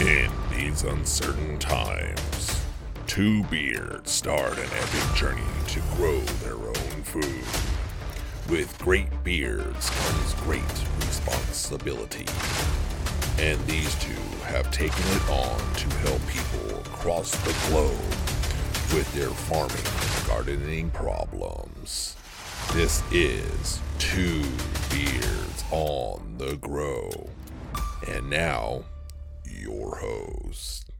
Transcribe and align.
In 0.00 0.30
these 0.52 0.84
uncertain 0.84 1.58
times, 1.58 2.64
two 3.08 3.42
beards 3.44 4.12
start 4.12 4.56
an 4.56 4.70
epic 4.72 5.16
journey 5.16 5.42
to 5.66 5.80
grow 5.96 6.20
their 6.20 6.54
own 6.54 7.02
food. 7.02 7.44
With 8.48 8.78
great 8.78 9.08
beards 9.24 9.90
comes 9.90 10.34
great 10.34 10.62
responsibility. 11.00 12.26
And 13.42 13.58
these 13.66 13.92
two 13.96 14.14
have 14.44 14.70
taken 14.70 15.02
it 15.04 15.30
on 15.30 15.58
to 15.74 15.88
help 15.96 16.24
people 16.28 16.78
across 16.78 17.32
the 17.32 17.68
globe 17.68 17.98
with 18.94 19.12
their 19.14 19.30
farming 19.30 19.74
and 19.74 20.28
gardening 20.28 20.90
problems. 20.90 22.14
This 22.72 23.02
is 23.10 23.80
Two 23.98 24.44
Beards 24.90 25.64
on 25.72 26.36
the 26.38 26.54
Grow. 26.58 27.30
And 28.06 28.30
now, 28.30 28.84
your 29.50 29.96
host. 29.96 30.90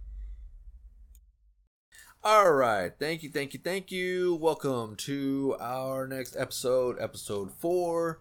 All 2.24 2.52
right. 2.52 2.92
Thank 2.98 3.22
you, 3.22 3.30
thank 3.30 3.54
you, 3.54 3.60
thank 3.62 3.92
you. 3.92 4.34
Welcome 4.34 4.96
to 4.96 5.56
our 5.60 6.06
next 6.06 6.36
episode, 6.36 6.96
episode 7.00 7.52
four. 7.58 8.20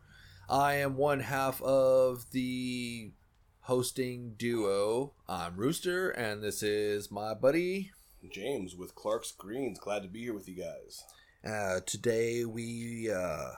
I 0.49 0.75
am 0.75 0.95
one 0.95 1.19
half 1.19 1.61
of 1.61 2.31
the 2.31 3.11
hosting 3.61 4.35
duo. 4.37 5.13
I'm 5.27 5.57
Rooster, 5.57 6.09
and 6.09 6.41
this 6.43 6.63
is 6.63 7.11
my 7.11 7.33
buddy. 7.33 7.91
James 8.31 8.75
with 8.75 8.95
Clarke's 8.95 9.31
Greens. 9.31 9.79
Glad 9.79 10.03
to 10.03 10.07
be 10.07 10.21
here 10.21 10.33
with 10.33 10.47
you 10.47 10.55
guys. 10.55 11.03
Uh, 11.45 11.81
today 11.85 12.45
we 12.45 13.11
uh, 13.11 13.51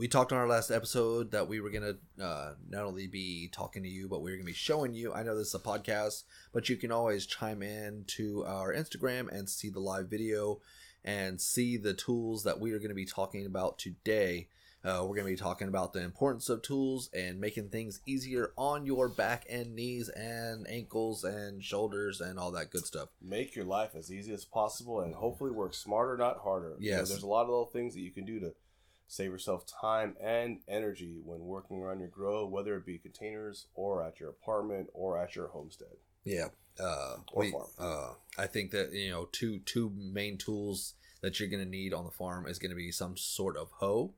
we 0.00 0.08
talked 0.08 0.32
on 0.32 0.38
our 0.38 0.48
last 0.48 0.70
episode 0.70 1.30
that 1.32 1.46
we 1.46 1.60
were 1.60 1.68
gonna 1.68 1.92
uh, 2.18 2.54
not 2.70 2.84
only 2.84 3.06
be 3.06 3.50
talking 3.52 3.82
to 3.82 3.88
you, 3.88 4.08
but 4.08 4.22
we 4.22 4.30
were 4.30 4.38
gonna 4.38 4.46
be 4.46 4.52
showing 4.54 4.94
you. 4.94 5.12
I 5.12 5.22
know 5.22 5.36
this 5.36 5.48
is 5.48 5.54
a 5.54 5.58
podcast, 5.58 6.22
but 6.54 6.70
you 6.70 6.78
can 6.78 6.90
always 6.90 7.26
chime 7.26 7.62
in 7.62 8.04
to 8.16 8.42
our 8.46 8.72
Instagram 8.72 9.28
and 9.30 9.46
see 9.46 9.68
the 9.68 9.78
live 9.78 10.08
video 10.08 10.62
and 11.04 11.38
see 11.38 11.76
the 11.76 11.92
tools 11.92 12.44
that 12.44 12.58
we 12.58 12.72
are 12.72 12.78
gonna 12.78 12.94
be 12.94 13.04
talking 13.04 13.44
about 13.44 13.78
today. 13.78 14.48
Uh, 14.82 15.04
we're 15.06 15.16
gonna 15.16 15.28
be 15.28 15.36
talking 15.36 15.68
about 15.68 15.92
the 15.92 16.00
importance 16.02 16.48
of 16.48 16.62
tools 16.62 17.10
and 17.12 17.38
making 17.38 17.68
things 17.68 18.00
easier 18.06 18.52
on 18.56 18.86
your 18.86 19.06
back 19.06 19.44
and 19.50 19.74
knees 19.74 20.08
and 20.08 20.66
ankles 20.66 21.24
and 21.24 21.62
shoulders 21.62 22.22
and 22.22 22.38
all 22.38 22.52
that 22.52 22.70
good 22.70 22.86
stuff. 22.86 23.10
Make 23.20 23.54
your 23.54 23.66
life 23.66 23.90
as 23.94 24.10
easy 24.10 24.32
as 24.32 24.46
possible 24.46 25.02
and 25.02 25.14
hopefully 25.14 25.50
work 25.50 25.74
smarter, 25.74 26.16
not 26.16 26.38
harder. 26.38 26.76
You 26.78 26.92
know, 26.92 26.96
Yes. 27.00 27.10
there's 27.10 27.22
a 27.22 27.26
lot 27.26 27.42
of 27.42 27.48
little 27.50 27.66
things 27.66 27.92
that 27.92 28.00
you 28.00 28.12
can 28.12 28.24
do 28.24 28.40
to 28.40 28.54
save 29.10 29.32
yourself 29.32 29.64
time 29.66 30.14
and 30.22 30.60
energy 30.68 31.20
when 31.24 31.40
working 31.40 31.78
around 31.82 31.98
your 31.98 32.08
grow, 32.08 32.46
whether 32.46 32.76
it 32.76 32.86
be 32.86 32.96
containers 32.96 33.66
or 33.74 34.04
at 34.04 34.20
your 34.20 34.30
apartment 34.30 34.88
or 34.94 35.18
at 35.18 35.34
your 35.34 35.48
homestead. 35.48 35.96
Yeah. 36.24 36.46
Uh, 36.78 37.16
Or 37.32 37.40
we, 37.42 37.50
farm. 37.50 37.66
uh, 37.78 38.12
I 38.38 38.46
think 38.46 38.70
that 38.70 38.92
you 38.92 39.10
know 39.10 39.28
two 39.32 39.58
two 39.66 39.90
main 39.96 40.38
tools 40.38 40.94
that 41.22 41.40
you're 41.40 41.48
gonna 41.48 41.64
need 41.64 41.92
on 41.92 42.04
the 42.04 42.10
farm 42.12 42.46
is 42.46 42.60
gonna 42.60 42.76
be 42.76 42.92
some 42.92 43.16
sort 43.16 43.56
of 43.56 43.68
hoe. 43.72 44.14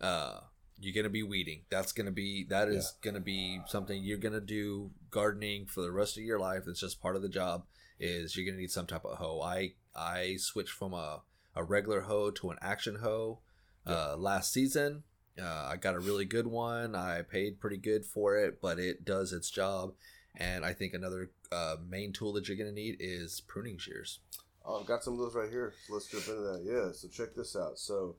Uh, 0.00 0.38
you're 0.78 0.94
gonna 0.94 1.10
be 1.12 1.24
weeding. 1.24 1.62
That's 1.68 1.90
gonna 1.92 2.12
be 2.12 2.44
that 2.48 2.68
is 2.68 2.94
gonna 3.02 3.20
be 3.20 3.60
something 3.66 4.02
you're 4.04 4.18
gonna 4.18 4.40
do 4.40 4.92
gardening 5.10 5.66
for 5.66 5.80
the 5.82 5.90
rest 5.90 6.16
of 6.16 6.22
your 6.22 6.38
life. 6.38 6.62
It's 6.68 6.80
just 6.80 7.00
part 7.02 7.16
of 7.16 7.22
the 7.22 7.28
job. 7.28 7.64
Is 7.98 8.36
you're 8.36 8.46
gonna 8.46 8.60
need 8.60 8.70
some 8.70 8.86
type 8.86 9.04
of 9.04 9.18
hoe. 9.18 9.40
I 9.40 9.72
I 9.96 10.36
switched 10.38 10.72
from 10.72 10.92
a 10.94 11.22
a 11.56 11.64
regular 11.64 12.02
hoe 12.02 12.30
to 12.30 12.50
an 12.50 12.58
action 12.62 12.96
hoe 12.96 13.40
uh, 13.86 14.16
last 14.16 14.52
season. 14.52 15.02
Uh, 15.40 15.68
I 15.70 15.76
got 15.76 15.94
a 15.94 16.00
really 16.00 16.24
good 16.24 16.46
one. 16.46 16.94
I 16.94 17.22
paid 17.22 17.60
pretty 17.60 17.76
good 17.76 18.04
for 18.04 18.36
it, 18.36 18.60
but 18.62 18.78
it 18.78 19.04
does 19.04 19.32
its 19.32 19.50
job. 19.50 19.92
And 20.36 20.64
I 20.64 20.72
think 20.72 20.94
another 20.94 21.30
uh, 21.52 21.76
main 21.88 22.12
tool 22.12 22.32
that 22.34 22.48
you're 22.48 22.56
going 22.56 22.68
to 22.70 22.74
need 22.74 22.96
is 23.00 23.40
pruning 23.40 23.78
shears. 23.78 24.20
Oh, 24.64 24.80
I've 24.80 24.86
got 24.86 25.04
some 25.04 25.12
of 25.14 25.18
those 25.20 25.34
right 25.34 25.48
here. 25.50 25.74
Let's 25.88 26.08
jump 26.08 26.26
into 26.26 26.40
that. 26.40 26.62
Yeah, 26.64 26.92
so 26.92 27.08
check 27.08 27.34
this 27.34 27.54
out. 27.54 27.78
So, 27.78 28.16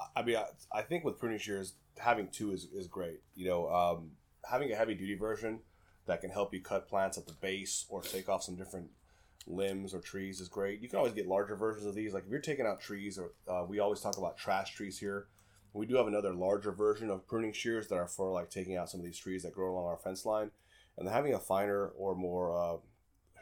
I- 0.00 0.20
I 0.20 0.22
mean, 0.24 0.36
I, 0.36 0.46
I 0.72 0.82
think 0.82 1.04
with 1.04 1.18
pruning 1.18 1.38
shears, 1.38 1.74
having 1.98 2.28
two 2.28 2.52
is, 2.52 2.68
is 2.74 2.86
great. 2.86 3.20
You 3.34 3.46
know, 3.48 3.68
um, 3.70 4.10
having 4.48 4.72
a 4.72 4.76
heavy 4.76 4.94
duty 4.94 5.14
version 5.16 5.60
that 6.06 6.20
can 6.20 6.30
help 6.30 6.54
you 6.54 6.60
cut 6.62 6.88
plants 6.88 7.18
at 7.18 7.26
the 7.26 7.32
base 7.34 7.84
or 7.88 8.00
take 8.02 8.28
off 8.28 8.42
some 8.44 8.54
different 8.54 8.88
limbs 9.46 9.94
or 9.94 10.00
trees 10.00 10.40
is 10.40 10.48
great. 10.48 10.80
You 10.80 10.88
can 10.88 10.98
always 10.98 11.12
get 11.12 11.26
larger 11.28 11.56
versions 11.56 11.86
of 11.86 11.94
these. 11.94 12.12
Like 12.12 12.24
if 12.24 12.30
you're 12.30 12.40
taking 12.40 12.66
out 12.66 12.80
trees, 12.80 13.18
or 13.18 13.32
uh, 13.48 13.64
we 13.64 13.78
always 13.78 14.00
talk 14.00 14.18
about 14.18 14.36
trash 14.36 14.74
trees 14.74 14.98
here. 14.98 15.26
We 15.72 15.86
do 15.86 15.96
have 15.96 16.06
another 16.06 16.32
larger 16.32 16.72
version 16.72 17.10
of 17.10 17.26
pruning 17.26 17.52
shears 17.52 17.88
that 17.88 17.96
are 17.96 18.08
for 18.08 18.32
like 18.32 18.48
taking 18.50 18.76
out 18.76 18.88
some 18.88 19.00
of 19.00 19.04
these 19.04 19.18
trees 19.18 19.42
that 19.42 19.54
grow 19.54 19.72
along 19.72 19.86
our 19.86 19.98
fence 19.98 20.24
line. 20.24 20.50
And 20.96 21.08
having 21.08 21.34
a 21.34 21.38
finer 21.38 21.88
or 21.88 22.14
more 22.14 22.58
uh, 22.58 22.76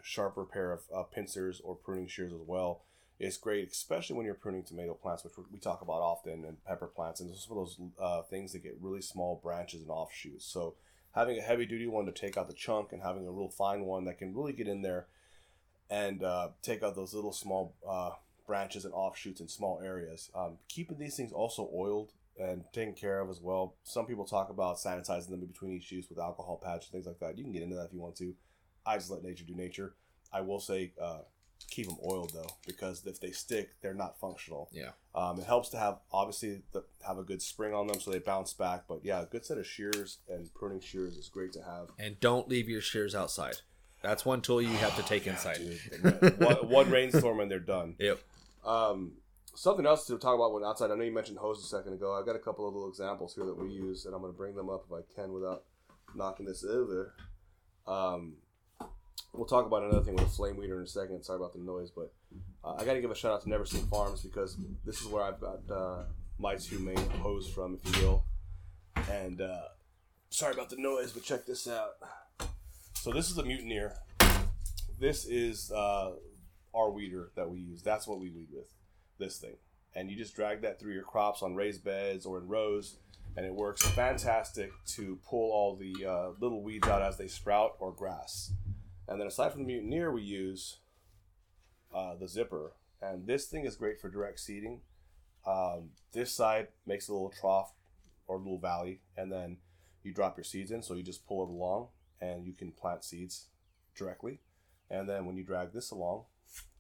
sharper 0.03 0.45
pair 0.45 0.73
of 0.73 0.81
uh, 0.95 1.03
pincers 1.05 1.61
or 1.63 1.77
pruning 1.77 2.09
shears 2.09 2.33
as 2.33 2.41
well 2.45 2.83
is 3.21 3.37
great, 3.37 3.71
especially 3.71 4.17
when 4.17 4.27
you're 4.27 4.35
pruning 4.35 4.65
tomato 4.65 4.95
plants, 4.95 5.23
which 5.23 5.35
we 5.53 5.59
talk 5.59 5.81
about 5.81 6.03
often, 6.03 6.45
and 6.45 6.65
pepper 6.65 6.89
plants, 6.89 7.21
and 7.21 7.35
some 7.35 7.57
of 7.57 7.67
those 7.67 7.79
uh, 8.01 8.23
things 8.23 8.53
that 8.53 8.65
get 8.65 8.77
really 8.81 9.01
small 9.01 9.41
branches 9.43 9.83
and 9.83 9.91
offshoots. 9.91 10.45
So 10.45 10.75
having 11.15 11.39
a 11.39 11.43
heavy 11.43 11.65
duty 11.65 11.87
one 11.87 12.07
to 12.07 12.13
take 12.13 12.37
out 12.37 12.49
the 12.49 12.55
chunk 12.55 12.93
and 12.93 13.03
having 13.03 13.27
a 13.27 13.31
real 13.31 13.49
fine 13.49 13.85
one 13.85 14.05
that 14.07 14.19
can 14.19 14.35
really 14.35 14.53
get 14.53 14.67
in 14.67 14.83
there 14.83 15.07
and 15.91 16.23
uh, 16.23 16.49
take 16.63 16.83
out 16.83 16.95
those 16.95 17.15
little 17.15 17.33
small 17.33 17.75
uh, 17.89 18.11
branches 18.47 18.85
and 18.85 18.95
offshoots 18.95 19.41
in 19.41 19.49
small 19.49 19.81
areas. 19.83 20.31
Um, 20.35 20.59
keeping 20.69 20.99
these 20.99 21.17
things 21.17 21.33
also 21.33 21.71
oiled 21.75 22.13
and 22.39 22.65
taken 22.73 22.95
care 22.95 23.21
of 23.21 23.31
as 23.31 23.41
well. 23.41 23.77
Some 23.85 24.07
people 24.07 24.25
talk 24.25 24.51
about 24.51 24.77
sanitizing 24.77 25.31
them 25.31 25.41
in 25.43 25.47
between 25.47 25.73
each 25.73 25.93
use 25.93 26.09
with 26.09 26.19
alcohol 26.19 26.61
patch 26.63 26.87
and 26.87 26.93
things 26.93 27.07
like 27.07 27.21
that. 27.21 27.39
You 27.39 27.45
can 27.45 27.53
get 27.53 27.63
into 27.63 27.77
that 27.77 27.87
if 27.87 27.93
you 27.93 28.01
want 28.01 28.17
to. 28.17 28.35
I 28.85 28.97
just 28.97 29.11
let 29.11 29.23
nature 29.23 29.45
do 29.47 29.55
nature. 29.55 29.95
I 30.33 30.41
will 30.41 30.61
say 30.61 30.93
uh, 31.01 31.21
keep 31.71 31.87
them 31.87 31.97
oiled 32.05 32.33
though, 32.35 32.51
because 32.67 33.07
if 33.07 33.21
they 33.21 33.31
stick, 33.31 33.71
they're 33.83 33.95
not 33.95 34.19
functional. 34.19 34.69
Yeah. 34.73 34.91
Um, 35.15 35.39
it 35.39 35.47
helps 35.47 35.69
to 35.71 35.79
have 35.79 35.99
obviously 36.13 36.63
the, 36.73 36.85
have 37.07 37.19
a 37.19 37.23
good 37.23 37.41
spring 37.41 37.73
on 37.73 37.87
them 37.87 38.01
so 38.01 38.11
they 38.11 38.19
bounce 38.19 38.53
back. 38.53 38.85
But 38.89 39.01
yeah, 39.05 39.23
a 39.23 39.27
good 39.27 39.45
set 39.45 39.59
of 39.59 39.67
shears 39.67 40.19
and 40.29 40.53
pruning 40.55 40.81
shears 40.81 41.17
is 41.17 41.29
great 41.29 41.53
to 41.53 41.63
have. 41.63 41.89
And 41.99 42.19
don't 42.21 42.49
leave 42.49 42.69
your 42.69 42.81
shears 42.81 43.15
outside. 43.15 43.59
That's 44.05 44.25
one 44.25 44.43
tool 44.43 44.61
you 44.61 44.69
have 44.69 44.95
to 44.97 45.03
take 45.03 45.27
inside. 45.27 45.57
Dude, 45.57 46.39
one, 46.39 46.69
one 46.69 46.91
rainstorm 46.91 47.41
and 47.41 47.51
they're 47.51 47.59
done. 47.59 47.97
Yep. 48.05 48.19
Um, 48.65 49.13
something 49.55 49.87
else 49.87 50.07
to 50.07 50.19
talk 50.19 50.35
about 50.35 50.53
when 50.53 50.63
outside. 50.63 50.91
I 50.91 50.95
know 50.95 51.05
you 51.05 51.13
mentioned 51.13 51.39
hose 51.39 51.63
a 51.63 51.67
second 51.67 51.95
ago. 51.95 52.15
I've 52.19 52.27
got 52.27 52.37
a 52.37 52.39
couple 52.39 52.69
of 52.69 52.75
little 52.75 52.89
examples 52.89 53.35
here 53.35 53.45
that 53.47 53.57
we 53.57 53.71
use, 53.71 54.05
and 54.05 54.15
I'm 54.15 54.21
going 54.21 54.33
to 54.33 54.37
bring 54.37 54.55
them 54.55 54.69
up 54.69 54.85
if 54.87 54.93
I 54.93 55.01
can 55.15 55.33
without 55.33 55.65
knocking 56.15 56.47
this 56.47 56.65
over. 56.65 57.15
Um, 57.87 58.35
we'll 59.33 59.47
talk 59.47 59.67
about 59.67 59.83
another 59.83 60.03
thing 60.03 60.17
with 60.17 60.25
a 60.25 60.29
flame 60.29 60.57
weeder 60.57 60.79
in 60.79 60.85
a 60.85 60.89
second. 60.89 61.23
Sorry 61.25 61.37
about 61.37 61.53
the 61.53 61.61
noise, 61.61 61.91
but 61.91 62.13
uh, 62.63 62.75
I 62.79 62.85
got 62.85 62.95
to 62.95 63.01
give 63.01 63.11
a 63.11 63.15
shout 63.15 63.33
out 63.33 63.43
to 63.43 63.49
Neversink 63.49 63.89
Farms 63.89 64.23
because 64.23 64.57
this 64.85 65.01
is 65.01 65.07
where 65.07 65.23
I've 65.23 65.41
got 65.41 65.61
uh, 65.71 66.03
my 66.39 66.57
two 66.57 66.79
main 66.79 66.97
hose 67.21 67.49
from, 67.49 67.79
if 67.83 67.97
you 67.97 68.07
will. 68.07 68.25
And 69.11 69.41
uh, 69.41 69.69
sorry 70.31 70.53
about 70.55 70.71
the 70.71 70.77
noise, 70.77 71.13
but 71.13 71.23
check 71.23 71.47
this 71.47 71.69
out. 71.69 71.93
So 73.05 73.11
this 73.11 73.31
is 73.31 73.37
a 73.37 73.45
mutineer. 73.45 73.99
This 74.99 75.27
is 75.27 75.71
uh, 75.71 76.13
our 76.75 76.91
weeder 76.91 77.33
that 77.37 77.51
we 77.51 77.59
use. 77.59 77.83
That's 77.83 78.07
what 78.07 78.19
we 78.19 78.31
weed 78.31 78.49
with. 78.51 78.73
This 79.19 79.37
thing, 79.37 79.57
and 79.95 80.11
you 80.11 80.17
just 80.17 80.35
drag 80.35 80.63
that 80.63 80.81
through 80.81 80.95
your 80.95 81.03
crops 81.03 81.43
on 81.43 81.55
raised 81.55 81.85
beds 81.85 82.25
or 82.25 82.39
in 82.39 82.49
rows, 82.49 82.97
and 83.37 83.45
it 83.45 83.55
works 83.55 83.83
fantastic 83.89 84.71
to 84.95 85.19
pull 85.23 85.53
all 85.53 85.77
the 85.77 85.95
uh, 86.03 86.29
little 86.41 86.63
weeds 86.63 86.89
out 86.89 87.03
as 87.03 87.19
they 87.19 87.29
sprout 87.29 87.73
or 87.79 87.93
grass. 87.93 88.55
And 89.07 89.21
then 89.21 89.27
aside 89.27 89.53
from 89.53 89.67
the 89.67 89.67
mutineer, 89.67 90.11
we 90.11 90.23
use 90.23 90.79
uh, 91.95 92.15
the 92.19 92.27
zipper, 92.27 92.73
and 93.03 93.27
this 93.27 93.45
thing 93.49 93.67
is 93.67 93.77
great 93.77 94.01
for 94.01 94.09
direct 94.09 94.41
seeding. 94.41 94.81
Um, 95.47 95.91
this 96.15 96.33
side 96.33 96.69
makes 96.87 97.09
a 97.09 97.13
little 97.13 97.35
trough 97.39 97.75
or 98.27 98.37
a 98.37 98.39
little 98.39 98.59
valley, 98.59 99.03
and 99.15 99.31
then 99.31 99.59
you 100.03 100.15
drop 100.15 100.39
your 100.39 100.45
seeds 100.45 100.71
in. 100.71 100.81
So 100.81 100.95
you 100.95 101.03
just 101.03 101.27
pull 101.27 101.43
it 101.45 101.51
along, 101.51 101.89
and 102.21 102.47
you 102.47 102.53
can 102.53 102.73
plant 102.73 103.05
seeds 103.05 103.47
directly. 103.97 104.41
And 104.91 105.09
then 105.09 105.27
when 105.27 105.37
you 105.37 105.45
drag 105.45 105.73
this 105.73 105.91
along, 105.91 106.25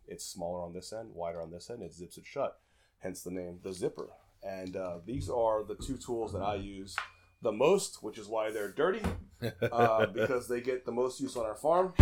it's 0.06 0.24
smaller 0.24 0.62
on 0.62 0.72
this 0.72 0.92
end, 0.92 1.10
wider 1.14 1.40
on 1.40 1.50
this 1.50 1.70
end. 1.70 1.82
It 1.82 1.94
zips 1.94 2.18
it 2.18 2.26
shut. 2.26 2.58
Hence 2.98 3.22
the 3.22 3.30
name, 3.30 3.60
the 3.62 3.72
zipper. 3.72 4.10
And 4.42 4.76
uh, 4.76 4.98
these 5.06 5.30
are 5.30 5.64
the 5.64 5.74
two 5.74 5.96
tools 5.96 6.32
that 6.32 6.42
I 6.42 6.56
use 6.56 6.96
the 7.42 7.52
most, 7.52 8.02
which 8.02 8.18
is 8.18 8.26
why 8.26 8.50
they're 8.50 8.72
dirty, 8.72 9.02
uh, 9.72 10.06
because 10.06 10.48
they 10.48 10.60
get 10.60 10.84
the 10.84 10.92
most 10.92 11.20
use 11.20 11.36
on 11.36 11.44
our 11.44 11.54
farm. 11.54 11.94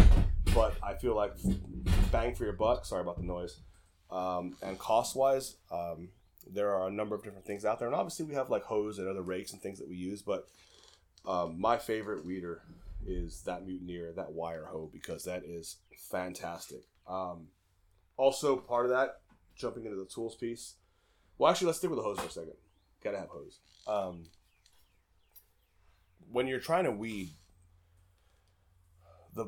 But 0.55 0.75
I 0.83 0.95
feel 0.95 1.15
like 1.15 1.33
bang 2.11 2.35
for 2.35 2.45
your 2.45 2.53
buck. 2.53 2.85
Sorry 2.85 3.03
about 3.03 3.17
the 3.17 3.25
noise. 3.25 3.61
Um, 4.11 4.57
and 4.63 4.79
cost 4.79 5.17
wise, 5.17 5.57
um, 5.71 6.11
there 6.51 6.71
are 6.71 6.89
a 6.89 6.91
number 6.91 7.15
of 7.15 7.23
different 7.23 7.47
things 7.47 7.65
out 7.65 7.79
there. 7.79 7.89
And 7.89 7.95
obviously, 7.95 8.27
we 8.27 8.35
have 8.35 8.51
like 8.51 8.65
hose 8.65 8.99
and 8.99 9.09
other 9.09 9.23
rakes 9.23 9.53
and 9.53 9.63
things 9.63 9.79
that 9.79 9.89
we 9.89 9.97
use. 9.97 10.23
But 10.23 10.49
um, 11.27 11.61
my 11.61 11.79
favorite 11.79 12.25
weeder 12.25 12.63
is 13.07 13.43
that 13.43 13.67
mutineer, 13.67 14.13
that 14.13 14.33
wire 14.33 14.67
hoe, 14.67 14.91
because 14.93 15.25
that 15.25 15.43
is 15.45 15.79
fantastic. 16.11 16.83
Um, 17.09 17.49
also, 18.17 18.57
part 18.57 18.87
of 18.87 18.91
that, 18.91 19.21
jumping 19.57 19.85
into 19.85 19.97
the 19.97 20.07
tools 20.07 20.35
piece. 20.35 20.75
Well, 21.39 21.51
actually, 21.51 21.69
let's 21.69 21.79
stick 21.79 21.91
with 21.91 21.99
the 21.99 22.05
hose 22.05 22.19
for 22.19 22.27
a 22.27 22.31
second. 22.31 22.55
Gotta 23.03 23.19
have 23.19 23.29
hose. 23.29 23.59
Um, 23.87 24.27
when 26.31 26.47
you're 26.47 26.61
trying 26.61 26.85
to 26.85 26.93
weed, 26.93 27.31
the 29.35 29.47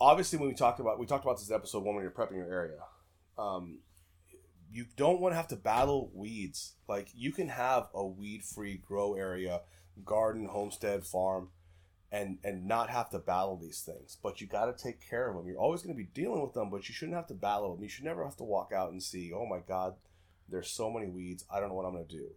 obviously 0.00 0.38
when 0.38 0.48
we 0.48 0.54
talked 0.54 0.80
about 0.80 0.98
we 0.98 1.06
talked 1.06 1.24
about 1.24 1.38
this 1.38 1.50
episode 1.50 1.84
one 1.84 1.94
when 1.94 2.04
you're 2.04 2.12
prepping 2.12 2.36
your 2.36 2.52
area. 2.52 2.80
Um, 3.38 3.78
you 4.70 4.86
don't 4.96 5.20
want 5.20 5.32
to 5.32 5.36
have 5.36 5.48
to 5.48 5.56
battle 5.56 6.10
weeds. 6.14 6.74
Like 6.88 7.08
you 7.14 7.32
can 7.32 7.48
have 7.48 7.88
a 7.94 8.06
weed 8.06 8.44
free 8.44 8.76
grow 8.76 9.14
area, 9.14 9.60
garden, 10.04 10.46
homestead, 10.46 11.04
farm, 11.04 11.48
and 12.12 12.38
and 12.44 12.66
not 12.66 12.90
have 12.90 13.10
to 13.10 13.18
battle 13.18 13.56
these 13.56 13.80
things. 13.80 14.18
But 14.22 14.40
you 14.40 14.46
got 14.46 14.66
to 14.66 14.82
take 14.84 15.08
care 15.08 15.28
of 15.28 15.36
them. 15.36 15.48
You're 15.48 15.58
always 15.58 15.82
going 15.82 15.96
to 15.96 16.02
be 16.02 16.08
dealing 16.14 16.42
with 16.42 16.52
them, 16.52 16.70
but 16.70 16.88
you 16.88 16.94
shouldn't 16.94 17.16
have 17.16 17.26
to 17.28 17.34
battle 17.34 17.74
them. 17.74 17.82
You 17.82 17.88
should 17.88 18.04
never 18.04 18.22
have 18.22 18.36
to 18.36 18.44
walk 18.44 18.72
out 18.72 18.92
and 18.92 19.02
see, 19.02 19.32
oh 19.34 19.46
my 19.46 19.60
God, 19.66 19.94
there's 20.48 20.70
so 20.70 20.90
many 20.90 21.08
weeds. 21.08 21.44
I 21.52 21.58
don't 21.58 21.70
know 21.70 21.74
what 21.74 21.86
I'm 21.86 21.94
going 21.94 22.06
to 22.06 22.16
do. 22.16 22.28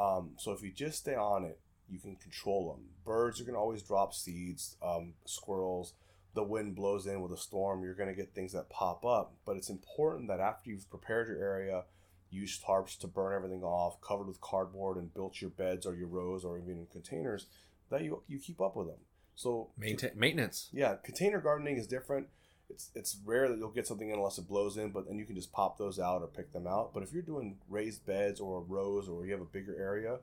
Um, 0.00 0.30
so 0.38 0.52
if 0.52 0.62
you 0.62 0.72
just 0.72 0.98
stay 0.98 1.16
on 1.16 1.44
it, 1.44 1.58
you 1.88 1.98
can 1.98 2.16
control 2.16 2.72
them. 2.72 2.86
Birds 3.04 3.40
are 3.40 3.44
going 3.44 3.54
to 3.54 3.60
always 3.60 3.82
drop 3.82 4.14
seeds. 4.14 4.76
Um, 4.82 5.14
squirrels 5.26 5.94
the 6.34 6.42
wind 6.42 6.76
blows 6.76 7.06
in 7.06 7.20
with 7.20 7.32
a 7.32 7.36
storm, 7.36 7.82
you're 7.82 7.94
going 7.94 8.08
to 8.08 8.14
get 8.14 8.34
things 8.34 8.52
that 8.52 8.70
pop 8.70 9.04
up. 9.04 9.34
But 9.44 9.56
it's 9.56 9.70
important 9.70 10.28
that 10.28 10.40
after 10.40 10.70
you've 10.70 10.88
prepared 10.90 11.28
your 11.28 11.38
area, 11.38 11.84
use 12.30 12.60
tarps 12.60 12.96
to 12.98 13.08
burn 13.08 13.34
everything 13.34 13.64
off, 13.64 14.00
covered 14.00 14.28
with 14.28 14.40
cardboard, 14.40 14.96
and 14.96 15.12
built 15.12 15.40
your 15.40 15.50
beds 15.50 15.86
or 15.86 15.94
your 15.94 16.08
rows 16.08 16.44
or 16.44 16.58
even 16.58 16.78
in 16.78 16.86
containers, 16.86 17.46
that 17.90 18.02
you 18.02 18.22
you 18.28 18.38
keep 18.38 18.60
up 18.60 18.76
with 18.76 18.88
them. 18.88 18.98
So 19.34 19.70
Maintain, 19.78 20.10
maintenance. 20.14 20.68
Yeah, 20.72 20.96
container 21.02 21.40
gardening 21.40 21.76
is 21.76 21.86
different. 21.86 22.28
It's 22.68 22.90
it's 22.94 23.16
rare 23.24 23.48
that 23.48 23.58
you'll 23.58 23.70
get 23.70 23.86
something 23.86 24.08
in 24.08 24.16
unless 24.16 24.38
it 24.38 24.48
blows 24.48 24.76
in, 24.76 24.90
but 24.90 25.06
then 25.08 25.18
you 25.18 25.24
can 25.24 25.36
just 25.36 25.52
pop 25.52 25.78
those 25.78 25.98
out 25.98 26.22
or 26.22 26.28
pick 26.28 26.52
them 26.52 26.66
out. 26.66 26.92
But 26.94 27.02
if 27.02 27.12
you're 27.12 27.22
doing 27.22 27.58
raised 27.68 28.06
beds 28.06 28.40
or 28.40 28.62
rows 28.62 29.08
or 29.08 29.24
you 29.26 29.32
have 29.32 29.40
a 29.40 29.46
bigger 29.46 29.76
area, 29.78 30.18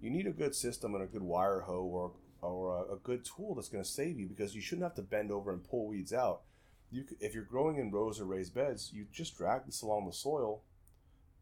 you 0.00 0.10
need 0.10 0.26
a 0.26 0.32
good 0.32 0.54
system 0.54 0.94
and 0.94 1.04
a 1.04 1.06
good 1.06 1.22
wire 1.22 1.60
hoe 1.60 1.84
or 1.84 2.12
or 2.42 2.76
a, 2.76 2.94
a 2.94 2.96
good 2.96 3.24
tool 3.24 3.54
that's 3.54 3.68
going 3.68 3.84
to 3.84 3.88
save 3.88 4.18
you 4.18 4.26
because 4.26 4.54
you 4.54 4.60
shouldn't 4.60 4.82
have 4.82 4.96
to 4.96 5.02
bend 5.02 5.30
over 5.30 5.52
and 5.52 5.62
pull 5.62 5.86
weeds 5.86 6.12
out. 6.12 6.42
You, 6.90 7.04
if 7.20 7.34
you're 7.34 7.44
growing 7.44 7.78
in 7.78 7.90
rows 7.90 8.20
or 8.20 8.24
raised 8.24 8.54
beds, 8.54 8.90
you 8.92 9.06
just 9.12 9.38
drag 9.38 9.64
this 9.64 9.80
along 9.80 10.06
the 10.06 10.12
soil, 10.12 10.62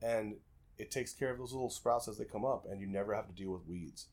and 0.00 0.37
it 0.79 0.91
takes 0.91 1.12
care 1.12 1.31
of 1.31 1.38
those 1.38 1.53
little 1.53 1.71
sprouts 1.71 2.06
as 2.06 2.19
they 2.19 2.25
come 2.25 2.44
up, 2.44 2.67
and 2.71 2.81
you 2.81 2.87
never 2.87 3.15
have 3.15 3.27
to 3.27 3.32
deal 3.32 3.50
with 3.50 3.67
weeds. 3.67 4.06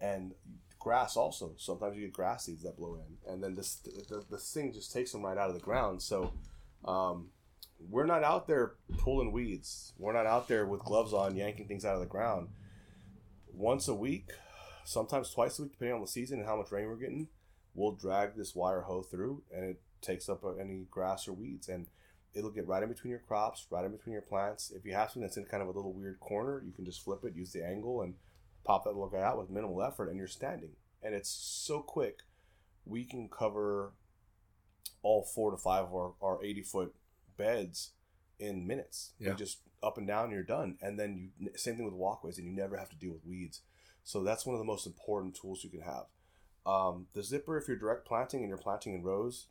And 0.00 0.32
grass 0.80 1.16
also. 1.16 1.52
Sometimes 1.56 1.96
you 1.96 2.02
get 2.02 2.12
grass 2.12 2.46
seeds 2.46 2.64
that 2.64 2.76
blow 2.76 2.96
in, 2.96 3.32
and 3.32 3.42
then 3.42 3.54
this 3.54 3.76
the, 3.76 4.38
thing 4.38 4.72
just 4.72 4.92
takes 4.92 5.12
them 5.12 5.24
right 5.24 5.38
out 5.38 5.48
of 5.48 5.54
the 5.54 5.60
ground. 5.60 6.02
So. 6.02 6.32
Um, 6.84 7.28
we're 7.88 8.06
not 8.06 8.22
out 8.22 8.46
there 8.46 8.74
pulling 8.98 9.32
weeds. 9.32 9.92
We're 9.96 10.12
not 10.12 10.26
out 10.26 10.48
there 10.48 10.66
with 10.66 10.82
gloves 10.82 11.14
on 11.14 11.36
yanking 11.36 11.66
things 11.66 11.84
out 11.84 11.94
of 11.94 12.00
the 12.00 12.06
ground. 12.06 12.48
Once 13.52 13.88
a 13.88 13.94
week, 13.94 14.30
sometimes 14.84 15.30
twice 15.30 15.58
a 15.58 15.62
week, 15.62 15.72
depending 15.72 15.94
on 15.94 16.00
the 16.00 16.06
season 16.06 16.38
and 16.38 16.48
how 16.48 16.56
much 16.56 16.70
rain 16.70 16.86
we're 16.86 16.96
getting, 16.96 17.28
we'll 17.74 17.92
drag 17.92 18.36
this 18.36 18.54
wire 18.54 18.82
hoe 18.82 19.02
through 19.02 19.42
and 19.54 19.64
it 19.64 19.80
takes 20.02 20.28
up 20.28 20.44
any 20.60 20.86
grass 20.90 21.28
or 21.28 21.32
weeds 21.32 21.68
and 21.68 21.86
it'll 22.34 22.50
get 22.50 22.66
right 22.66 22.82
in 22.82 22.88
between 22.88 23.10
your 23.10 23.20
crops, 23.20 23.66
right 23.70 23.84
in 23.84 23.92
between 23.92 24.12
your 24.12 24.22
plants. 24.22 24.72
If 24.74 24.84
you 24.84 24.92
have 24.94 25.08
something 25.08 25.22
that's 25.22 25.36
in 25.36 25.44
kind 25.44 25.62
of 25.62 25.68
a 25.68 25.72
little 25.72 25.92
weird 25.92 26.20
corner, 26.20 26.62
you 26.64 26.72
can 26.72 26.84
just 26.84 27.02
flip 27.02 27.24
it, 27.24 27.34
use 27.34 27.52
the 27.52 27.64
angle, 27.64 28.02
and 28.02 28.14
pop 28.64 28.84
that 28.84 28.90
little 28.90 29.08
guy 29.08 29.22
out 29.22 29.38
with 29.38 29.50
minimal 29.50 29.82
effort, 29.82 30.08
and 30.08 30.18
you're 30.18 30.26
standing. 30.26 30.70
And 31.02 31.14
it's 31.14 31.30
so 31.30 31.80
quick. 31.80 32.20
We 32.84 33.04
can 33.04 33.28
cover 33.28 33.92
all 35.02 35.22
four 35.22 35.50
to 35.50 35.56
five 35.56 35.84
of 35.84 35.94
our, 35.94 36.12
our 36.20 36.44
80 36.44 36.62
foot 36.62 36.94
beds 37.36 37.92
in 38.38 38.66
minutes. 38.66 39.12
Yeah. 39.18 39.34
just 39.34 39.58
up 39.82 39.98
and 39.98 40.06
down, 40.06 40.30
you're 40.30 40.42
done. 40.42 40.76
And 40.82 40.98
then 40.98 41.30
you 41.38 41.50
same 41.56 41.76
thing 41.76 41.84
with 41.84 41.94
walkways, 41.94 42.38
and 42.38 42.46
you 42.46 42.52
never 42.52 42.76
have 42.76 42.90
to 42.90 42.96
deal 42.96 43.12
with 43.12 43.24
weeds. 43.26 43.60
So 44.04 44.22
that's 44.22 44.46
one 44.46 44.54
of 44.54 44.58
the 44.58 44.66
most 44.66 44.86
important 44.86 45.36
tools 45.40 45.62
you 45.62 45.70
can 45.70 45.82
have. 45.82 46.04
Um, 46.66 47.06
the 47.14 47.22
zipper, 47.22 47.56
if 47.56 47.68
you're 47.68 47.76
direct 47.76 48.06
planting 48.06 48.40
and 48.40 48.48
you're 48.48 48.58
planting 48.58 48.94
in 48.94 49.02
rows, 49.02 49.46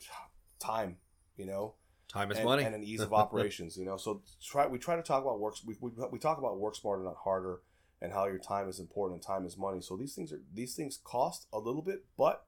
time, 0.58 0.96
you 1.36 1.46
know, 1.46 1.74
time 2.08 2.30
is 2.30 2.38
and, 2.38 2.46
money, 2.46 2.64
and 2.64 2.74
an 2.74 2.82
ease 2.82 3.00
of 3.00 3.12
operations, 3.14 3.76
you 3.76 3.84
know. 3.84 3.96
So 3.96 4.22
try 4.42 4.66
we 4.66 4.78
try 4.78 4.96
to 4.96 5.02
talk 5.02 5.22
about 5.22 5.38
works. 5.38 5.62
We, 5.64 5.76
we, 5.80 5.92
we 6.10 6.18
talk 6.18 6.38
about 6.38 6.58
work 6.58 6.74
smarter, 6.74 7.02
not 7.02 7.16
harder, 7.22 7.60
and 8.00 8.12
how 8.12 8.26
your 8.26 8.38
time 8.38 8.68
is 8.68 8.78
important 8.78 9.16
and 9.16 9.26
time 9.26 9.46
is 9.46 9.56
money. 9.56 9.80
So 9.80 9.96
these 9.96 10.14
things 10.14 10.32
are 10.32 10.40
these 10.54 10.74
things 10.74 10.98
cost 11.02 11.46
a 11.52 11.58
little 11.58 11.82
bit, 11.82 12.04
but 12.16 12.44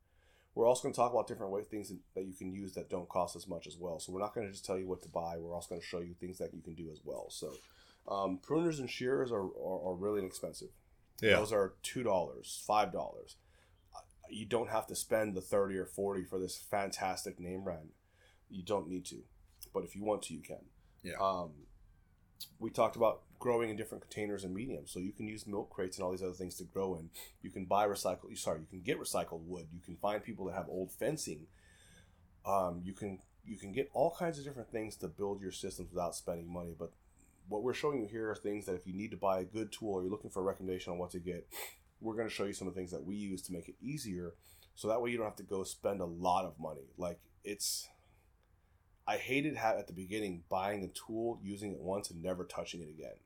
we're 0.54 0.66
also 0.66 0.82
going 0.82 0.92
to 0.92 0.96
talk 0.96 1.12
about 1.12 1.28
different 1.28 1.52
way 1.52 1.62
things 1.62 1.92
that 2.14 2.24
you 2.24 2.34
can 2.34 2.52
use 2.52 2.74
that 2.74 2.90
don't 2.90 3.08
cost 3.08 3.36
as 3.36 3.46
much 3.46 3.66
as 3.66 3.76
well. 3.78 4.00
So 4.00 4.12
we're 4.12 4.20
not 4.20 4.34
going 4.34 4.46
to 4.46 4.52
just 4.52 4.64
tell 4.64 4.78
you 4.78 4.86
what 4.86 5.02
to 5.02 5.08
buy. 5.08 5.36
We're 5.38 5.54
also 5.54 5.70
going 5.70 5.80
to 5.80 5.86
show 5.86 6.00
you 6.00 6.14
things 6.14 6.38
that 6.38 6.52
you 6.52 6.60
can 6.60 6.74
do 6.74 6.90
as 6.90 7.00
well. 7.04 7.26
So 7.30 7.52
um, 8.08 8.40
pruners 8.42 8.80
and 8.80 8.90
shearers 8.90 9.30
are, 9.30 9.44
are, 9.44 9.90
are 9.90 9.94
really 9.94 10.20
inexpensive. 10.20 10.70
Yeah. 11.22 11.36
Those 11.36 11.52
are 11.52 11.74
two 11.82 12.02
dollars, 12.02 12.62
five 12.66 12.92
dollars. 12.92 13.36
You 14.28 14.46
don't 14.46 14.70
have 14.70 14.86
to 14.86 14.94
spend 14.94 15.34
the 15.34 15.40
thirty 15.40 15.76
or 15.76 15.86
forty 15.86 16.24
for 16.24 16.38
this 16.38 16.56
fantastic 16.56 17.38
name 17.38 17.64
brand. 17.64 17.90
You 18.48 18.62
don't 18.62 18.88
need 18.88 19.04
to, 19.06 19.16
but 19.72 19.84
if 19.84 19.94
you 19.94 20.02
want 20.04 20.22
to, 20.22 20.34
you 20.34 20.40
can. 20.40 20.64
Yeah. 21.02 21.14
Um, 21.20 21.50
we 22.58 22.70
talked 22.70 22.96
about 22.96 23.22
growing 23.40 23.70
in 23.70 23.76
different 23.76 24.02
containers 24.02 24.44
and 24.44 24.54
mediums, 24.54 24.92
so 24.92 25.00
you 25.00 25.10
can 25.10 25.26
use 25.26 25.46
milk 25.46 25.70
crates 25.70 25.96
and 25.96 26.04
all 26.04 26.12
these 26.12 26.22
other 26.22 26.32
things 26.32 26.54
to 26.56 26.64
grow 26.64 26.94
in. 26.94 27.10
You 27.42 27.50
can 27.50 27.64
buy 27.64 27.88
recycled. 27.88 28.38
Sorry, 28.38 28.60
you 28.60 28.66
can 28.70 28.82
get 28.82 29.00
recycled 29.00 29.42
wood. 29.42 29.66
You 29.72 29.80
can 29.84 29.96
find 29.96 30.22
people 30.22 30.46
that 30.46 30.54
have 30.54 30.68
old 30.68 30.92
fencing. 30.92 31.46
Um, 32.46 32.82
you 32.84 32.92
can 32.92 33.18
you 33.44 33.56
can 33.56 33.72
get 33.72 33.90
all 33.92 34.14
kinds 34.16 34.38
of 34.38 34.44
different 34.44 34.70
things 34.70 34.94
to 34.96 35.08
build 35.08 35.40
your 35.40 35.50
systems 35.50 35.90
without 35.90 36.14
spending 36.14 36.52
money, 36.52 36.76
but 36.78 36.92
what 37.48 37.62
we're 37.64 37.74
showing 37.74 38.00
you 38.00 38.06
here 38.06 38.30
are 38.30 38.36
things 38.36 38.66
that 38.66 38.76
if 38.76 38.86
you 38.86 38.92
need 38.94 39.10
to 39.10 39.16
buy 39.16 39.40
a 39.40 39.44
good 39.44 39.72
tool 39.72 39.94
or 39.94 40.02
you're 40.02 40.10
looking 40.10 40.30
for 40.30 40.40
a 40.40 40.44
recommendation 40.44 40.92
on 40.92 40.98
what 40.98 41.10
to 41.10 41.18
get, 41.18 41.48
we're 42.00 42.14
going 42.14 42.28
to 42.28 42.34
show 42.34 42.44
you 42.44 42.52
some 42.52 42.68
of 42.68 42.74
the 42.74 42.78
things 42.78 42.92
that 42.92 43.04
we 43.04 43.16
use 43.16 43.42
to 43.42 43.52
make 43.52 43.68
it 43.68 43.74
easier. 43.82 44.34
So 44.76 44.88
that 44.88 45.02
way 45.02 45.10
you 45.10 45.16
don't 45.16 45.26
have 45.26 45.36
to 45.36 45.42
go 45.42 45.64
spend 45.64 46.00
a 46.00 46.06
lot 46.06 46.44
of 46.44 46.58
money. 46.60 46.92
Like 46.96 47.18
it's, 47.42 47.88
I 49.06 49.16
hated 49.16 49.56
ha- 49.56 49.74
at 49.78 49.88
the 49.88 49.92
beginning 49.92 50.44
buying 50.48 50.84
a 50.84 50.88
tool, 50.88 51.40
using 51.42 51.72
it 51.72 51.80
once, 51.80 52.10
and 52.10 52.22
never 52.22 52.44
touching 52.44 52.80
it 52.80 52.88
again. 52.88 53.16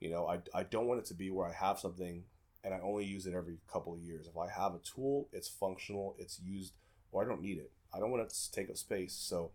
You 0.00 0.10
know, 0.10 0.26
I, 0.26 0.40
I 0.54 0.62
don't 0.64 0.86
want 0.86 1.00
it 1.00 1.06
to 1.06 1.14
be 1.14 1.30
where 1.30 1.46
I 1.46 1.52
have 1.52 1.78
something 1.78 2.24
and 2.64 2.74
I 2.74 2.80
only 2.80 3.04
use 3.04 3.26
it 3.26 3.34
every 3.34 3.58
couple 3.70 3.94
of 3.94 4.00
years. 4.00 4.26
If 4.26 4.36
I 4.36 4.48
have 4.48 4.74
a 4.74 4.78
tool, 4.78 5.28
it's 5.32 5.48
functional, 5.48 6.16
it's 6.18 6.40
used, 6.40 6.74
or 7.12 7.22
I 7.22 7.26
don't 7.26 7.42
need 7.42 7.58
it. 7.58 7.70
I 7.94 7.98
don't 7.98 8.10
want 8.10 8.22
it 8.22 8.30
to 8.30 8.52
take 8.52 8.70
up 8.70 8.76
space. 8.76 9.14
So 9.14 9.52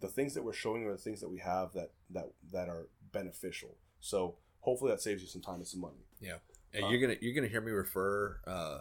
the 0.00 0.08
things 0.08 0.34
that 0.34 0.44
we're 0.44 0.52
showing 0.52 0.84
are 0.84 0.92
the 0.92 0.98
things 0.98 1.20
that 1.20 1.28
we 1.28 1.38
have 1.40 1.72
that 1.72 1.92
that 2.10 2.30
that 2.52 2.68
are 2.68 2.88
beneficial. 3.12 3.76
So 4.00 4.36
hopefully 4.60 4.90
that 4.90 5.00
saves 5.00 5.22
you 5.22 5.28
some 5.28 5.42
time 5.42 5.56
and 5.56 5.66
some 5.66 5.80
money. 5.80 6.06
Yeah, 6.20 6.36
and 6.72 6.84
uh, 6.84 6.88
you're 6.88 7.00
gonna 7.00 7.16
you're 7.20 7.34
gonna 7.34 7.48
hear 7.48 7.60
me 7.60 7.72
refer. 7.72 8.40
Uh, 8.46 8.78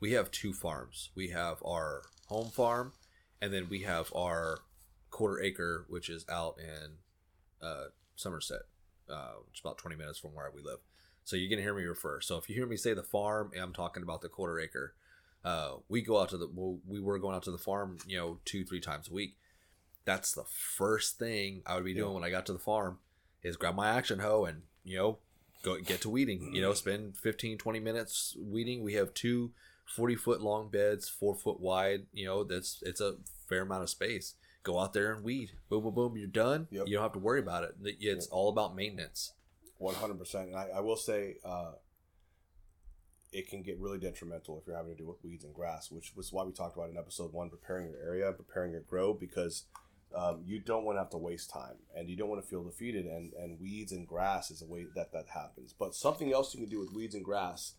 we 0.00 0.12
have 0.12 0.30
two 0.30 0.52
farms. 0.52 1.10
We 1.14 1.28
have 1.28 1.62
our 1.64 2.02
home 2.26 2.50
farm, 2.50 2.92
and 3.40 3.52
then 3.52 3.68
we 3.68 3.82
have 3.82 4.12
our 4.14 4.58
quarter 5.10 5.42
acre, 5.42 5.86
which 5.88 6.08
is 6.08 6.24
out 6.28 6.58
in 6.58 6.96
uh, 7.66 7.84
Somerset, 8.16 8.62
uh, 9.10 9.32
which 9.46 9.58
is 9.58 9.60
about 9.60 9.78
20 9.78 9.96
minutes 9.96 10.18
from 10.18 10.34
where 10.34 10.50
we 10.54 10.62
live. 10.62 10.78
So 11.24 11.36
you're 11.36 11.50
gonna 11.50 11.62
hear 11.62 11.74
me 11.74 11.84
refer. 11.84 12.20
So 12.20 12.36
if 12.36 12.48
you 12.48 12.54
hear 12.54 12.66
me 12.66 12.76
say 12.76 12.94
the 12.94 13.02
farm, 13.02 13.52
I'm 13.60 13.72
talking 13.72 14.02
about 14.02 14.22
the 14.22 14.28
quarter 14.28 14.58
acre. 14.58 14.94
Uh, 15.44 15.76
we 15.88 16.02
go 16.02 16.20
out 16.20 16.28
to 16.30 16.36
the 16.36 16.48
well, 16.52 16.78
we 16.86 17.00
were 17.00 17.18
going 17.18 17.34
out 17.34 17.42
to 17.44 17.50
the 17.50 17.58
farm, 17.58 17.98
you 18.06 18.16
know, 18.16 18.38
two 18.44 18.64
three 18.64 18.80
times 18.80 19.08
a 19.08 19.12
week. 19.12 19.36
That's 20.04 20.32
the 20.32 20.44
first 20.44 21.18
thing 21.18 21.62
I 21.64 21.76
would 21.76 21.84
be 21.84 21.94
doing 21.94 22.08
yeah. 22.08 22.14
when 22.14 22.24
I 22.24 22.30
got 22.30 22.46
to 22.46 22.52
the 22.52 22.58
farm 22.58 22.98
is 23.42 23.56
grab 23.56 23.74
my 23.74 23.88
action 23.88 24.18
hoe 24.18 24.44
and 24.44 24.62
you 24.84 24.96
know 24.96 25.18
go 25.62 25.78
get 25.80 26.00
to 26.02 26.10
weeding. 26.10 26.54
You 26.54 26.60
know, 26.60 26.74
spend 26.74 27.16
15, 27.16 27.58
20 27.58 27.80
minutes 27.80 28.36
weeding. 28.38 28.82
We 28.82 28.94
have 28.94 29.14
two 29.14 29.52
40 29.86 30.16
foot 30.16 30.40
long 30.42 30.68
beds, 30.68 31.08
four 31.08 31.34
foot 31.34 31.60
wide. 31.60 32.06
You 32.12 32.26
know, 32.26 32.44
that's 32.44 32.82
it's 32.84 33.00
a 33.00 33.16
fair 33.48 33.62
amount 33.62 33.84
of 33.84 33.90
space. 33.90 34.34
Go 34.62 34.78
out 34.78 34.92
there 34.92 35.12
and 35.12 35.24
weed. 35.24 35.52
Boom, 35.68 35.82
boom, 35.82 35.94
boom. 35.94 36.16
You're 36.16 36.28
done. 36.28 36.68
Yep. 36.70 36.86
You 36.86 36.94
don't 36.94 37.02
have 37.02 37.12
to 37.14 37.18
worry 37.18 37.40
about 37.40 37.64
it. 37.64 37.74
It's 37.82 38.26
all 38.28 38.48
about 38.48 38.76
maintenance. 38.76 39.32
One 39.78 39.94
hundred 39.94 40.18
percent. 40.18 40.48
And 40.48 40.56
I, 40.56 40.68
I, 40.76 40.80
will 40.80 40.96
say, 40.96 41.38
uh, 41.44 41.72
it 43.32 43.48
can 43.48 43.62
get 43.62 43.80
really 43.80 43.98
detrimental 43.98 44.58
if 44.58 44.66
you're 44.66 44.76
having 44.76 44.92
to 44.92 44.98
do 44.98 45.08
with 45.08 45.16
weeds 45.24 45.44
and 45.44 45.52
grass, 45.52 45.90
which 45.90 46.12
was 46.14 46.32
why 46.32 46.44
we 46.44 46.52
talked 46.52 46.76
about 46.76 46.90
in 46.90 46.96
episode 46.96 47.32
one, 47.32 47.50
preparing 47.50 47.88
your 47.88 48.00
area, 48.00 48.30
preparing 48.32 48.70
your 48.70 48.82
grow, 48.82 49.12
because 49.12 49.64
um, 50.14 50.42
you 50.44 50.60
don't 50.60 50.84
want 50.84 50.96
to 50.96 51.00
have 51.00 51.10
to 51.10 51.18
waste 51.18 51.50
time 51.50 51.76
and 51.96 52.08
you 52.08 52.16
don't 52.16 52.28
want 52.28 52.42
to 52.42 52.48
feel 52.48 52.62
defeated 52.62 53.06
and, 53.06 53.32
and 53.34 53.58
weeds 53.60 53.92
and 53.92 54.06
grass 54.06 54.50
is 54.50 54.62
a 54.62 54.66
way 54.66 54.86
that 54.94 55.12
that 55.12 55.26
happens 55.32 55.74
but 55.78 55.94
something 55.94 56.32
else 56.32 56.54
you 56.54 56.60
can 56.60 56.68
do 56.68 56.80
with 56.80 56.92
weeds 56.92 57.14
and 57.14 57.24
grass 57.24 57.74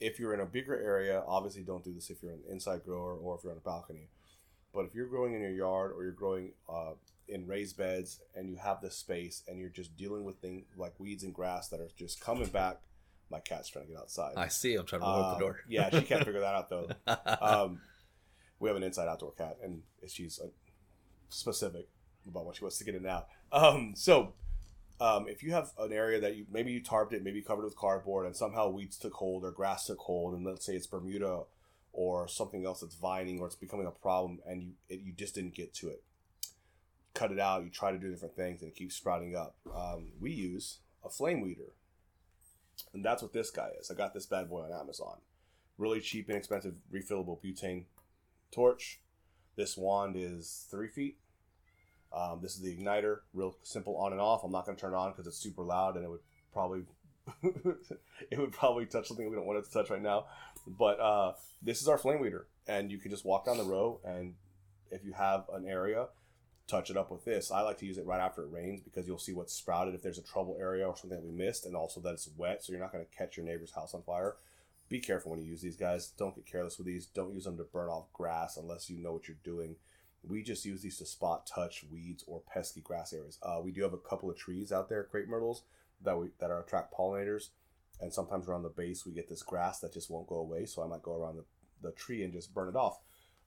if 0.00 0.18
you're 0.18 0.32
in 0.32 0.40
a 0.40 0.46
bigger 0.46 0.80
area 0.80 1.22
obviously 1.26 1.62
don't 1.62 1.84
do 1.84 1.92
this 1.92 2.10
if 2.10 2.22
you're 2.22 2.32
an 2.32 2.42
inside 2.48 2.82
grower 2.84 3.14
or 3.14 3.36
if 3.36 3.44
you're 3.44 3.52
on 3.52 3.58
a 3.58 3.60
balcony 3.60 4.08
but 4.78 4.86
if 4.86 4.94
you're 4.94 5.08
growing 5.08 5.34
in 5.34 5.40
your 5.40 5.50
yard 5.50 5.90
or 5.90 6.04
you're 6.04 6.12
growing 6.12 6.52
uh, 6.72 6.92
in 7.26 7.48
raised 7.48 7.76
beds 7.76 8.20
and 8.36 8.48
you 8.48 8.54
have 8.54 8.80
this 8.80 8.94
space 8.94 9.42
and 9.48 9.58
you're 9.58 9.68
just 9.68 9.96
dealing 9.96 10.22
with 10.22 10.36
things 10.36 10.66
like 10.76 10.92
weeds 11.00 11.24
and 11.24 11.34
grass 11.34 11.66
that 11.66 11.80
are 11.80 11.88
just 11.96 12.20
coming 12.20 12.46
back 12.46 12.78
my 13.28 13.40
cat's 13.40 13.68
trying 13.68 13.86
to 13.86 13.90
get 13.90 14.00
outside. 14.00 14.34
I 14.36 14.46
see 14.46 14.76
i'm 14.76 14.86
trying 14.86 15.02
to 15.02 15.08
open 15.08 15.20
the 15.20 15.28
um, 15.30 15.40
door. 15.40 15.60
yeah 15.68 15.90
she 15.90 16.02
can't 16.02 16.24
figure 16.24 16.38
that 16.38 16.54
out 16.54 16.70
though. 16.70 16.88
Um, 17.42 17.80
we 18.60 18.68
have 18.68 18.76
an 18.76 18.84
inside 18.84 19.08
outdoor 19.08 19.32
cat 19.32 19.56
and 19.64 19.82
she's 20.06 20.38
specific 21.28 21.88
about 22.28 22.46
what 22.46 22.54
she 22.54 22.62
wants 22.62 22.78
to 22.78 22.84
get 22.84 22.94
in 22.94 23.02
now. 23.02 23.24
Um, 23.50 23.94
so 23.96 24.34
um, 25.00 25.26
if 25.26 25.42
you 25.42 25.50
have 25.54 25.72
an 25.80 25.92
area 25.92 26.20
that 26.20 26.36
you 26.36 26.46
maybe 26.52 26.70
you 26.70 26.80
tarped 26.80 27.12
it, 27.12 27.24
maybe 27.24 27.42
covered 27.42 27.64
with 27.64 27.76
cardboard, 27.76 28.26
and 28.26 28.36
somehow 28.36 28.68
weeds 28.68 28.96
took 28.96 29.14
hold 29.14 29.42
or 29.42 29.50
grass 29.50 29.86
took 29.86 29.98
hold, 29.98 30.34
and 30.34 30.46
let's 30.46 30.64
say 30.64 30.74
it's 30.74 30.86
Bermuda 30.86 31.42
or 31.98 32.28
something 32.28 32.64
else 32.64 32.80
that's 32.80 32.94
vining 32.94 33.40
or 33.40 33.46
it's 33.46 33.56
becoming 33.56 33.84
a 33.84 33.90
problem 33.90 34.38
and 34.46 34.62
you 34.62 34.70
it, 34.88 35.00
you 35.00 35.12
just 35.12 35.34
didn't 35.34 35.52
get 35.52 35.74
to 35.74 35.88
it. 35.88 36.04
Cut 37.12 37.32
it 37.32 37.40
out. 37.40 37.64
You 37.64 37.70
try 37.70 37.90
to 37.90 37.98
do 37.98 38.08
different 38.08 38.36
things 38.36 38.62
and 38.62 38.70
it 38.70 38.76
keeps 38.76 38.94
sprouting 38.94 39.34
up. 39.34 39.56
Um, 39.74 40.12
we 40.20 40.30
use 40.30 40.78
a 41.04 41.08
flame 41.10 41.40
weeder, 41.40 41.72
and 42.94 43.04
that's 43.04 43.20
what 43.20 43.32
this 43.32 43.50
guy 43.50 43.70
is. 43.80 43.90
I 43.90 43.94
got 43.94 44.14
this 44.14 44.26
bad 44.26 44.48
boy 44.48 44.62
on 44.62 44.70
Amazon. 44.72 45.16
Really 45.76 46.00
cheap, 46.00 46.30
inexpensive, 46.30 46.74
refillable 46.94 47.42
butane 47.42 47.86
torch. 48.52 49.00
This 49.56 49.76
wand 49.76 50.14
is 50.16 50.68
three 50.70 50.88
feet. 50.88 51.18
Um, 52.12 52.38
this 52.40 52.54
is 52.54 52.60
the 52.60 52.76
igniter, 52.76 53.18
real 53.34 53.56
simple 53.64 53.96
on 53.96 54.12
and 54.12 54.20
off. 54.20 54.44
I'm 54.44 54.52
not 54.52 54.66
going 54.66 54.76
to 54.76 54.80
turn 54.80 54.92
it 54.92 54.96
on 54.96 55.10
because 55.10 55.26
it's 55.26 55.36
super 55.36 55.64
loud 55.64 55.96
and 55.96 56.04
it 56.04 56.08
would 56.08 56.20
probably 56.52 56.82
it 58.30 58.38
would 58.38 58.52
probably 58.52 58.86
touch 58.86 59.08
something 59.08 59.28
we 59.28 59.36
don't 59.36 59.46
want 59.46 59.58
it 59.58 59.64
to 59.66 59.72
touch 59.72 59.90
right 59.90 60.02
now. 60.02 60.26
But 60.66 61.00
uh, 61.00 61.32
this 61.62 61.80
is 61.80 61.88
our 61.88 61.98
flame 61.98 62.20
weeder, 62.20 62.46
and 62.66 62.90
you 62.90 62.98
can 62.98 63.10
just 63.10 63.24
walk 63.24 63.46
down 63.46 63.58
the 63.58 63.64
row, 63.64 64.00
and 64.04 64.34
if 64.90 65.04
you 65.04 65.12
have 65.12 65.44
an 65.52 65.66
area, 65.66 66.06
touch 66.66 66.90
it 66.90 66.96
up 66.96 67.10
with 67.10 67.24
this. 67.24 67.50
I 67.50 67.62
like 67.62 67.78
to 67.78 67.86
use 67.86 67.98
it 67.98 68.06
right 68.06 68.20
after 68.20 68.42
it 68.42 68.52
rains 68.52 68.80
because 68.80 69.06
you'll 69.06 69.18
see 69.18 69.32
what's 69.32 69.54
sprouted 69.54 69.94
if 69.94 70.02
there's 70.02 70.18
a 70.18 70.22
trouble 70.22 70.56
area 70.60 70.86
or 70.86 70.96
something 70.96 71.18
that 71.18 71.26
we 71.26 71.32
missed, 71.32 71.66
and 71.66 71.74
also 71.74 72.00
that 72.00 72.14
it's 72.14 72.28
wet, 72.36 72.62
so 72.62 72.72
you're 72.72 72.80
not 72.80 72.92
going 72.92 73.04
to 73.04 73.16
catch 73.16 73.36
your 73.36 73.46
neighbor's 73.46 73.72
house 73.72 73.94
on 73.94 74.02
fire. 74.02 74.36
Be 74.88 75.00
careful 75.00 75.32
when 75.32 75.40
you 75.40 75.50
use 75.50 75.60
these 75.60 75.76
guys. 75.76 76.12
Don't 76.16 76.34
get 76.34 76.46
careless 76.46 76.78
with 76.78 76.86
these. 76.86 77.06
Don't 77.06 77.34
use 77.34 77.44
them 77.44 77.58
to 77.58 77.64
burn 77.64 77.88
off 77.88 78.12
grass 78.12 78.56
unless 78.56 78.88
you 78.88 78.98
know 78.98 79.12
what 79.12 79.28
you're 79.28 79.36
doing. 79.44 79.76
We 80.26 80.42
just 80.42 80.64
use 80.64 80.82
these 80.82 80.98
to 80.98 81.06
spot, 81.06 81.46
touch 81.46 81.84
weeds 81.90 82.24
or 82.26 82.40
pesky 82.52 82.80
grass 82.80 83.12
areas. 83.12 83.38
Uh, 83.42 83.60
we 83.62 83.70
do 83.70 83.82
have 83.82 83.92
a 83.92 83.98
couple 83.98 84.30
of 84.30 84.36
trees 84.36 84.72
out 84.72 84.88
there, 84.88 85.04
crepe 85.04 85.28
myrtles, 85.28 85.62
that 86.02 86.16
we 86.18 86.28
that 86.40 86.50
are 86.50 86.60
attract 86.60 86.94
pollinators 86.94 87.48
and 88.00 88.12
sometimes 88.12 88.46
around 88.48 88.62
the 88.62 88.68
base 88.68 89.04
we 89.04 89.12
get 89.12 89.28
this 89.28 89.42
grass 89.42 89.80
that 89.80 89.92
just 89.92 90.10
won't 90.10 90.26
go 90.28 90.36
away 90.36 90.64
so 90.64 90.82
i 90.82 90.86
might 90.86 91.02
go 91.02 91.14
around 91.14 91.36
the, 91.36 91.44
the 91.82 91.92
tree 91.92 92.22
and 92.22 92.32
just 92.32 92.54
burn 92.54 92.68
it 92.68 92.76
off 92.76 92.98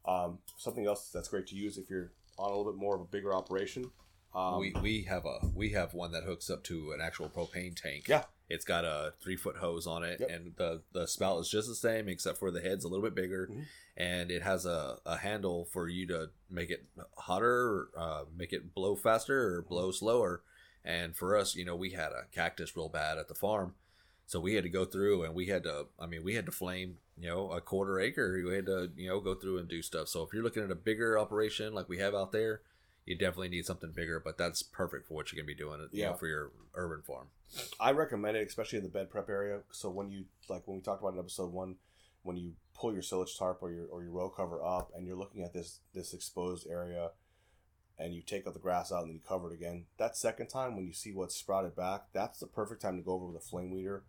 um, 0.05 0.39
something 0.57 0.85
else 0.85 1.09
that's 1.13 1.27
great 1.29 1.47
to 1.47 1.55
use 1.55 1.77
if 1.77 1.89
you're 1.89 2.11
on 2.37 2.51
a 2.51 2.55
little 2.57 2.71
bit 2.71 2.79
more 2.79 2.95
of 2.95 3.01
a 3.01 3.05
bigger 3.05 3.33
operation 3.33 3.91
um, 4.33 4.59
we 4.59 4.73
we 4.81 5.03
have 5.03 5.25
a 5.25 5.39
we 5.53 5.71
have 5.71 5.93
one 5.93 6.13
that 6.13 6.23
hooks 6.23 6.49
up 6.49 6.63
to 6.63 6.93
an 6.93 7.01
actual 7.01 7.27
propane 7.29 7.75
tank. 7.75 8.05
Yeah. 8.07 8.23
It's 8.47 8.63
got 8.63 8.85
a 8.85 9.11
three 9.21 9.35
foot 9.35 9.57
hose 9.57 9.85
on 9.85 10.05
it, 10.05 10.21
Yep. 10.21 10.29
and 10.29 10.53
the 10.55 10.81
the 10.93 11.05
spout 11.05 11.41
is 11.41 11.49
just 11.49 11.67
the 11.67 11.75
same, 11.75 12.07
except 12.07 12.37
for 12.37 12.49
the 12.49 12.61
head's 12.61 12.85
a 12.85 12.87
little 12.87 13.03
bit 13.03 13.13
bigger, 13.13 13.49
Mhm. 13.51 13.65
and 13.97 14.31
it 14.31 14.41
has 14.41 14.65
a, 14.65 14.99
a 15.05 15.17
handle 15.17 15.65
for 15.65 15.89
you 15.89 16.07
to 16.07 16.29
make 16.49 16.69
it 16.69 16.85
hotter, 17.17 17.89
uh, 17.97 18.23
make 18.33 18.53
it 18.53 18.73
blow 18.73 18.95
faster 18.95 19.55
or 19.57 19.61
blow 19.63 19.91
slower. 19.91 20.43
And 20.83 21.15
for 21.15 21.37
us, 21.37 21.55
you 21.55 21.65
know, 21.65 21.75
we 21.75 21.91
had 21.91 22.11
a 22.11 22.25
cactus 22.33 22.75
real 22.75 22.89
bad 22.89 23.17
at 23.17 23.27
the 23.27 23.35
farm, 23.35 23.75
so 24.25 24.39
we 24.39 24.55
had 24.55 24.63
to 24.63 24.69
go 24.69 24.85
through 24.85 25.23
and 25.23 25.35
we 25.35 25.47
had 25.47 25.63
to. 25.63 25.87
I 25.99 26.07
mean, 26.07 26.23
we 26.23 26.35
had 26.35 26.45
to 26.47 26.51
flame, 26.51 26.97
you 27.19 27.27
know, 27.27 27.51
a 27.51 27.61
quarter 27.61 27.99
acre. 27.99 28.41
We 28.43 28.55
had 28.55 28.65
to, 28.65 28.89
you 28.95 29.07
know, 29.09 29.19
go 29.19 29.35
through 29.35 29.59
and 29.59 29.67
do 29.67 29.81
stuff. 29.81 30.07
So 30.07 30.23
if 30.23 30.33
you're 30.33 30.43
looking 30.43 30.63
at 30.63 30.71
a 30.71 30.75
bigger 30.75 31.19
operation 31.19 31.73
like 31.73 31.87
we 31.87 31.99
have 31.99 32.15
out 32.15 32.31
there, 32.31 32.61
you 33.05 33.15
definitely 33.15 33.49
need 33.49 33.65
something 33.65 33.91
bigger, 33.91 34.19
but 34.19 34.37
that's 34.37 34.61
perfect 34.63 35.07
for 35.07 35.15
what 35.15 35.31
you're 35.31 35.37
gonna 35.41 35.47
be 35.47 35.55
doing, 35.55 35.79
you 35.91 36.03
know, 36.03 36.11
Yeah. 36.11 36.15
for 36.15 36.27
your 36.27 36.51
urban 36.75 37.01
farm. 37.01 37.29
I 37.79 37.91
recommend 37.91 38.37
it, 38.37 38.47
especially 38.47 38.77
in 38.77 38.83
the 38.83 38.89
bed 38.91 39.09
prep 39.09 39.27
area. 39.29 39.61
So 39.71 39.89
when 39.89 40.09
you 40.09 40.25
like 40.49 40.67
when 40.67 40.77
we 40.77 40.81
talked 40.81 41.01
about 41.01 41.13
in 41.13 41.19
episode 41.19 41.51
one, 41.51 41.77
when 42.23 42.37
you 42.37 42.53
pull 42.73 42.93
your 42.93 43.01
silage 43.01 43.37
tarp 43.37 43.61
or 43.61 43.71
your 43.71 43.87
or 43.87 44.03
your 44.03 44.11
row 44.11 44.29
cover 44.29 44.63
up 44.63 44.91
and 44.95 45.05
you're 45.05 45.17
looking 45.17 45.43
at 45.43 45.51
this 45.53 45.79
this 45.93 46.13
exposed 46.13 46.67
area, 46.67 47.11
and 48.01 48.15
you 48.15 48.21
take 48.21 48.47
out 48.47 48.53
the 48.53 48.59
grass 48.59 48.91
out 48.91 49.01
and 49.01 49.09
then 49.09 49.15
you 49.15 49.21
cover 49.27 49.51
it 49.51 49.55
again. 49.55 49.85
That 49.97 50.17
second 50.17 50.47
time 50.47 50.75
when 50.75 50.85
you 50.85 50.93
see 50.93 51.13
what's 51.13 51.35
sprouted 51.35 51.75
back, 51.75 52.05
that's 52.13 52.39
the 52.39 52.47
perfect 52.47 52.81
time 52.81 52.97
to 52.97 53.03
go 53.03 53.13
over 53.13 53.27
with 53.27 53.35
a 53.37 53.45
flame 53.45 53.71
weeder. 53.71 54.03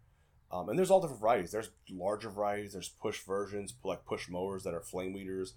Um, 0.51 0.69
and 0.69 0.79
there's 0.79 0.91
all 0.91 1.01
different 1.01 1.21
varieties. 1.21 1.51
There's 1.53 1.71
larger 1.91 2.31
varieties. 2.31 2.73
There's 2.73 2.89
push 2.89 3.21
versions 3.23 3.75
like 3.85 4.05
push 4.07 4.29
mowers 4.29 4.65
that 4.65 4.75
are 4.75 4.81
flame 4.81 5.13
weeders. 5.13 5.55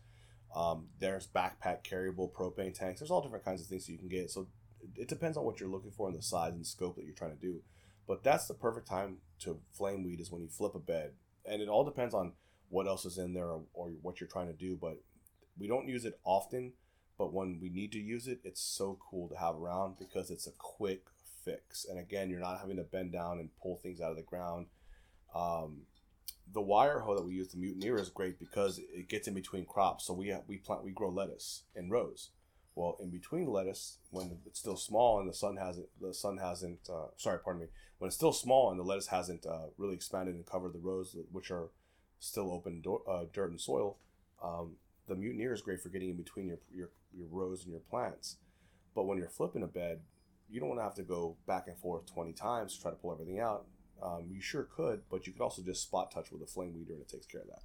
Um, 0.56 0.88
there's 1.00 1.28
backpack 1.28 1.84
carryable 1.84 2.32
propane 2.32 2.74
tanks. 2.74 3.00
There's 3.00 3.12
all 3.12 3.22
different 3.22 3.46
kinds 3.46 3.62
of 3.62 3.68
things 3.68 3.90
you 3.90 3.98
can 3.98 4.08
get. 4.08 4.30
So 4.32 4.48
it- 4.82 5.02
it 5.02 5.08
depends 5.08 5.38
on 5.38 5.46
what 5.46 5.60
you're 5.60 5.70
looking 5.70 5.92
for 5.92 6.08
and 6.08 6.18
the 6.18 6.22
size 6.22 6.54
and 6.54 6.66
scope 6.66 6.96
that 6.96 7.06
you're 7.06 7.14
trying 7.14 7.36
to 7.36 7.42
do. 7.42 7.62
But 8.08 8.24
that's 8.24 8.48
the 8.48 8.54
perfect 8.54 8.88
time 8.88 9.22
to 9.40 9.60
flame 9.74 10.04
weed 10.04 10.20
is 10.20 10.32
when 10.32 10.42
you 10.42 10.48
flip 10.48 10.76
a 10.76 10.80
bed. 10.80 11.16
And 11.46 11.62
it 11.62 11.68
all 11.70 11.84
depends 11.84 12.14
on 12.14 12.34
what 12.70 12.88
else 12.88 13.06
is 13.06 13.18
in 13.18 13.34
there 13.34 13.50
or, 13.50 13.64
or 13.74 13.90
what 14.02 14.20
you're 14.20 14.30
trying 14.30 14.48
to 14.48 14.54
do. 14.54 14.78
But 14.78 15.02
we 15.58 15.68
don't 15.68 15.88
use 15.88 16.06
it 16.06 16.20
often. 16.24 16.74
But 17.18 17.34
when 17.34 17.60
we 17.62 17.70
need 17.70 17.92
to 17.94 18.00
use 18.00 18.28
it, 18.28 18.40
it's 18.44 18.62
so 18.62 18.98
cool 19.10 19.30
to 19.30 19.38
have 19.38 19.56
around 19.56 19.98
because 20.00 20.30
it's 20.30 20.48
a 20.48 20.52
quick 20.58 21.06
fix. 21.44 21.86
And 21.86 21.98
again, 21.98 22.30
you're 22.30 22.40
not 22.40 22.60
having 22.60 22.78
to 22.78 22.84
bend 22.84 23.14
down 23.14 23.40
and 23.40 23.50
pull 23.62 23.78
things 23.78 24.02
out 24.02 24.12
of 24.12 24.18
the 24.18 24.24
ground. 24.24 24.68
Um, 25.34 25.84
the 26.52 26.62
wire 26.62 27.00
hoe 27.00 27.16
that 27.16 27.26
we 27.26 27.34
use, 27.34 27.50
the 27.50 27.58
Mutineer, 27.58 27.98
is 27.98 28.10
great 28.10 28.40
because 28.40 28.80
it 28.80 29.08
gets 29.08 29.28
in 29.28 29.34
between 29.34 29.66
crops. 29.66 30.06
So 30.06 30.14
we 30.14 30.28
have, 30.30 30.44
we 30.48 30.58
plant 30.58 30.84
we 30.84 30.92
grow 30.92 31.10
lettuce 31.10 31.64
in 31.76 31.90
rows. 31.90 32.32
Well, 32.76 32.98
in 33.00 33.10
between 33.10 33.46
the 33.46 33.52
lettuce, 33.52 34.00
when 34.12 34.38
it's 34.46 34.60
still 34.60 34.76
small 34.76 35.20
and 35.20 35.30
the 35.30 35.34
sun 35.34 35.56
hasn't 35.56 35.88
the 36.02 36.14
sun 36.14 36.38
hasn't 36.38 36.90
uh, 36.92 37.08
sorry, 37.16 37.40
pardon 37.40 37.62
me, 37.62 37.68
when 38.00 38.08
it's 38.08 38.18
still 38.18 38.34
small 38.34 38.70
and 38.70 38.80
the 38.80 38.84
lettuce 38.84 39.08
hasn't 39.08 39.46
uh, 39.46 39.68
really 39.78 39.96
expanded 39.96 40.36
and 40.36 40.46
covered 40.46 40.74
the 40.74 40.80
rows, 40.80 41.16
which 41.32 41.52
are 41.52 41.70
still 42.20 42.52
open 42.52 42.82
do- 42.82 43.04
uh, 43.08 43.26
dirt 43.32 43.52
and 43.52 43.62
soil, 43.62 43.98
um, 44.44 44.74
the 45.08 45.16
Mutineer 45.16 45.54
is 45.54 45.62
great 45.62 45.82
for 45.82 45.90
getting 45.90 46.10
in 46.10 46.18
between 46.18 46.48
your, 46.48 46.60
your 46.74 46.90
your 47.16 47.28
rows 47.30 47.64
and 47.64 47.72
your 47.72 47.82
plants. 47.82 48.38
But 48.94 49.04
when 49.06 49.18
you're 49.18 49.30
flipping 49.30 49.64
a 49.64 49.68
bed, 49.68 50.02
you 50.50 50.60
don't 50.60 50.70
want 50.70 50.80
to 50.80 50.84
have 50.84 50.96
to 50.96 51.04
go 51.04 51.38
back 51.48 51.68
and 51.68 51.78
forth 51.78 52.06
20 52.06 52.34
times 52.34 52.76
to 52.76 52.82
try 52.82 52.92
to 52.92 52.98
pull 52.98 53.12
everything 53.12 53.40
out. 53.40 53.66
Um, 54.02 54.26
you 54.30 54.42
sure 54.42 54.64
could, 54.64 55.02
but 55.10 55.26
you 55.26 55.34
could 55.34 55.42
also 55.42 55.62
just 55.62 55.82
spot 55.82 56.12
touch 56.12 56.32
with 56.32 56.42
a 56.42 56.46
flame 56.46 56.74
weeder 56.76 56.94
and 56.94 57.02
it 57.02 57.08
takes 57.10 57.26
care 57.26 57.42
of 57.42 57.48
that. 57.48 57.62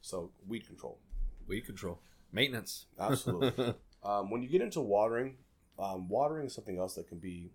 So 0.00 0.30
weed 0.46 0.66
control, 0.66 0.98
Weed 1.46 1.62
control, 1.62 2.00
maintenance. 2.32 2.86
absolutely. 2.98 3.74
um, 4.04 4.30
when 4.30 4.42
you 4.42 4.48
get 4.48 4.62
into 4.62 4.80
watering, 4.80 5.36
um, 5.78 6.08
watering 6.08 6.46
is 6.46 6.54
something 6.54 6.78
else 6.78 6.94
that 6.94 7.08
can 7.08 7.18
be 7.18 7.50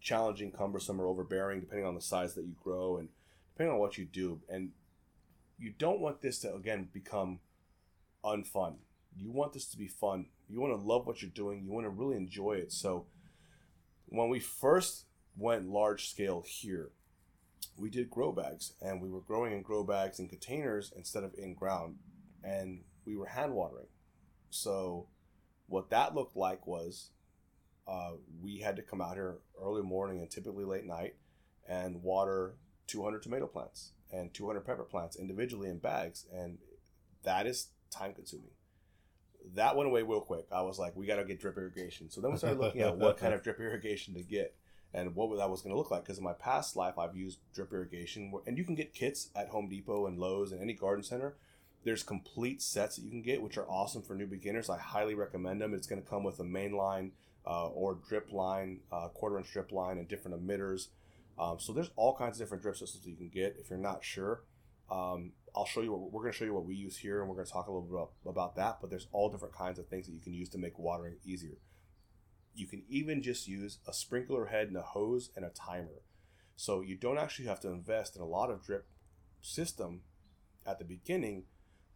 challenging, 0.00 0.50
cumbersome, 0.52 1.00
or 1.00 1.06
overbearing 1.06 1.60
depending 1.60 1.86
on 1.86 1.94
the 1.94 2.00
size 2.00 2.34
that 2.34 2.44
you 2.44 2.54
grow 2.62 2.96
and 2.96 3.08
depending 3.54 3.74
on 3.74 3.80
what 3.80 3.96
you 3.98 4.04
do. 4.04 4.40
And 4.48 4.70
you 5.58 5.72
don't 5.78 6.00
want 6.00 6.20
this 6.22 6.38
to 6.40 6.54
again 6.54 6.88
become 6.92 7.40
unfun. 8.24 8.74
You 9.16 9.30
want 9.30 9.52
this 9.52 9.66
to 9.66 9.78
be 9.78 9.88
fun. 9.88 10.26
You 10.48 10.60
want 10.60 10.78
to 10.78 10.86
love 10.86 11.06
what 11.06 11.22
you're 11.22 11.30
doing. 11.30 11.64
You 11.64 11.72
want 11.72 11.86
to 11.86 11.90
really 11.90 12.16
enjoy 12.16 12.52
it. 12.52 12.72
So 12.72 13.06
when 14.06 14.28
we 14.28 14.40
first 14.40 15.06
went 15.36 15.68
large 15.68 16.08
scale 16.08 16.44
here, 16.46 16.90
we 17.76 17.90
did 17.90 18.10
grow 18.10 18.32
bags 18.32 18.72
and 18.80 19.02
we 19.02 19.10
were 19.10 19.20
growing 19.20 19.52
in 19.52 19.62
grow 19.62 19.84
bags 19.84 20.18
in 20.18 20.28
containers 20.28 20.92
instead 20.96 21.24
of 21.24 21.34
in 21.36 21.54
ground 21.54 21.96
and 22.42 22.82
we 23.04 23.16
were 23.16 23.26
hand 23.26 23.52
watering. 23.52 23.88
So 24.50 25.08
what 25.66 25.90
that 25.90 26.14
looked 26.14 26.36
like 26.36 26.66
was 26.66 27.10
uh, 27.86 28.12
we 28.40 28.58
had 28.58 28.76
to 28.76 28.82
come 28.82 29.00
out 29.00 29.14
here 29.14 29.38
early 29.60 29.82
morning 29.82 30.20
and 30.20 30.30
typically 30.30 30.64
late 30.64 30.86
night 30.86 31.16
and 31.68 32.02
water 32.02 32.56
200 32.86 33.22
tomato 33.22 33.46
plants 33.46 33.92
and 34.12 34.32
200 34.32 34.60
pepper 34.60 34.84
plants 34.84 35.16
individually 35.16 35.68
in 35.68 35.78
bags 35.78 36.26
and 36.32 36.58
that 37.24 37.46
is 37.46 37.68
time 37.90 38.14
consuming 38.14 38.55
that 39.54 39.76
went 39.76 39.88
away 39.88 40.02
real 40.02 40.20
quick. 40.20 40.46
I 40.52 40.62
was 40.62 40.78
like 40.78 40.96
we 40.96 41.06
got 41.06 41.16
to 41.16 41.24
get 41.24 41.40
drip 41.40 41.56
irrigation. 41.56 42.10
So 42.10 42.20
then 42.20 42.32
we 42.32 42.38
started 42.38 42.60
looking 42.60 42.82
at 42.82 42.96
what 42.96 43.18
kind 43.18 43.34
of 43.34 43.42
drip 43.42 43.60
irrigation 43.60 44.14
to 44.14 44.22
get 44.22 44.54
and 44.94 45.14
what 45.14 45.36
that 45.36 45.50
was 45.50 45.62
going 45.62 45.72
to 45.72 45.78
look 45.78 45.90
like. 45.90 46.02
Because 46.02 46.18
in 46.18 46.24
my 46.24 46.32
past 46.32 46.76
life 46.76 46.98
i've 46.98 47.16
used 47.16 47.38
drip 47.54 47.72
irrigation 47.72 48.32
and 48.46 48.58
you 48.58 48.64
can 48.64 48.74
get 48.74 48.92
kits 48.92 49.30
at 49.36 49.48
home 49.48 49.68
depot 49.68 50.06
and 50.06 50.18
lowes 50.18 50.52
and 50.52 50.60
any 50.60 50.72
garden 50.72 51.04
center. 51.04 51.36
There's 51.84 52.02
complete 52.02 52.60
sets 52.62 52.96
that 52.96 53.02
you 53.02 53.10
can 53.10 53.22
get 53.22 53.42
which 53.42 53.56
are 53.56 53.68
awesome 53.68 54.02
for 54.02 54.14
new 54.14 54.26
beginners. 54.26 54.68
I 54.68 54.78
highly 54.78 55.14
recommend 55.14 55.60
them. 55.60 55.74
It's 55.74 55.86
going 55.86 56.02
to 56.02 56.08
come 56.08 56.24
with 56.24 56.40
a 56.40 56.44
main 56.44 56.72
line 56.72 57.12
uh, 57.46 57.68
or 57.68 57.98
drip 58.08 58.32
line 58.32 58.80
uh, 58.90 59.08
quarter 59.08 59.38
inch 59.38 59.52
drip 59.52 59.70
line 59.70 59.98
and 59.98 60.08
different 60.08 60.44
emitters. 60.44 60.88
Um, 61.38 61.58
so 61.60 61.72
there's 61.72 61.90
all 61.96 62.16
kinds 62.16 62.40
of 62.40 62.44
different 62.44 62.62
drip 62.62 62.76
systems 62.76 63.06
you 63.06 63.14
can 63.14 63.28
get 63.28 63.56
if 63.58 63.70
you're 63.70 63.78
not 63.78 64.02
sure. 64.02 64.42
Um, 64.90 65.32
I'll 65.56 65.64
show 65.64 65.80
you 65.80 65.92
what 65.92 66.12
we're 66.12 66.20
going 66.20 66.32
to 66.32 66.38
show 66.38 66.44
you 66.44 66.54
what 66.54 66.66
we 66.66 66.74
use 66.74 66.98
here, 66.98 67.20
and 67.20 67.28
we're 67.28 67.36
going 67.36 67.46
to 67.46 67.52
talk 67.52 67.66
a 67.66 67.72
little 67.72 67.86
bit 67.86 67.94
about, 67.94 68.10
about 68.26 68.56
that. 68.56 68.78
But 68.80 68.90
there's 68.90 69.08
all 69.12 69.30
different 69.30 69.54
kinds 69.54 69.78
of 69.78 69.88
things 69.88 70.06
that 70.06 70.12
you 70.12 70.20
can 70.20 70.34
use 70.34 70.50
to 70.50 70.58
make 70.58 70.78
watering 70.78 71.16
easier. 71.24 71.58
You 72.54 72.66
can 72.66 72.82
even 72.88 73.22
just 73.22 73.48
use 73.48 73.78
a 73.86 73.92
sprinkler 73.92 74.46
head 74.46 74.68
and 74.68 74.76
a 74.76 74.82
hose 74.82 75.30
and 75.34 75.44
a 75.44 75.50
timer, 75.50 76.02
so 76.56 76.82
you 76.82 76.96
don't 76.96 77.18
actually 77.18 77.46
have 77.46 77.60
to 77.60 77.68
invest 77.68 78.16
in 78.16 78.22
a 78.22 78.26
lot 78.26 78.50
of 78.50 78.62
drip 78.62 78.86
system 79.40 80.02
at 80.66 80.78
the 80.78 80.84
beginning. 80.84 81.44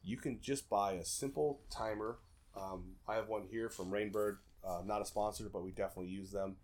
You 0.02 0.17
can 0.17 0.40
just 0.40 0.71
buy 0.71 0.93
a 0.95 1.05
simple 1.05 1.61
timer. 1.71 2.19
Um, 2.57 2.97
I 3.07 3.17
have 3.17 3.29
one 3.29 3.47
here 3.50 3.69
from 3.69 3.90
Rainbird, 3.90 4.38
uh, 4.67 4.83
not 4.85 5.02
a 5.02 5.07
sponsor, 5.07 5.49
but 5.52 5.62
we 5.62 5.71
definitely 5.71 6.11
use 6.11 6.31
them. 6.31 6.57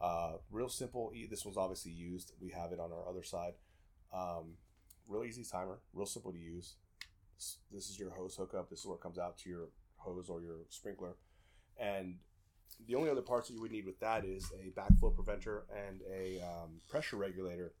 Uh, 0.00 0.34
real 0.50 0.68
simple. 0.68 1.12
This 1.30 1.44
one's 1.44 1.58
obviously 1.58 1.92
used. 1.92 2.32
We 2.40 2.50
have 2.50 2.72
it 2.72 2.80
on 2.80 2.90
our 2.92 3.08
other 3.08 3.22
side. 3.22 3.52
Um, 4.12 4.54
real 5.10 5.24
easy 5.24 5.44
timer, 5.44 5.80
real 5.92 6.06
simple 6.06 6.32
to 6.32 6.38
use. 6.38 6.76
This 7.72 7.90
is 7.90 7.98
your 7.98 8.10
hose 8.10 8.36
hookup. 8.36 8.70
This 8.70 8.80
is 8.80 8.86
where 8.86 8.96
it 8.96 9.02
comes 9.02 9.18
out 9.18 9.38
to 9.38 9.50
your 9.50 9.68
hose 9.96 10.28
or 10.28 10.40
your 10.40 10.58
sprinkler. 10.68 11.16
And 11.78 12.16
the 12.86 12.94
only 12.94 13.10
other 13.10 13.22
parts 13.22 13.48
that 13.48 13.54
you 13.54 13.60
would 13.60 13.72
need 13.72 13.86
with 13.86 13.98
that 14.00 14.24
is 14.24 14.50
a 14.54 14.70
backflow 14.78 15.14
preventer 15.14 15.64
and 15.74 16.00
a 16.10 16.40
um, 16.40 16.80
pressure 16.88 17.16
regulator. 17.16 17.72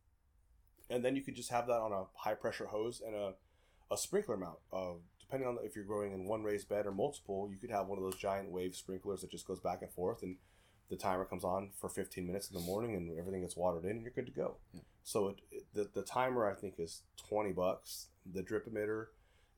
And 0.88 1.04
then 1.04 1.14
you 1.14 1.22
could 1.22 1.36
just 1.36 1.50
have 1.50 1.66
that 1.68 1.80
on 1.80 1.92
a 1.92 2.04
high 2.14 2.34
pressure 2.34 2.66
hose 2.66 3.00
and 3.04 3.14
a, 3.14 3.34
a 3.90 3.96
sprinkler 3.96 4.36
mount, 4.36 4.58
depending 5.20 5.48
on 5.48 5.58
if 5.64 5.76
you're 5.76 5.84
growing 5.84 6.12
in 6.12 6.26
one 6.26 6.42
raised 6.42 6.68
bed 6.68 6.86
or 6.86 6.92
multiple, 6.92 7.48
you 7.50 7.56
could 7.56 7.70
have 7.70 7.86
one 7.86 7.98
of 7.98 8.04
those 8.04 8.16
giant 8.16 8.50
wave 8.50 8.74
sprinklers 8.74 9.20
that 9.20 9.30
just 9.30 9.46
goes 9.46 9.60
back 9.60 9.80
and 9.80 9.90
forth, 9.92 10.22
and 10.22 10.36
the 10.88 10.96
timer 10.96 11.24
comes 11.24 11.44
on 11.44 11.70
for 11.80 11.88
15 11.88 12.26
minutes 12.26 12.50
in 12.50 12.54
the 12.54 12.64
morning, 12.64 12.96
and 12.96 13.16
everything 13.16 13.42
gets 13.42 13.56
watered 13.56 13.84
in, 13.84 13.90
and 13.92 14.02
you're 14.02 14.10
good 14.10 14.26
to 14.26 14.32
go. 14.32 14.56
Yeah. 14.74 14.80
So 15.04 15.28
it, 15.28 15.36
it, 15.50 15.66
the 15.74 15.90
the 15.94 16.02
timer 16.02 16.50
I 16.50 16.54
think 16.54 16.74
is 16.78 17.02
20 17.28 17.52
bucks. 17.52 18.08
The 18.32 18.42
drip 18.42 18.70
emitter 18.70 19.06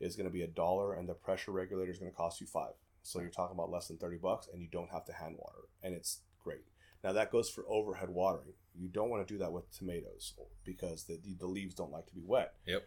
is 0.00 0.16
going 0.16 0.28
to 0.28 0.32
be 0.32 0.42
a 0.42 0.48
dollar, 0.48 0.94
and 0.94 1.08
the 1.08 1.14
pressure 1.14 1.52
regulator 1.52 1.92
is 1.92 1.98
going 1.98 2.10
to 2.10 2.16
cost 2.16 2.40
you 2.40 2.46
five. 2.46 2.72
So 3.02 3.20
you're 3.20 3.30
talking 3.30 3.56
about 3.56 3.70
less 3.70 3.88
than 3.88 3.98
30 3.98 4.18
bucks, 4.18 4.48
and 4.52 4.62
you 4.62 4.68
don't 4.70 4.90
have 4.90 5.04
to 5.06 5.12
hand 5.12 5.36
water, 5.38 5.68
and 5.82 5.94
it's 5.94 6.20
great. 6.42 6.64
Now 7.02 7.12
that 7.12 7.32
goes 7.32 7.50
for 7.50 7.64
overhead 7.68 8.10
watering. 8.10 8.54
You 8.74 8.88
don't 8.88 9.10
want 9.10 9.26
to 9.26 9.34
do 9.34 9.38
that 9.38 9.52
with 9.52 9.70
tomatoes 9.76 10.34
because 10.64 11.04
the, 11.04 11.18
the 11.38 11.46
leaves 11.46 11.74
don't 11.74 11.92
like 11.92 12.06
to 12.06 12.14
be 12.14 12.22
wet. 12.24 12.54
Yep. 12.66 12.86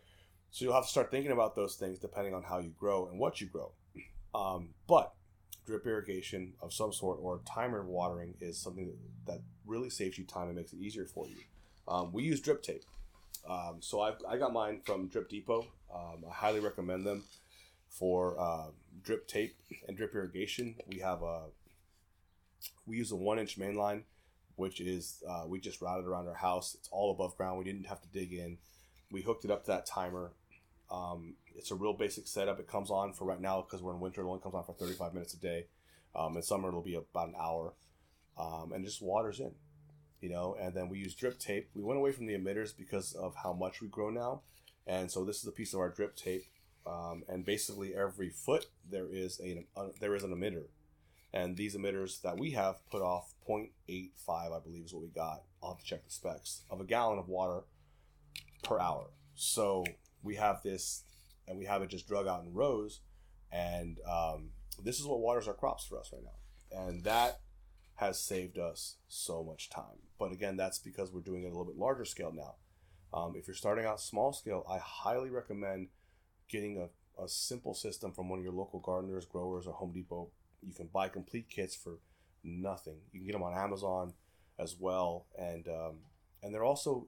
So 0.52 0.66
you'll 0.66 0.74
have 0.74 0.86
to 0.86 0.90
start 0.90 1.12
thinking 1.12 1.32
about 1.32 1.56
those 1.56 1.76
things 1.76 2.00
depending 2.00 2.34
on 2.34 2.44
how 2.44 2.60
you 2.60 2.70
grow 2.70 3.08
and 3.08 3.20
what 3.20 3.42
you 3.42 3.48
grow. 3.48 3.74
Um, 4.34 4.70
but 4.88 5.14
drip 5.66 5.86
irrigation 5.86 6.54
of 6.62 6.74
some 6.74 6.94
sort 6.94 7.20
or 7.22 7.42
timer 7.46 7.84
watering 7.84 8.36
is 8.40 8.58
something 8.58 8.88
that, 8.88 9.34
that 9.34 9.42
really 9.66 9.90
saves 9.90 10.18
you 10.18 10.24
time 10.24 10.48
and 10.48 10.56
makes 10.56 10.74
it 10.74 10.80
easier 10.80 11.06
for 11.06 11.28
you. 11.28 11.36
Um, 11.88 12.12
we 12.12 12.24
use 12.24 12.42
drip 12.42 12.64
tape. 12.64 12.84
Um, 13.48 13.78
so 13.80 14.02
I, 14.02 14.14
I 14.28 14.38
got 14.38 14.54
mine 14.54 14.82
from 14.84 15.08
Drip 15.08 15.30
Depot. 15.30 15.68
Um, 15.94 16.26
I 16.28 16.34
highly 16.34 16.60
recommend 16.60 17.06
them 17.06 17.24
for 17.90 18.40
uh, 18.40 18.68
drip 19.04 19.28
tape 19.28 19.56
and 19.88 19.96
drip 19.96 20.14
irrigation. 20.16 20.76
We 20.88 21.00
have 21.00 21.22
a 21.22 21.44
we 22.86 22.98
use 22.98 23.12
a 23.12 23.16
one 23.16 23.40
inch 23.40 23.58
main 23.58 23.76
line, 23.76 24.04
which 24.56 24.82
is 24.82 25.24
uh, 25.28 25.44
we 25.48 25.60
just 25.60 25.82
routed 25.82 26.06
around 26.06 26.28
our 26.28 26.34
house. 26.34 26.76
It's 26.80 26.90
all 26.92 27.12
above 27.12 27.38
ground. 27.38 27.60
We 27.60 27.66
didn't 27.66 27.86
have 27.86 28.02
to 28.02 28.08
dig 28.08 28.34
in. 28.34 28.58
We 29.12 29.22
hooked 29.22 29.46
it 29.46 29.52
up 29.52 29.66
to 29.66 29.72
that 29.72 29.86
timer. 29.86 30.34
Um, 30.92 31.36
it's 31.56 31.72
a 31.72 31.76
real 31.76 31.94
basic 31.94 32.28
setup. 32.28 32.60
It 32.60 32.68
comes 32.68 32.90
on 32.90 33.14
for 33.14 33.26
right 33.26 33.40
now 33.40 33.62
because 33.62 33.82
we're 33.82 33.94
in 33.94 34.00
winter. 34.00 34.22
It 34.22 34.28
only 34.28 34.42
comes 34.42 34.56
on 34.56 34.64
for 34.64 34.74
35 34.74 35.14
minutes 35.14 35.34
a 35.34 35.40
day. 35.40 35.66
Um, 36.16 36.36
in 36.36 36.44
summer, 36.44 36.70
it'll 36.70 36.82
be 36.82 36.96
about 36.96 37.30
an 37.30 37.36
hour, 37.40 37.74
um, 38.38 38.72
and 38.74 38.84
it 38.84 38.88
just 38.88 39.02
waters 39.02 39.40
in, 39.40 39.52
you 40.22 40.30
know. 40.30 40.56
And 40.60 40.74
then 40.74 40.90
we 40.90 41.00
use 41.00 41.14
drip 41.14 41.40
tape. 41.40 41.70
We 41.74 41.84
went 41.84 42.00
away 42.00 42.12
from 42.12 42.26
the 42.26 42.38
emitters 42.38 42.76
because 42.76 43.14
of 43.14 43.36
how 43.44 43.54
much 43.54 43.82
we 43.82 43.88
grow 43.88 44.10
now, 44.10 44.42
and 44.88 45.10
so 45.12 45.24
this 45.24 45.42
is 45.42 45.48
a 45.48 45.52
piece 45.52 45.74
of 45.74 45.80
our 45.80 45.90
drip 45.90 46.16
tape. 46.16 46.46
Um, 46.88 47.24
and 47.28 47.44
basically, 47.44 47.96
every 47.96 48.30
foot 48.30 48.68
there 48.90 49.08
is 49.12 49.40
a 49.44 49.66
there 50.00 50.16
is 50.16 50.24
an 50.24 50.32
emitter, 50.32 50.66
and 51.34 51.58
these 51.58 51.76
emitters 51.76 52.22
that 52.22 52.38
we 52.38 52.52
have 52.52 52.78
put 52.90 53.02
off 53.02 53.34
0.85, 53.48 54.10
I 54.28 54.60
believe, 54.64 54.86
is 54.86 54.94
what 54.94 55.04
we 55.04 55.10
got. 55.10 55.44
I'll 55.62 55.72
have 55.72 55.80
to 55.80 55.86
check 55.86 56.06
the 56.06 56.12
specs 56.12 56.62
of 56.70 56.80
a 56.80 56.86
gallon 56.86 57.18
of 57.18 57.28
water 57.28 57.64
per 58.64 58.80
hour. 58.80 59.08
So 59.36 59.84
we 60.24 60.36
have 60.36 60.62
this, 60.64 61.04
and 61.48 61.58
we 61.58 61.66
have 61.66 61.82
it 61.82 61.90
just 61.90 62.08
drug 62.08 62.28
out 62.28 62.44
in 62.44 62.54
rows, 62.54 63.02
and 63.52 63.98
um, 64.08 64.50
this 64.84 65.00
is 65.00 65.06
what 65.06 65.20
waters 65.20 65.48
our 65.48 65.54
crops 65.54 65.86
for 65.86 66.00
us 66.00 66.12
right 66.14 66.24
now, 66.24 66.80
and 66.86 67.04
that 67.04 67.40
has 67.96 68.20
saved 68.20 68.58
us 68.58 68.98
so 69.08 69.44
much 69.44 69.70
time. 69.70 70.00
But 70.20 70.32
again, 70.32 70.58
that's 70.58 70.80
because 70.80 71.12
we're 71.12 71.22
doing 71.22 71.44
it 71.44 71.48
a 71.48 71.50
little 71.50 71.66
bit 71.66 71.78
larger 71.78 72.06
scale 72.06 72.34
now. 72.34 72.56
Um, 73.14 73.36
if 73.38 73.48
you're 73.48 73.56
starting 73.56 73.86
out 73.86 74.02
small 74.02 74.34
scale, 74.34 74.66
I 74.70 74.78
highly 74.78 75.30
recommend 75.30 75.88
getting 76.50 76.78
a, 76.78 77.24
a 77.24 77.28
simple 77.30 77.74
system 77.74 78.12
from 78.12 78.30
one 78.30 78.40
of 78.40 78.44
your 78.44 78.54
local 78.54 78.80
gardeners, 78.80 79.26
growers, 79.26 79.66
or 79.66 79.74
Home 79.74 79.94
Depot. 79.94 80.30
You 80.62 80.74
can 80.74 80.88
buy 80.88 81.08
complete 81.08 81.50
kits 81.50 81.76
for 81.76 82.00
nothing. 82.44 82.98
You 83.12 83.20
can 83.20 83.28
get 83.28 83.34
them 83.34 83.44
on 83.44 83.54
Amazon 83.54 84.14
as 84.60 84.76
well, 84.80 85.26
and 85.38 85.68
um, 85.68 85.96
and 86.44 86.54
they're 86.54 86.64
also 86.64 87.08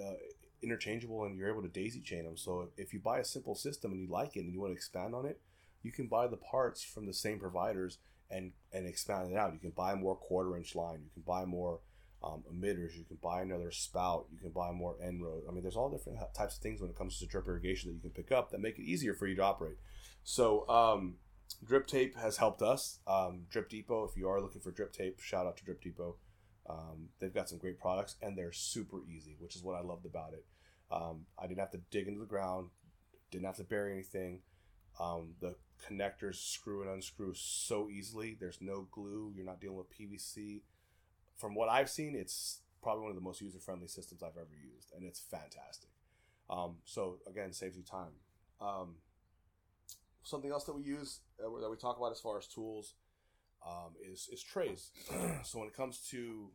uh, 0.00 0.14
interchangeable, 0.62 1.24
and 1.24 1.36
you're 1.36 1.50
able 1.50 1.62
to 1.62 1.68
daisy 1.68 2.00
chain 2.00 2.24
them. 2.24 2.36
So 2.36 2.68
if 2.76 2.92
you 2.92 3.00
buy 3.00 3.18
a 3.18 3.24
simple 3.24 3.54
system 3.54 3.92
and 3.92 4.00
you 4.00 4.08
like 4.08 4.36
it 4.36 4.40
and 4.40 4.52
you 4.52 4.60
want 4.60 4.72
to 4.72 4.76
expand 4.76 5.14
on 5.14 5.26
it, 5.26 5.40
you 5.88 5.92
can 5.92 6.06
buy 6.06 6.26
the 6.26 6.36
parts 6.36 6.84
from 6.84 7.06
the 7.06 7.14
same 7.14 7.38
providers 7.38 7.96
and 8.30 8.52
and 8.74 8.86
expand 8.86 9.32
it 9.32 9.38
out. 9.38 9.54
You 9.54 9.58
can 9.58 9.70
buy 9.70 9.94
more 9.94 10.14
quarter 10.14 10.54
inch 10.54 10.74
line. 10.74 11.00
You 11.02 11.10
can 11.14 11.22
buy 11.22 11.46
more 11.46 11.80
um, 12.22 12.44
emitters. 12.52 12.94
You 12.94 13.06
can 13.06 13.16
buy 13.22 13.40
another 13.40 13.70
spout. 13.70 14.26
You 14.30 14.38
can 14.38 14.50
buy 14.50 14.70
more 14.70 14.96
end 15.02 15.24
road. 15.24 15.44
I 15.48 15.52
mean, 15.52 15.62
there's 15.62 15.76
all 15.76 15.88
different 15.88 16.18
types 16.36 16.56
of 16.56 16.62
things 16.62 16.82
when 16.82 16.90
it 16.90 16.96
comes 16.96 17.18
to 17.18 17.26
drip 17.26 17.48
irrigation 17.48 17.88
that 17.88 17.94
you 17.94 18.02
can 18.02 18.10
pick 18.10 18.30
up 18.30 18.50
that 18.50 18.60
make 18.60 18.78
it 18.78 18.82
easier 18.82 19.14
for 19.14 19.26
you 19.26 19.34
to 19.36 19.42
operate. 19.42 19.78
So, 20.24 20.68
um, 20.68 21.14
drip 21.64 21.86
tape 21.86 22.18
has 22.18 22.36
helped 22.36 22.60
us. 22.60 22.98
Um, 23.06 23.46
drip 23.48 23.70
Depot, 23.70 24.04
if 24.04 24.14
you 24.14 24.28
are 24.28 24.42
looking 24.42 24.60
for 24.60 24.70
drip 24.70 24.92
tape, 24.92 25.20
shout 25.20 25.46
out 25.46 25.56
to 25.56 25.64
Drip 25.64 25.80
Depot. 25.80 26.16
Um, 26.68 27.08
they've 27.18 27.32
got 27.32 27.48
some 27.48 27.56
great 27.56 27.80
products 27.80 28.16
and 28.20 28.36
they're 28.36 28.52
super 28.52 28.98
easy, 29.06 29.36
which 29.38 29.56
is 29.56 29.62
what 29.62 29.74
I 29.74 29.80
loved 29.80 30.04
about 30.04 30.34
it. 30.34 30.44
Um, 30.90 31.24
I 31.38 31.46
didn't 31.46 31.60
have 31.60 31.70
to 31.70 31.80
dig 31.90 32.08
into 32.08 32.20
the 32.20 32.26
ground, 32.26 32.68
didn't 33.30 33.46
have 33.46 33.56
to 33.56 33.64
bury 33.64 33.94
anything. 33.94 34.40
Um, 35.00 35.34
the 35.40 35.54
connectors 35.78 36.36
screw 36.36 36.82
and 36.82 36.90
unscrew 36.90 37.34
so 37.34 37.88
easily. 37.88 38.36
There's 38.38 38.58
no 38.60 38.88
glue. 38.90 39.32
You're 39.34 39.46
not 39.46 39.60
dealing 39.60 39.76
with 39.76 39.90
PVC. 39.90 40.62
From 41.36 41.54
what 41.54 41.68
I've 41.68 41.90
seen, 41.90 42.14
it's 42.16 42.60
probably 42.82 43.02
one 43.02 43.10
of 43.10 43.16
the 43.16 43.22
most 43.22 43.40
user 43.40 43.58
friendly 43.58 43.88
systems 43.88 44.22
I've 44.22 44.36
ever 44.36 44.54
used, 44.74 44.92
and 44.96 45.04
it's 45.04 45.20
fantastic. 45.20 45.90
Um, 46.50 46.76
so 46.84 47.18
again, 47.28 47.52
saves 47.52 47.76
you 47.76 47.82
time. 47.82 48.12
Um, 48.60 48.96
something 50.22 50.50
else 50.50 50.64
that 50.64 50.74
we 50.74 50.82
use 50.82 51.20
uh, 51.40 51.60
that 51.60 51.70
we 51.70 51.76
talk 51.76 51.96
about 51.96 52.12
as 52.12 52.20
far 52.20 52.38
as 52.38 52.46
tools 52.46 52.94
um, 53.66 53.94
is 54.02 54.28
is 54.32 54.42
trays. 54.42 54.90
so 55.44 55.58
when 55.58 55.68
it 55.68 55.76
comes 55.76 56.06
to 56.10 56.50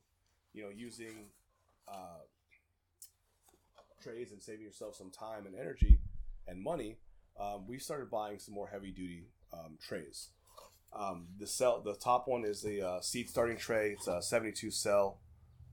you 0.53 0.63
know 0.63 0.69
using 0.75 1.27
uh, 1.87 2.23
trays 4.01 4.31
and 4.31 4.41
saving 4.41 4.63
yourself 4.63 4.95
some 4.95 5.09
time 5.11 5.45
and 5.45 5.55
energy 5.55 5.99
and 6.47 6.61
money, 6.61 6.97
um, 7.39 7.65
we 7.67 7.79
started 7.79 8.09
buying 8.09 8.39
some 8.39 8.53
more 8.53 8.67
heavy 8.67 8.91
duty 8.91 9.27
um, 9.53 9.77
trays. 9.81 10.29
Um, 10.97 11.27
the 11.39 11.47
cell, 11.47 11.81
the 11.83 11.95
top 11.95 12.27
one 12.27 12.45
is 12.45 12.61
the 12.61 12.81
uh, 12.81 13.01
seed 13.01 13.29
starting 13.29 13.57
tray. 13.57 13.91
It's 13.91 14.07
a 14.07 14.21
72 14.21 14.69
cell 14.71 15.19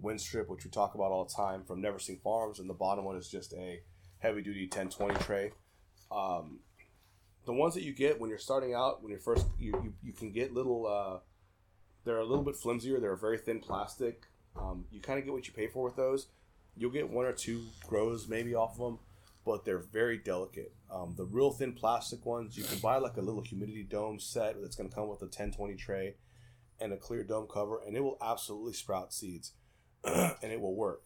Winstrip, 0.03 0.49
which 0.49 0.65
we 0.65 0.71
talk 0.71 0.95
about 0.95 1.13
all 1.13 1.25
the 1.25 1.35
time 1.35 1.65
from 1.65 1.83
Neversink 1.83 2.23
Farms, 2.23 2.59
and 2.59 2.69
the 2.69 2.75
bottom 2.75 3.05
one 3.05 3.17
is 3.17 3.29
just 3.29 3.53
a 3.53 3.81
heavy 4.19 4.43
duty 4.43 4.65
1020 4.65 5.15
tray. 5.23 5.53
Um, 6.11 6.61
the 7.45 7.53
ones 7.53 7.75
that 7.75 7.83
you 7.83 7.93
get 7.93 8.21
when 8.21 8.31
you're 8.31 8.39
starting 8.39 8.75
out, 8.75 9.03
when 9.03 9.11
you're 9.11 9.21
first, 9.21 9.47
you, 9.59 9.73
you, 9.83 9.95
you 10.03 10.13
can 10.13 10.33
get 10.33 10.53
little. 10.55 10.87
Uh, 10.87 11.19
they're 12.05 12.19
a 12.19 12.25
little 12.25 12.45
bit 12.45 12.55
flimsier. 12.57 13.01
They're 13.01 13.17
very 13.17 13.39
thin 13.39 13.61
plastic. 13.61 14.23
Um, 14.59 14.87
you 14.91 15.01
kind 15.01 15.19
of 15.19 15.25
get 15.25 15.35
what 15.35 15.47
you 15.47 15.53
pay 15.53 15.67
for 15.67 15.85
with 15.85 15.97
those. 15.97 16.29
You'll 16.77 16.91
get 16.91 17.11
one 17.11 17.27
or 17.27 17.33
two 17.33 17.63
grows 17.87 18.29
maybe 18.29 18.55
off 18.55 18.73
of 18.73 18.79
them, 18.79 18.99
but 19.45 19.65
they're 19.65 19.79
very 19.93 20.19
delicate. 20.19 20.73
Um, 20.91 21.15
the 21.17 21.25
real 21.25 21.51
thin 21.51 21.73
plastic 21.73 22.25
ones, 22.27 22.57
you 22.57 22.65
can 22.65 22.79
buy 22.79 22.99
like 22.99 23.17
a 23.17 23.23
little 23.23 23.43
humidity 23.43 23.83
dome 23.85 24.19
set 24.19 24.61
that's 24.61 24.77
going 24.77 24.89
to 24.89 24.95
come 24.95 25.09
with 25.09 25.23
a 25.23 25.27
1020 25.27 25.75
tray 25.77 26.15
and 26.81 26.93
a 26.93 26.97
clear 26.97 27.25
dome 27.25 27.47
cover, 27.53 27.81
and 27.87 27.97
it 27.97 28.01
will 28.01 28.19
absolutely 28.23 28.73
sprout 28.73 29.13
seeds, 29.13 29.53
and 30.05 30.35
it 30.53 30.61
will 30.61 30.75
work. 30.75 31.03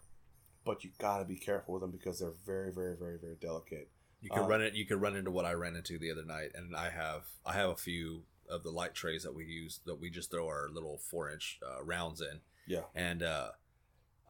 But 0.65 0.83
you 0.85 0.91
got 0.99 1.19
to 1.19 1.25
be 1.25 1.37
careful 1.37 1.75
with 1.75 1.83
them 1.83 1.91
because 1.91 2.21
they're 2.21 2.33
very, 2.47 2.73
very, 2.73 2.97
very, 2.97 3.19
very 3.19 3.37
delicate. 3.41 3.91
You 4.21 4.31
can 4.31 4.45
Um, 4.45 4.49
run 4.49 4.63
it. 4.63 4.75
You 4.75 4.87
can 4.87 4.99
run 5.01 5.15
into 5.17 5.31
what 5.31 5.45
I 5.45 5.53
ran 5.53 5.77
into 5.77 5.99
the 5.99 6.11
other 6.11 6.25
night, 6.25 6.53
and 6.55 6.75
I 6.75 6.89
have 6.91 7.27
I 7.45 7.53
have 7.53 7.71
a 7.71 7.77
few 7.77 8.23
of 8.49 8.63
the 8.63 8.71
light 8.71 8.95
trays 8.95 9.23
that 9.25 9.35
we 9.35 9.45
use 9.45 9.81
that 9.85 9.97
we 9.97 10.11
just 10.11 10.31
throw 10.31 10.47
our 10.47 10.69
little 10.73 10.97
four 10.99 11.31
inch 11.31 11.59
uh, 11.67 11.83
rounds 11.85 12.21
in, 12.23 12.41
Yeah. 12.67 12.83
and 12.95 13.23
uh, 13.23 13.51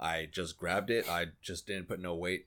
I 0.01 0.27
just 0.31 0.57
grabbed 0.57 0.91
it. 0.91 1.09
I 1.09 1.27
just 1.43 1.67
didn't 1.69 1.87
put 1.89 2.01
no 2.01 2.15
weight, 2.17 2.47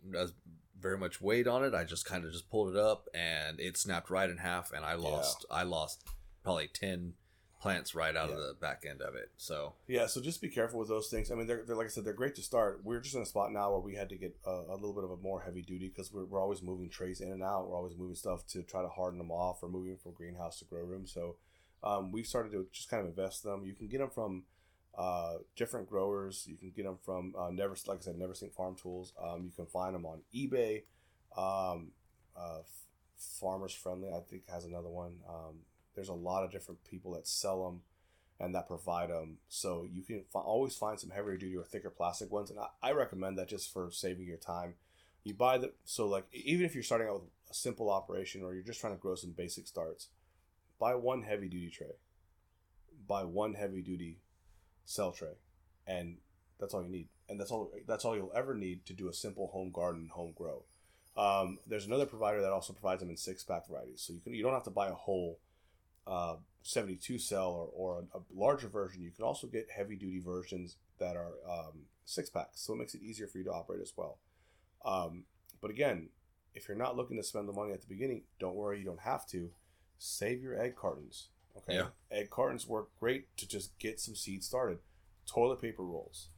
very 0.80 0.98
much 0.98 1.22
weight 1.22 1.48
on 1.48 1.64
it. 1.64 1.74
I 1.74 1.84
just 1.84 2.06
kind 2.06 2.26
of 2.26 2.32
just 2.32 2.50
pulled 2.50 2.76
it 2.76 2.80
up, 2.80 3.08
and 3.14 3.60
it 3.60 3.78
snapped 3.78 4.10
right 4.10 4.30
in 4.30 4.38
half, 4.38 4.72
and 4.72 4.86
I 4.86 4.94
lost 4.94 5.46
I 5.50 5.64
lost 5.64 6.04
probably 6.44 6.68
ten 6.68 7.14
plants 7.60 7.96
right 7.96 8.16
out 8.16 8.30
of 8.30 8.38
the 8.38 8.56
back 8.62 8.84
end 8.88 9.02
of 9.02 9.16
it. 9.16 9.32
So 9.38 9.74
Yeah, 9.88 10.06
so 10.08 10.22
just 10.22 10.42
be 10.42 10.50
careful 10.50 10.80
with 10.80 10.90
those 10.90 11.10
things. 11.10 11.32
I 11.32 11.36
mean, 11.36 11.48
they're, 11.48 11.64
they're 11.66 11.76
like 11.76 11.88
I 11.88 11.90
said, 11.90 12.06
they're 12.06 12.14
great 12.14 12.36
to 12.36 12.44
start. 12.44 12.82
We're 12.84 13.00
just 13.00 13.16
in 13.16 13.22
a 13.22 13.26
spot 13.26 13.52
now 13.52 13.72
where 13.72 13.80
we 13.80 13.96
had 13.96 14.10
to 14.10 14.16
get 14.16 14.38
a, 14.46 14.52
a 14.70 14.76
little 14.76 14.94
bit 14.94 15.04
of 15.04 15.12
a 15.12 15.18
more 15.18 15.42
heavy 15.42 15.64
duty 15.64 15.90
because 15.90 16.14
we're, 16.14 16.26
we're 16.26 16.42
always 16.42 16.62
moving 16.62 16.90
trays 16.90 17.20
in 17.20 17.32
and 17.32 17.44
out. 17.44 17.68
We're 17.68 17.76
always 17.76 17.98
moving 17.98 18.16
stuff 18.16 18.46
to 18.48 18.62
try 18.62 18.84
to 18.84 18.90
harden 18.90 19.18
them 19.18 19.32
off 19.32 19.64
or 19.64 19.70
moving 19.70 19.98
from 19.98 20.14
greenhouse 20.14 20.60
to 20.60 20.66
grow 20.66 20.82
room. 20.84 21.08
So 21.08 21.38
um, 21.84 22.12
we've 22.12 22.28
started 22.28 22.52
to 22.52 22.68
just 22.72 22.90
kind 22.90 23.02
of 23.02 23.10
invest 23.10 23.44
them. 23.44 23.66
You 23.66 23.74
can 23.74 23.88
get 23.88 24.00
them 24.00 24.12
from 24.12 24.44
uh, 24.98 25.36
different 25.56 25.90
growers. 25.90 26.46
You 26.48 26.58
can 26.58 26.72
get 26.72 26.86
them 26.86 26.98
from 27.04 27.36
uh, 27.38 27.50
never, 27.52 27.76
like 27.86 28.00
I 28.00 28.02
said, 28.02 28.18
Neversink 28.18 28.54
Farm 28.54 28.76
Tools. 28.76 29.14
Um, 29.22 29.44
you 29.46 29.52
can 29.56 29.68
find 29.68 29.94
them 29.94 30.06
on 30.06 30.22
eBay. 30.34 30.84
Um, 31.38 31.92
uh, 32.36 32.62
Farmers 33.18 33.74
Friendly, 33.74 34.10
I 34.10 34.20
think, 34.20 34.50
has 34.50 34.66
another 34.66 34.90
one. 34.90 35.18
Um, 35.28 35.60
there's 35.96 36.10
a 36.10 36.14
lot 36.14 36.44
of 36.44 36.52
different 36.52 36.84
people 36.84 37.14
that 37.14 37.28
sell 37.28 37.66
them 37.66 37.82
and 38.40 38.54
that 38.54 38.68
provide 38.68 39.10
them. 39.10 39.38
So 39.50 39.88
you 39.92 40.04
can 40.04 40.24
always 40.34 40.76
find 40.76 41.00
some 41.00 41.10
heavier 41.10 41.38
duty 41.38 41.56
or 41.56 41.64
thicker 41.64 41.90
plastic 41.90 42.32
ones, 42.32 42.50
and 42.50 42.60
I, 42.60 42.68
I 42.82 42.92
recommend 42.92 43.38
that 43.38 43.48
just 43.48 43.72
for 43.72 43.90
saving 43.92 44.28
your 44.28 44.38
time. 44.38 44.76
You 45.24 45.34
buy 45.34 45.58
the 45.58 45.74
so 45.84 46.08
like 46.08 46.26
even 46.32 46.66
if 46.66 46.74
you're 46.74 46.84
starting 46.84 47.08
out 47.08 47.16
with 47.16 47.30
a 47.52 47.54
simple 47.54 47.90
operation 47.90 48.44
or 48.44 48.54
you're 48.54 48.64
just 48.64 48.80
trying 48.80 48.94
to 48.94 49.00
grow 49.00 49.16
some 49.16 49.32
basic 49.32 49.68
starts, 49.68 50.08
buy 50.80 50.96
one 50.96 51.24
heavy 51.24 51.50
duty 51.50 51.70
tray, 51.70 51.98
buy 53.08 53.24
one 53.26 53.56
heavy 53.56 53.82
duty 53.82 54.20
cell 54.88 55.12
tray, 55.12 55.36
and 55.86 56.18
that's 56.60 56.74
all 56.74 56.82
you 56.82 56.90
need, 56.90 57.10
and 57.30 57.40
that's 57.40 57.52
all 57.52 57.72
that's 57.86 58.06
all 58.06 58.16
you'll 58.16 58.32
ever 58.34 58.56
need 58.56 58.86
to 58.88 58.94
do 58.94 59.10
a 59.10 59.14
simple 59.14 59.48
home 59.48 59.72
garden 59.72 60.10
home 60.14 60.34
grow. 60.36 60.64
Um, 61.16 61.60
there's 61.68 61.86
another 61.86 62.06
provider 62.06 62.42
that 62.42 62.52
also 62.52 62.74
provides 62.74 63.02
them 63.02 63.10
in 63.10 63.18
six 63.18 63.44
pack 63.44 63.68
varieties, 63.68 64.02
so 64.02 64.14
you 64.14 64.22
can 64.22 64.34
you 64.34 64.44
don't 64.44 64.54
have 64.54 64.64
to 64.64 64.72
buy 64.72 64.88
a 64.88 64.94
whole 64.94 65.40
uh, 66.08 66.38
72 66.64 67.20
cell 67.20 67.52
or, 67.52 67.70
or 67.74 68.04
a, 68.14 68.18
a 68.18 68.22
larger 68.34 68.68
version. 68.68 69.02
You 69.02 69.12
can 69.12 69.26
also 69.26 69.48
get 69.48 69.68
heavy 69.76 69.96
duty 69.96 70.20
versions 70.20 70.78
that 71.00 71.16
are 71.16 71.34
um, 71.48 71.86
six 72.06 72.30
packs, 72.30 72.62
so 72.62 72.74
it 72.74 72.78
makes 72.78 72.96
it 72.96 73.02
easier 73.02 73.28
for 73.28 73.38
you 73.38 73.44
to 73.44 73.52
operate 73.52 73.82
as 73.82 73.94
well. 73.96 74.18
Um, 74.86 75.26
but 75.62 75.70
again, 75.70 76.10
if 76.54 76.68
you're 76.68 76.78
not 76.78 76.96
looking 76.96 77.18
to 77.18 77.24
spend 77.24 77.48
the 77.48 77.54
money 77.54 77.74
at 77.74 77.82
the 77.82 77.88
beginning, 77.88 78.24
don't 78.40 78.56
worry, 78.56 78.80
you 78.80 78.86
don't 78.86 79.02
have 79.02 79.28
to. 79.28 79.52
Save 80.00 80.44
your 80.44 80.60
egg 80.60 80.76
cartons. 80.76 81.30
Okay, 81.58 81.76
Yeah. 81.76 81.90
egg 82.12 82.30
cartons 82.30 82.68
work 82.68 82.90
great 83.00 83.36
to 83.38 83.48
just 83.48 83.78
get 83.80 84.00
some 84.00 84.16
seeds 84.16 84.46
started. 84.48 84.80
Toilet 85.26 85.62
paper 85.62 85.84
rolls. 85.84 86.30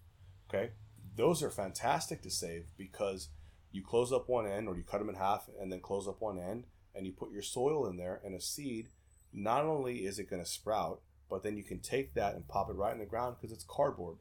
Okay, 0.49 0.71
those 1.15 1.43
are 1.43 1.51
fantastic 1.51 2.21
to 2.23 2.29
save 2.31 2.71
because 2.77 3.29
you 3.71 3.83
close 3.83 4.11
up 4.11 4.27
one 4.27 4.47
end 4.47 4.67
or 4.67 4.75
you 4.77 4.83
cut 4.83 4.97
them 4.99 5.09
in 5.09 5.15
half 5.15 5.47
and 5.59 5.71
then 5.71 5.79
close 5.81 6.07
up 6.07 6.19
one 6.21 6.39
end 6.39 6.65
and 6.95 7.05
you 7.05 7.11
put 7.11 7.31
your 7.31 7.41
soil 7.43 7.85
in 7.87 7.97
there 7.97 8.19
and 8.23 8.33
a 8.33 8.41
seed 8.41 8.89
not 9.31 9.63
only 9.63 10.05
is 10.05 10.17
it 10.17 10.29
going 10.29 10.41
to 10.43 10.49
sprout 10.49 11.01
but 11.29 11.43
then 11.43 11.55
you 11.55 11.63
can 11.63 11.79
take 11.79 12.15
that 12.15 12.33
and 12.33 12.47
pop 12.47 12.67
it 12.69 12.75
right 12.75 12.93
in 12.93 12.99
the 12.99 13.05
ground 13.05 13.35
because 13.39 13.53
it's 13.55 13.63
cardboard 13.67 14.17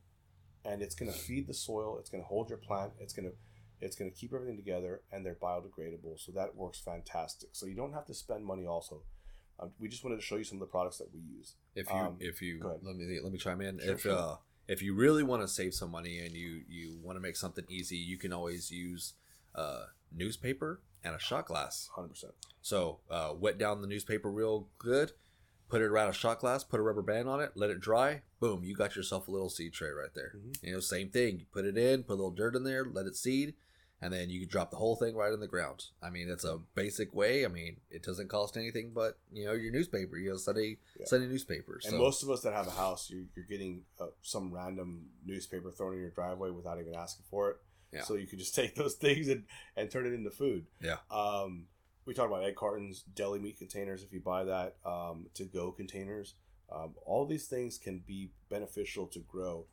and 0.67 0.83
it's 0.83 0.95
going 0.95 1.11
to 1.11 1.17
feed 1.19 1.47
the 1.47 1.55
soil 1.55 1.97
it's 1.99 2.11
going 2.11 2.23
to 2.23 2.29
hold 2.29 2.51
your 2.51 2.59
plant 2.59 2.93
it's 3.01 3.15
going 3.15 3.25
to 3.27 3.35
it's 3.81 3.97
going 3.97 4.11
to 4.11 4.15
keep 4.17 4.35
everything 4.35 4.57
together 4.57 5.01
and 5.11 5.25
they're 5.25 5.35
biodegradable 5.35 6.19
so 6.19 6.31
that 6.33 6.55
works 6.55 6.79
fantastic 6.79 7.49
so 7.53 7.65
you 7.65 7.75
don't 7.75 7.95
have 7.95 8.05
to 8.05 8.13
spend 8.13 8.45
money 8.45 8.67
also 8.67 9.03
um, 9.61 9.71
we 9.81 9.89
just 9.89 10.05
wanted 10.05 10.17
to 10.17 10.23
show 10.23 10.37
you 10.37 10.45
some 10.45 10.57
of 10.57 10.61
the 10.61 10.67
products 10.71 10.99
that 10.99 11.13
we 11.13 11.21
use 11.21 11.55
If 11.75 11.89
you 11.89 11.97
Um, 11.97 12.17
if 12.21 12.41
you 12.43 12.61
let 12.83 12.97
me 12.97 13.21
let 13.23 13.33
me 13.33 13.39
chime 13.39 13.61
in. 13.61 13.79
Sure, 13.81 13.93
if 13.95 14.01
sure. 14.03 14.13
uh 14.17 14.37
if 14.69 14.83
you 14.83 14.95
really 14.95 15.23
want 15.23 15.41
to 15.43 15.49
save 15.49 15.75
some 15.75 15.91
money 15.91 16.19
and 16.19 16.35
you 16.35 16.63
you 16.69 16.99
want 17.03 17.17
to 17.17 17.21
make 17.21 17.37
something 17.37 17.65
easy, 17.69 17.97
you 17.97 18.19
can 18.19 18.33
always 18.33 18.71
use 18.71 19.15
uh 19.55 19.87
newspaper 20.13 20.81
and 21.05 21.15
a 21.15 21.19
shot 21.19 21.47
glass. 21.47 21.89
100% 21.97 22.25
So 22.61 22.99
uh, 23.11 23.33
wet 23.39 23.57
down 23.59 23.81
the 23.83 23.87
newspaper 23.87 24.31
real 24.31 24.69
good, 24.79 25.13
put 25.69 25.81
it 25.81 25.85
around 25.87 26.09
a 26.09 26.13
shot 26.13 26.41
glass, 26.41 26.65
put 26.65 26.81
a 26.81 26.83
rubber 26.83 27.03
band 27.03 27.29
on 27.29 27.41
it, 27.41 27.53
let 27.55 27.71
it 27.71 27.81
dry. 27.81 28.23
Boom, 28.41 28.65
you 28.65 28.75
got 28.75 28.97
yourself 28.97 29.29
a 29.29 29.31
little 29.31 29.49
seed 29.49 29.73
tray 29.73 29.91
right 29.91 30.13
there. 30.15 30.33
Mhm. 30.37 30.63
You 30.63 30.73
know, 30.73 30.81
same 30.81 31.09
thing. 31.11 31.39
You 31.39 31.47
put 31.53 31.65
it 31.65 31.79
in, 31.79 32.03
put 32.03 32.15
a 32.15 32.17
little 32.17 32.31
dirt 32.33 32.57
in 32.57 32.65
there, 32.65 32.85
let 32.85 33.07
it 33.07 33.17
seed, 33.17 33.55
and 34.01 34.13
then 34.13 34.31
you 34.31 34.41
can 34.41 34.49
drop 34.49 34.71
the 34.71 34.77
whole 34.77 34.97
thing 34.97 35.17
right 35.17 35.33
in 35.33 35.41
the 35.41 35.49
ground. 35.49 35.85
I 36.03 36.11
mean, 36.11 36.29
it's 36.29 36.45
a 36.45 36.59
basic 36.75 37.13
way. 37.15 37.45
I 37.45 37.49
mean, 37.49 37.79
it 37.91 38.03
doesn't 38.03 38.29
cost 38.29 38.57
anything 38.57 38.93
but 38.95 39.19
you 39.33 39.45
know 39.45 39.53
your 39.53 39.73
newspaper, 39.73 40.17
you 40.17 40.31
know, 40.31 40.37
Sunday 40.37 40.79
Yeah. 40.99 41.07
Sunday 41.07 41.27
newspaper. 41.27 41.81
And 41.85 41.93
So 41.93 41.99
most 41.99 42.23
of 42.23 42.31
us 42.31 42.43
that 42.43 42.53
have 42.53 42.67
a 42.67 42.73
house, 42.73 43.11
you're, 43.11 43.25
you're 43.35 43.47
getting 43.47 43.83
uh, 44.01 44.07
some 44.23 44.53
random 44.53 45.07
newspaper 45.25 45.71
thrown 45.71 45.95
in 45.95 46.01
your 46.01 46.11
driveway 46.11 46.51
without 46.51 46.81
even 46.81 46.95
asking 46.95 47.25
for 47.31 47.51
it. 47.51 47.57
Yeah. 47.93 48.03
So 48.03 48.15
you 48.15 48.27
can 48.27 48.39
just 48.39 48.55
take 48.61 48.75
those 48.75 48.95
things 48.95 49.29
and, 49.29 49.45
and 49.77 49.91
turn 49.91 50.07
it 50.07 50.13
into 50.13 50.31
food. 50.31 50.67
Yeah. 50.81 50.97
Um, 51.11 51.67
we 52.05 52.15
talked 52.15 52.31
about 52.31 52.45
egg 52.45 52.57
cartons, 52.57 53.05
deli 53.15 53.39
meat 53.39 53.59
containers 53.59 54.03
if 54.03 54.13
you 54.13 54.21
buy 54.21 54.45
that, 54.45 54.77
um, 54.87 55.27
to 55.35 55.45
go 55.45 55.73
containers. 55.73 56.35
Um, 56.71 56.95
all 57.05 57.27
these 57.27 57.47
things 57.47 57.79
can 57.79 58.03
be 58.07 58.31
beneficial 58.49 59.07
to 59.09 59.21
grow. 59.21 59.67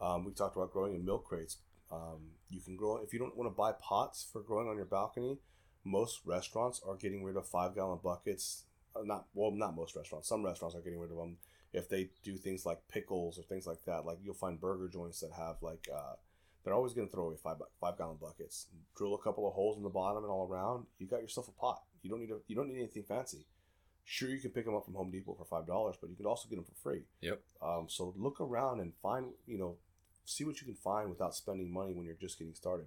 Um, 0.00 0.24
we 0.24 0.32
talked 0.32 0.56
about 0.56 0.72
growing 0.72 0.94
in 0.94 1.04
milk 1.04 1.24
crates. 1.24 1.58
Um, 1.90 2.32
you 2.50 2.60
can 2.60 2.76
grow 2.76 2.98
if 2.98 3.12
you 3.12 3.18
don't 3.18 3.36
want 3.36 3.50
to 3.50 3.56
buy 3.56 3.72
pots 3.72 4.26
for 4.30 4.40
growing 4.40 4.68
on 4.68 4.76
your 4.76 4.84
balcony. 4.84 5.38
Most 5.84 6.20
restaurants 6.24 6.80
are 6.86 6.96
getting 6.96 7.24
rid 7.24 7.36
of 7.36 7.46
five 7.46 7.74
gallon 7.74 7.98
buckets. 8.02 8.64
Uh, 8.94 9.02
not 9.04 9.26
well, 9.34 9.50
not 9.50 9.74
most 9.76 9.96
restaurants. 9.96 10.28
Some 10.28 10.44
restaurants 10.44 10.76
are 10.76 10.80
getting 10.80 11.00
rid 11.00 11.10
of 11.10 11.16
them 11.16 11.36
if 11.72 11.88
they 11.88 12.10
do 12.24 12.36
things 12.36 12.64
like 12.64 12.78
pickles 12.88 13.38
or 13.38 13.42
things 13.42 13.66
like 13.66 13.84
that. 13.86 14.04
Like 14.04 14.18
you'll 14.22 14.34
find 14.34 14.60
burger 14.60 14.88
joints 14.88 15.20
that 15.20 15.32
have 15.32 15.56
like 15.62 15.88
uh, 15.94 16.14
they're 16.64 16.74
always 16.74 16.92
going 16.92 17.06
to 17.06 17.12
throw 17.12 17.26
away 17.26 17.36
five 17.42 17.56
five 17.80 17.96
gallon 17.96 18.18
buckets. 18.20 18.66
Drill 18.96 19.14
a 19.14 19.22
couple 19.22 19.46
of 19.46 19.54
holes 19.54 19.76
in 19.76 19.82
the 19.82 19.88
bottom 19.88 20.24
and 20.24 20.30
all 20.30 20.46
around. 20.46 20.86
You 20.98 21.06
got 21.06 21.22
yourself 21.22 21.48
a 21.48 21.52
pot. 21.52 21.82
You 22.02 22.10
don't 22.10 22.20
need 22.20 22.30
a, 22.30 22.38
you 22.46 22.56
don't 22.56 22.68
need 22.68 22.78
anything 22.78 23.04
fancy. 23.04 23.46
Sure, 24.04 24.30
you 24.30 24.38
can 24.38 24.50
pick 24.50 24.64
them 24.64 24.74
up 24.74 24.86
from 24.86 24.94
Home 24.94 25.10
Depot 25.10 25.34
for 25.34 25.44
five 25.44 25.66
dollars, 25.66 25.96
but 26.00 26.08
you 26.10 26.16
can 26.16 26.26
also 26.26 26.48
get 26.48 26.56
them 26.56 26.64
for 26.64 26.74
free. 26.82 27.02
Yep. 27.20 27.40
Um, 27.62 27.86
so 27.88 28.14
look 28.16 28.40
around 28.40 28.80
and 28.80 28.92
find 29.02 29.26
you 29.46 29.58
know 29.58 29.76
see 30.28 30.44
what 30.44 30.60
you 30.60 30.66
can 30.66 30.74
find 30.74 31.08
without 31.08 31.34
spending 31.34 31.72
money 31.72 31.92
when 31.92 32.04
you're 32.04 32.14
just 32.14 32.38
getting 32.38 32.54
started. 32.54 32.86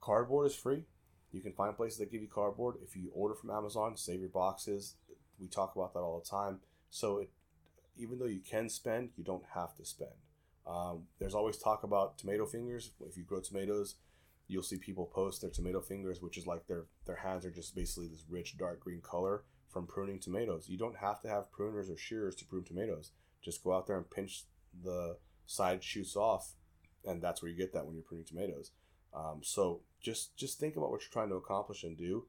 Cardboard 0.00 0.46
is 0.46 0.54
free. 0.54 0.84
You 1.32 1.40
can 1.40 1.52
find 1.52 1.76
places 1.76 1.98
that 1.98 2.10
give 2.10 2.22
you 2.22 2.28
cardboard. 2.28 2.76
If 2.82 2.96
you 2.96 3.10
order 3.14 3.34
from 3.34 3.50
Amazon, 3.50 3.96
save 3.96 4.20
your 4.20 4.30
boxes. 4.30 4.96
We 5.38 5.46
talk 5.46 5.76
about 5.76 5.94
that 5.94 6.00
all 6.00 6.18
the 6.18 6.28
time. 6.28 6.60
So 6.90 7.18
it, 7.18 7.30
even 7.96 8.18
though 8.18 8.26
you 8.26 8.40
can 8.40 8.68
spend, 8.68 9.10
you 9.16 9.22
don't 9.22 9.44
have 9.54 9.76
to 9.76 9.84
spend. 9.84 10.10
Um, 10.66 11.04
there's 11.18 11.34
always 11.34 11.56
talk 11.56 11.84
about 11.84 12.18
tomato 12.18 12.46
fingers. 12.46 12.90
If 13.06 13.16
you 13.16 13.22
grow 13.22 13.40
tomatoes, 13.40 13.94
you'll 14.48 14.64
see 14.64 14.76
people 14.76 15.06
post 15.06 15.40
their 15.42 15.50
tomato 15.50 15.80
fingers, 15.80 16.20
which 16.20 16.36
is 16.36 16.46
like 16.46 16.66
their 16.66 16.86
their 17.06 17.16
hands 17.16 17.46
are 17.46 17.50
just 17.50 17.76
basically 17.76 18.08
this 18.08 18.24
rich 18.28 18.58
dark 18.58 18.80
green 18.80 19.00
color 19.00 19.44
from 19.68 19.86
pruning 19.86 20.18
tomatoes. 20.18 20.68
You 20.68 20.78
don't 20.78 20.96
have 20.96 21.20
to 21.22 21.28
have 21.28 21.52
pruners 21.52 21.88
or 21.88 21.96
shears 21.96 22.34
to 22.36 22.44
prune 22.44 22.64
tomatoes. 22.64 23.12
Just 23.40 23.62
go 23.62 23.72
out 23.72 23.86
there 23.86 23.96
and 23.96 24.10
pinch 24.10 24.44
the 24.82 25.16
side 25.50 25.82
shoots 25.82 26.14
off, 26.16 26.52
and 27.04 27.20
that's 27.20 27.42
where 27.42 27.50
you 27.50 27.56
get 27.56 27.72
that 27.72 27.84
when 27.86 27.94
you're 27.94 28.04
pruning 28.04 28.26
tomatoes. 28.26 28.70
Um, 29.12 29.40
so 29.42 29.80
just 30.00 30.36
just 30.36 30.60
think 30.60 30.76
about 30.76 30.90
what 30.90 31.00
you're 31.02 31.12
trying 31.12 31.28
to 31.30 31.34
accomplish 31.34 31.82
and 31.82 31.96
do, 31.98 32.26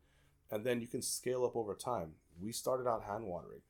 and 0.49 0.65
then 0.65 0.81
you 0.81 0.87
can 0.87 1.01
scale 1.01 1.45
up 1.45 1.55
over 1.55 1.75
time. 1.75 2.13
We 2.41 2.51
started 2.51 2.87
out 2.89 3.03
hand 3.03 3.25
watering. 3.25 3.61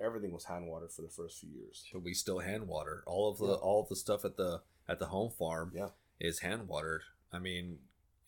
Everything 0.00 0.32
was 0.32 0.44
hand 0.44 0.66
watered 0.66 0.92
for 0.92 1.02
the 1.02 1.08
first 1.08 1.38
few 1.40 1.48
years. 1.50 1.84
but 1.92 2.02
we 2.02 2.14
still 2.14 2.40
hand 2.40 2.66
water 2.68 3.02
all 3.06 3.30
of 3.30 3.38
the 3.38 3.46
Yeah. 3.46 3.54
all 3.54 3.82
of 3.82 3.88
the 3.88 3.96
stuff 3.96 4.24
at 4.24 4.36
the 4.36 4.62
at 4.88 4.98
the 4.98 5.06
home 5.06 5.30
farm. 5.30 5.72
Yeah. 5.74 5.88
is 6.20 6.40
hand 6.40 6.68
watered. 6.68 7.02
I 7.32 7.38
mean, 7.40 7.78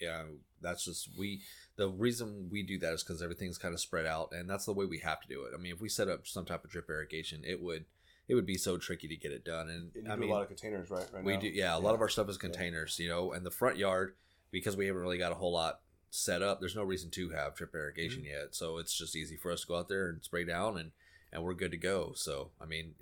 yeah, 0.00 0.24
that's 0.60 0.84
just 0.84 1.16
we. 1.16 1.42
The 1.76 1.88
reason 1.88 2.48
we 2.50 2.62
do 2.62 2.78
that 2.78 2.92
is 2.94 3.02
because 3.04 3.22
everything's 3.22 3.58
kind 3.58 3.74
of 3.74 3.80
spread 3.80 4.06
out, 4.06 4.32
and 4.32 4.48
that's 4.50 4.64
the 4.64 4.72
way 4.72 4.86
we 4.86 4.98
have 5.00 5.20
to 5.20 5.28
do 5.28 5.44
it. 5.44 5.52
I 5.54 5.58
mean, 5.58 5.72
if 5.72 5.80
we 5.80 5.88
set 5.88 6.08
up 6.08 6.26
some 6.26 6.44
type 6.44 6.64
of 6.64 6.70
drip 6.70 6.88
irrigation, 6.88 7.42
it 7.44 7.60
would 7.62 7.84
it 8.28 8.34
would 8.34 8.46
be 8.46 8.56
so 8.56 8.76
tricky 8.78 9.08
to 9.08 9.16
get 9.16 9.32
it 9.32 9.44
done. 9.44 9.68
And, 9.68 9.90
And 9.94 10.06
you 10.06 10.12
I 10.12 10.14
do 10.14 10.20
mean, 10.22 10.30
a 10.30 10.32
lot 10.32 10.42
of 10.42 10.48
containers, 10.48 10.90
right? 10.90 11.06
Right 11.12 11.24
we 11.24 11.34
now? 11.34 11.40
do 11.40 11.48
yeah, 11.48 11.76
a 11.76 11.78
lot 11.78 11.94
of 11.94 12.00
our 12.00 12.08
stuff 12.08 12.28
is 12.28 12.36
containers, 12.38 12.98
you 12.98 13.08
know, 13.08 13.32
and 13.32 13.44
the 13.46 13.50
front 13.50 13.76
yard 13.76 14.14
because 14.50 14.76
we 14.76 14.86
haven't 14.86 15.02
really 15.02 15.18
got 15.18 15.32
a 15.32 15.36
whole 15.36 15.52
lot 15.52 15.80
set 16.10 16.42
up. 16.42 16.60
There's 16.60 16.76
no 16.76 16.82
reason 16.82 17.10
to 17.12 17.30
have 17.30 17.54
drip 17.56 17.74
irrigation 17.74 18.22
Mm-hmm. 18.22 18.30
yet, 18.40 18.54
so 18.54 18.78
it's 18.78 18.96
just 18.96 19.14
easy 19.16 19.36
for 19.36 19.50
us 19.52 19.62
to 19.62 19.66
go 19.66 19.76
out 19.76 19.88
there 19.88 20.08
and 20.08 20.22
spray 20.24 20.44
down 20.44 20.78
and 20.78 20.92
and 21.32 21.42
we're 21.42 21.54
good 21.54 21.70
to 21.72 21.76
go. 21.76 22.12
So 22.14 22.50
I 22.60 22.66
mean, 22.66 22.94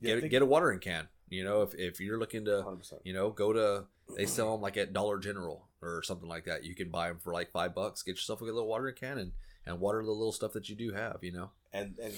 Yeah, 0.00 0.20
get 0.20 0.30
get 0.30 0.42
a 0.42 0.46
watering 0.46 0.78
can. 0.80 1.08
You 1.28 1.44
know, 1.44 1.62
if 1.62 1.74
if 1.74 2.00
you're 2.00 2.18
looking 2.18 2.44
to 2.44 2.62
100%. 2.62 3.00
you 3.04 3.12
know, 3.14 3.30
go 3.30 3.52
to 3.52 3.84
they 4.16 4.26
sell 4.26 4.52
them 4.52 4.60
like 4.60 4.76
at 4.76 4.92
Dollar 4.92 5.18
General 5.18 5.66
or 5.80 6.02
something 6.02 6.28
like 6.28 6.44
that. 6.44 6.64
You 6.64 6.74
can 6.74 6.90
buy 6.90 7.08
them 7.08 7.18
for 7.18 7.32
like 7.32 7.50
five 7.50 7.74
bucks. 7.74 8.02
Get 8.02 8.12
yourself 8.12 8.40
a 8.42 8.44
little 8.44 8.66
watering 8.66 8.94
can 8.94 9.18
and, 9.18 9.32
and 9.66 9.80
water 9.80 10.02
the 10.04 10.10
little 10.12 10.32
stuff 10.32 10.52
that 10.52 10.68
you 10.68 10.76
do 10.76 10.92
have. 10.92 11.18
You 11.22 11.32
know, 11.32 11.50
and 11.72 11.98
and 11.98 12.12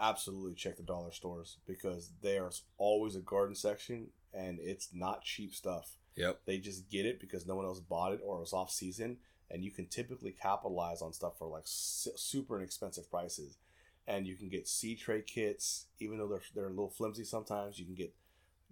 absolutely 0.00 0.54
check 0.54 0.76
the 0.76 0.82
dollar 0.82 1.12
stores 1.12 1.58
because 1.66 2.12
there's 2.22 2.62
always 2.78 3.16
a 3.16 3.20
garden 3.20 3.54
section 3.54 4.08
and 4.32 4.58
it's 4.60 4.88
not 4.92 5.22
cheap 5.24 5.54
stuff. 5.54 5.96
Yep. 6.16 6.40
They 6.46 6.58
just 6.58 6.90
get 6.90 7.06
it 7.06 7.20
because 7.20 7.46
no 7.46 7.54
one 7.54 7.64
else 7.64 7.80
bought 7.80 8.12
it 8.12 8.20
or 8.24 8.36
it 8.36 8.40
was 8.40 8.52
off 8.52 8.70
season, 8.70 9.18
and 9.50 9.64
you 9.64 9.70
can 9.70 9.86
typically 9.86 10.32
capitalize 10.32 11.02
on 11.02 11.12
stuff 11.12 11.38
for 11.38 11.48
like 11.48 11.64
super 11.64 12.58
inexpensive 12.58 13.10
prices. 13.10 13.58
And 14.06 14.26
you 14.26 14.34
can 14.36 14.48
get 14.48 14.66
seed 14.66 14.98
tray 14.98 15.22
kits, 15.22 15.86
even 16.00 16.18
though 16.18 16.26
they're 16.26 16.42
they're 16.54 16.66
a 16.66 16.70
little 16.70 16.90
flimsy 16.90 17.24
sometimes. 17.24 17.78
You 17.78 17.84
can 17.84 17.94
get 17.94 18.12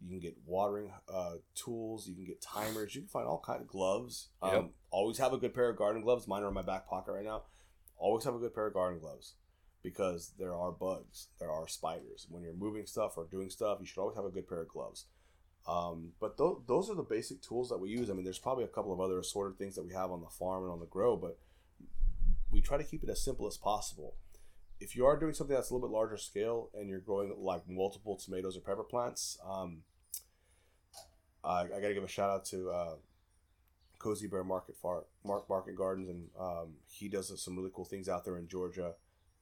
you 0.01 0.09
can 0.11 0.19
get 0.19 0.37
watering 0.47 0.93
uh, 1.13 1.35
tools. 1.55 2.09
You 2.09 2.15
can 2.15 2.25
get 2.25 2.41
timers. 2.41 2.95
You 2.95 3.03
can 3.03 3.09
find 3.09 3.27
all 3.27 3.43
kind 3.45 3.61
of 3.61 3.69
gloves. 3.69 4.29
Um, 4.43 4.53
Yep. 4.53 4.71
Always 4.91 5.19
have 5.19 5.33
a 5.33 5.39
good 5.39 5.55
pair 5.55 5.69
of 5.69 5.77
garden 5.77 6.03
gloves. 6.03 6.27
Mine 6.27 6.43
are 6.43 6.49
in 6.49 6.55
my 6.55 6.63
back 6.63 6.89
pocket 6.89 7.13
right 7.13 7.25
now. 7.25 7.43
Always 7.97 8.25
have 8.25 8.35
a 8.35 8.39
good 8.39 8.55
pair 8.55 8.67
of 8.67 8.75
garden 8.75 9.01
gloves 9.01 9.35
because 9.83 10.33
there 10.39 10.55
are 10.55 10.73
bugs, 10.73 11.29
there 11.39 11.51
are 11.51 11.69
spiders. 11.69 12.27
When 12.29 12.43
you're 12.43 12.55
moving 12.55 12.87
stuff 12.87 13.17
or 13.17 13.27
doing 13.31 13.51
stuff, 13.51 13.79
you 13.81 13.87
should 13.87 14.01
always 14.01 14.17
have 14.17 14.25
a 14.25 14.31
good 14.31 14.49
pair 14.49 14.63
of 14.63 14.69
gloves. 14.69 15.07
Um, 15.67 16.13
but 16.21 16.37
th- 16.39 16.59
those 16.67 16.89
are 16.89 16.95
the 16.95 17.03
basic 17.03 17.43
tools 17.43 17.69
that 17.69 17.79
we 17.79 17.91
use. 17.91 18.11
I 18.11 18.15
mean, 18.15 18.25
there's 18.25 18.39
probably 18.39 18.65
a 18.65 18.69
couple 18.69 18.93
of 18.93 19.01
other 19.01 19.19
assorted 19.19 19.59
things 19.59 19.75
that 19.77 19.85
we 19.85 19.93
have 19.93 20.11
on 20.11 20.21
the 20.21 20.29
farm 20.29 20.65
and 20.65 20.73
on 20.73 20.81
the 20.81 20.87
grow, 20.87 21.17
but 21.17 21.39
we 22.51 22.61
try 22.61 22.79
to 22.79 22.85
keep 22.85 23.03
it 23.03 23.11
as 23.11 23.23
simple 23.23 23.47
as 23.47 23.57
possible. 23.57 24.15
If 24.81 24.97
you 24.97 25.05
are 25.07 25.19
doing 25.19 25.35
something 25.35 25.55
that's 25.55 25.71
a 25.71 25.75
little 25.75 25.89
bit 25.89 25.93
larger 25.93 26.17
scale 26.17 26.71
and 26.75 26.89
you're 26.89 27.01
growing 27.01 27.35
like 27.37 27.69
multiple 27.69 28.17
tomatoes 28.17 28.57
or 28.57 28.61
pepper 28.61 28.85
plants, 28.85 29.39
um, 29.47 29.83
I, 31.45 31.63
I 31.63 31.81
got 31.81 31.89
to 31.89 31.95
give 31.95 32.05
a 32.05 32.09
shout 32.09 32.31
out 32.31 32.45
to 32.47 32.71
uh, 32.71 32.95
Cozy 33.99 34.29
Bear 34.29 34.45
Market 34.45 34.77
Far 34.77 35.05
Mark 35.25 35.49
Market 35.49 35.77
Gardens, 35.77 36.09
and 36.09 36.29
um, 36.39 36.75
he 36.87 37.09
does 37.09 37.33
some 37.43 37.57
really 37.57 37.71
cool 37.75 37.85
things 37.85 38.09
out 38.09 38.25
there 38.25 38.39
in 38.39 38.49
Georgia. 38.49 38.95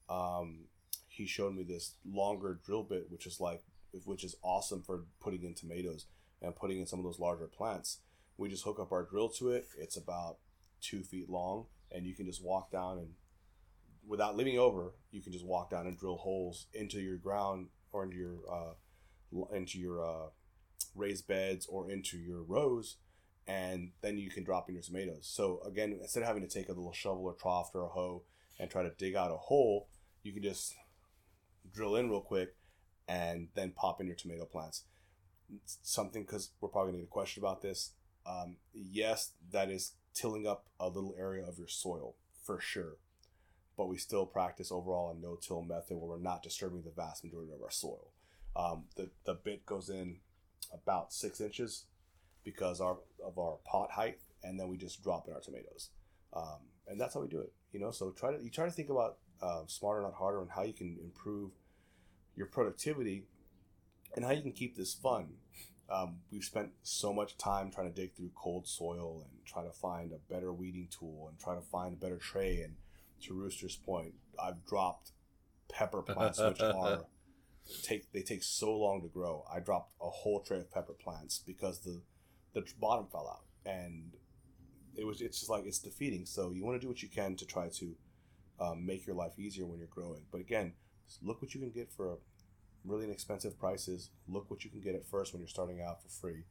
Um, 0.09 0.67
he 1.09 1.27
showed 1.27 1.55
me 1.55 1.63
this 1.63 1.95
longer 2.05 2.61
drill 2.65 2.83
bit, 2.83 3.07
which 3.11 3.27
is 3.27 3.41
like, 3.41 3.63
which 4.05 4.25
is 4.25 4.37
awesome 4.43 4.83
for 4.83 5.05
putting 5.21 5.43
in 5.43 5.55
tomatoes 5.55 6.07
and 6.43 6.55
putting 6.55 6.79
in 6.79 6.87
some 6.87 6.99
of 6.99 7.05
those 7.05 7.19
larger 7.19 7.47
plants. 7.47 8.01
We 8.37 8.49
just 8.49 8.65
hook 8.65 8.79
up 8.79 8.93
our 8.93 9.05
drill 9.05 9.31
to 9.31 9.51
it. 9.51 9.67
It's 9.79 9.97
about 9.97 10.37
two 10.83 11.03
feet 11.03 11.31
long, 11.31 11.67
and 11.91 12.07
you 12.07 12.15
can 12.15 12.27
just 12.27 12.45
walk 12.45 12.71
down 12.71 12.99
and, 12.99 13.09
without 14.07 14.37
leaning 14.37 14.59
over, 14.59 14.93
you 15.11 15.23
can 15.23 15.33
just 15.33 15.45
walk 15.45 15.71
down 15.71 15.87
and 15.87 15.99
drill 15.99 16.17
holes 16.17 16.67
into 16.73 17.01
your 17.01 17.17
ground 17.17 17.69
or 17.93 18.05
into 18.05 18.17
your 18.17 18.37
uh, 18.51 18.75
into 19.53 19.79
your 19.79 20.05
uh, 20.05 20.29
raised 20.95 21.27
beds 21.27 21.67
or 21.67 21.91
into 21.91 22.19
your 22.19 22.43
rows, 22.43 22.97
and 23.47 23.91
then 24.03 24.19
you 24.19 24.31
can 24.31 24.45
drop 24.45 24.69
in 24.69 24.75
your 24.75 24.83
tomatoes. 24.83 25.29
So 25.29 25.61
again, 25.67 25.99
instead 26.01 26.23
of 26.23 26.29
having 26.29 26.47
to 26.47 26.49
take 26.49 26.69
a 26.69 26.73
little 26.73 26.93
shovel 26.93 27.25
or 27.25 27.35
trough 27.35 27.71
or 27.75 27.83
a 27.83 27.89
hoe 27.89 28.23
and 28.61 28.71
try 28.71 28.83
to 28.83 28.93
dig 28.97 29.17
out 29.17 29.33
a 29.33 29.37
hole, 29.37 29.89
you 30.27 30.33
can 30.33 30.43
just 30.43 30.75
drill 31.73 31.97
in 31.97 32.11
real 32.11 32.21
quick 32.21 32.57
and 33.09 33.49
then 33.55 33.71
pop 33.71 34.01
in 34.01 34.07
your 34.07 34.17
tomato 34.17 34.45
plants. 34.45 34.83
It's 35.55 35.79
something 35.83 36.23
because 36.23 36.51
we're 36.61 36.69
probably 36.69 36.93
gonna 36.93 37.03
get 37.03 37.09
a 37.09 37.11
question 37.11 37.43
about 37.43 37.63
this. 37.63 37.93
Um, 38.27 38.57
yes, 38.75 39.33
that 39.53 39.71
is 39.71 39.93
tilling 40.13 40.47
up 40.47 40.67
a 40.81 40.89
little 40.89 41.15
area 41.17 41.47
of 41.47 41.59
your 41.59 41.69
soil 41.69 42.17
for 42.45 42.61
sure, 42.61 42.97
but 43.77 43.87
we 43.87 43.97
still 43.99 44.27
practice 44.27 44.73
overall 44.73 45.11
a 45.11 45.15
no-till 45.15 45.63
method 45.63 45.97
where 45.97 46.17
we're 46.17 46.19
not 46.19 46.43
disturbing 46.43 46.83
the 46.83 46.91
vast 46.91 47.23
majority 47.23 47.53
of 47.53 47.63
our 47.63 47.71
soil. 47.71 48.11
Um, 48.57 48.85
the 48.97 49.11
the 49.25 49.35
bit 49.35 49.65
goes 49.65 49.89
in 49.89 50.17
about 50.73 51.13
six 51.13 51.41
inches 51.41 51.85
because 52.43 52.81
our 52.81 52.99
of 53.25 53.39
our 53.39 53.59
pot 53.65 53.93
height, 53.93 54.19
and 54.43 54.59
then 54.59 54.67
we 54.67 54.77
just 54.77 55.05
drop 55.05 55.29
in 55.29 55.35
our 55.35 55.41
tomatoes, 55.41 55.91
um, 56.33 56.61
and 56.89 57.01
that's 57.01 57.15
how 57.15 57.21
we 57.21 57.29
do 57.29 57.41
it. 57.41 57.53
You 57.73 57.79
know, 57.79 57.93
so 57.93 58.11
try 58.11 58.33
to 58.33 58.43
you 58.43 58.51
try 58.51 58.65
to 58.65 58.73
think 58.73 58.89
about 58.89 59.19
uh, 59.43 59.63
smarter, 59.67 60.03
not 60.03 60.15
harder, 60.15 60.41
and 60.41 60.51
how 60.51 60.63
you 60.63 60.73
can 60.73 60.99
improve 61.03 61.51
your 62.35 62.47
productivity 62.47 63.25
and 64.15 64.25
how 64.25 64.33
you 64.33 64.43
can 64.43 64.53
keep 64.53 64.77
this 64.77 64.95
fun. 64.95 65.35
Um, 65.89 66.17
we've 66.33 66.45
spent 66.45 66.71
so 66.83 67.13
much 67.13 67.39
time 67.39 67.71
trying 67.71 67.93
to 67.93 67.95
dig 67.95 68.15
through 68.15 68.31
cold 68.35 68.67
soil 68.67 69.25
and 69.25 69.45
try 69.45 69.63
to 69.63 69.71
find 69.71 70.13
a 70.13 70.33
better 70.33 70.53
weeding 70.53 70.89
tool 70.91 71.27
and 71.29 71.39
try 71.39 71.55
to 71.55 71.61
find 71.61 71.95
a 71.95 71.97
better 71.97 72.17
tray. 72.17 72.61
And 72.63 72.75
to 73.23 73.35
Rooster's 73.35 73.77
point, 73.77 74.15
I've 74.43 74.65
dropped 74.67 75.13
pepper 75.69 76.03
plants, 76.03 76.41
which 76.41 76.61
are 76.61 77.05
take 77.83 78.11
they 78.13 78.23
take 78.23 78.43
so 78.43 78.77
long 78.77 79.03
to 79.03 79.09
grow. 79.09 79.45
I 79.53 79.61
dropped 79.61 79.93
a 80.01 80.09
whole 80.09 80.41
tray 80.41 80.59
of 80.59 80.71
pepper 80.71 80.93
plants 80.93 81.43
because 81.47 81.81
the 81.81 82.03
the 82.53 82.65
bottom 82.81 83.07
fell 83.07 83.29
out, 83.29 83.71
and 83.71 84.13
it 84.97 85.05
was 85.07 85.21
it's 85.21 85.39
just 85.39 85.51
like 85.51 85.65
it's 85.67 85.79
defeating. 85.79 86.27
So 86.27 86.53
you 86.53 86.65
want 86.65 86.77
to 86.77 86.85
do 86.85 86.89
what 86.89 87.03
you 87.03 87.09
can 87.09 87.37
to 87.37 87.47
try 87.47 87.69
to 87.69 87.95
um, 88.61 88.85
make 88.87 89.07
your 89.07 89.17
life 89.17 89.39
easier 89.39 89.67
when 89.67 89.79
you're 89.79 89.89
growing. 89.89 90.23
But 90.31 90.41
again, 90.41 90.73
look 91.23 91.41
what 91.43 91.55
you 91.55 91.61
can 91.61 91.71
get 91.71 91.91
for 91.93 92.19
really 92.85 93.05
inexpensive 93.05 93.59
prices. 93.59 94.11
Look 94.29 94.51
what 94.51 94.65
you 94.65 94.71
can 94.71 94.81
get 94.81 94.95
at 94.95 95.07
first 95.07 95.33
when 95.33 95.41
you're 95.41 95.49
starting 95.49 95.81
out 95.81 96.03
for 96.03 96.09
free, 96.09 96.45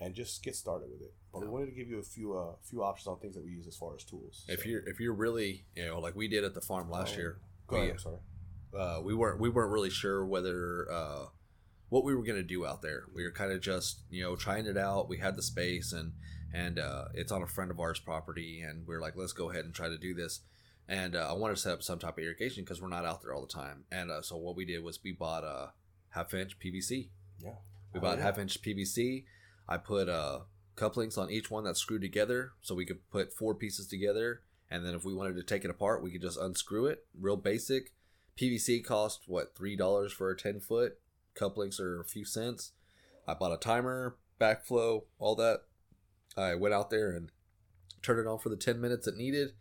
and 0.00 0.14
just 0.14 0.42
get 0.42 0.54
started 0.56 0.88
with 0.90 1.02
it. 1.02 1.14
But 1.32 1.42
we 1.42 1.48
wanted 1.48 1.66
to 1.66 1.72
give 1.72 1.88
you 1.88 1.98
a 1.98 2.02
few 2.02 2.34
uh, 2.36 2.52
few 2.62 2.82
options 2.82 3.06
on 3.06 3.18
things 3.18 3.34
that 3.34 3.44
we 3.44 3.50
use 3.50 3.66
as 3.66 3.76
far 3.76 3.94
as 3.94 4.04
tools. 4.04 4.44
If 4.48 4.60
So- 4.62 4.68
you're 4.68 4.88
if 4.88 5.00
you're 5.00 5.14
really 5.14 5.64
you 5.74 5.86
know 5.86 6.00
like 6.00 6.14
we 6.16 6.28
did 6.28 6.44
at 6.44 6.54
the 6.54 6.60
farm 6.60 6.90
last 6.90 7.14
Oh, 7.14 7.18
year, 7.18 7.40
go 7.66 7.76
we, 7.76 7.82
ahead, 7.82 7.92
I'm 7.92 7.98
sorry. 7.98 8.18
uh, 8.76 9.00
we 9.02 9.14
weren't 9.14 9.40
we 9.40 9.48
weren't 9.48 9.72
really 9.72 9.90
sure 9.90 10.24
whether 10.26 10.90
uh, 10.90 11.26
what 11.88 12.04
we 12.04 12.14
were 12.14 12.22
gonna 12.22 12.42
do 12.42 12.66
out 12.66 12.82
there. 12.82 13.04
We 13.14 13.24
were 13.24 13.32
kind 13.32 13.52
of 13.52 13.60
just 13.60 14.00
you 14.10 14.22
know 14.22 14.36
trying 14.36 14.66
it 14.66 14.76
out. 14.76 15.08
We 15.08 15.18
had 15.18 15.36
the 15.36 15.42
space 15.42 15.92
and 15.92 16.12
and 16.52 16.78
uh, 16.78 17.06
it's 17.12 17.30
on 17.30 17.42
a 17.42 17.46
friend 17.46 17.70
of 17.70 17.78
ours' 17.78 17.98
property, 18.00 18.62
and 18.62 18.86
we 18.86 18.94
are 18.94 19.00
like, 19.02 19.14
let's 19.16 19.34
go 19.34 19.50
ahead 19.50 19.66
and 19.66 19.74
try 19.74 19.88
to 19.90 19.98
do 19.98 20.14
this. 20.14 20.40
And 20.88 21.14
uh, 21.16 21.28
I 21.30 21.34
wanted 21.34 21.56
to 21.56 21.60
set 21.60 21.72
up 21.72 21.82
some 21.82 21.98
type 21.98 22.16
of 22.16 22.24
irrigation 22.24 22.64
because 22.64 22.80
we're 22.80 22.88
not 22.88 23.04
out 23.04 23.20
there 23.22 23.34
all 23.34 23.42
the 23.42 23.52
time. 23.52 23.84
And 23.92 24.10
uh, 24.10 24.22
so 24.22 24.36
what 24.36 24.56
we 24.56 24.64
did 24.64 24.82
was 24.82 24.98
we 25.04 25.12
bought 25.12 25.44
a 25.44 25.72
half 26.10 26.32
inch 26.32 26.58
PVC. 26.58 27.08
Yeah. 27.42 27.50
We 27.92 27.98
Oh, 27.98 28.02
bought 28.02 28.18
yeah. 28.18 28.24
half 28.24 28.38
inch 28.38 28.62
PVC. 28.62 29.24
I 29.68 29.76
put 29.76 30.08
uh, 30.08 30.40
couplings 30.76 31.18
on 31.18 31.30
each 31.30 31.50
one 31.50 31.64
that's 31.64 31.80
screwed 31.80 32.00
together, 32.00 32.52
so 32.62 32.74
we 32.74 32.86
could 32.86 33.08
put 33.10 33.34
four 33.34 33.54
pieces 33.54 33.86
together. 33.86 34.40
And 34.70 34.84
then 34.84 34.94
if 34.94 35.04
we 35.04 35.14
wanted 35.14 35.36
to 35.36 35.42
take 35.42 35.64
it 35.64 35.70
apart, 35.70 36.02
we 36.02 36.10
could 36.10 36.22
just 36.22 36.38
unscrew 36.38 36.86
it. 36.86 37.04
Real 37.18 37.36
basic. 37.36 37.92
PVC 38.40 38.84
cost 38.84 39.22
what 39.26 39.54
three 39.56 39.76
dollars 39.76 40.12
for 40.12 40.30
a 40.30 40.36
ten 40.36 40.60
foot. 40.60 40.98
Couplings 41.34 41.78
are 41.80 42.00
a 42.00 42.04
few 42.04 42.24
cents. 42.24 42.72
I 43.26 43.34
bought 43.34 43.52
a 43.52 43.56
timer, 43.58 44.16
backflow, 44.40 45.04
all 45.18 45.34
that. 45.36 45.62
I 46.36 46.54
went 46.54 46.72
out 46.74 46.88
there 46.90 47.10
and 47.10 47.30
turned 48.02 48.20
it 48.20 48.26
on 48.26 48.38
for 48.38 48.48
the 48.48 48.56
ten 48.56 48.80
minutes 48.80 49.06
it 49.06 49.16
needed. 49.16 49.52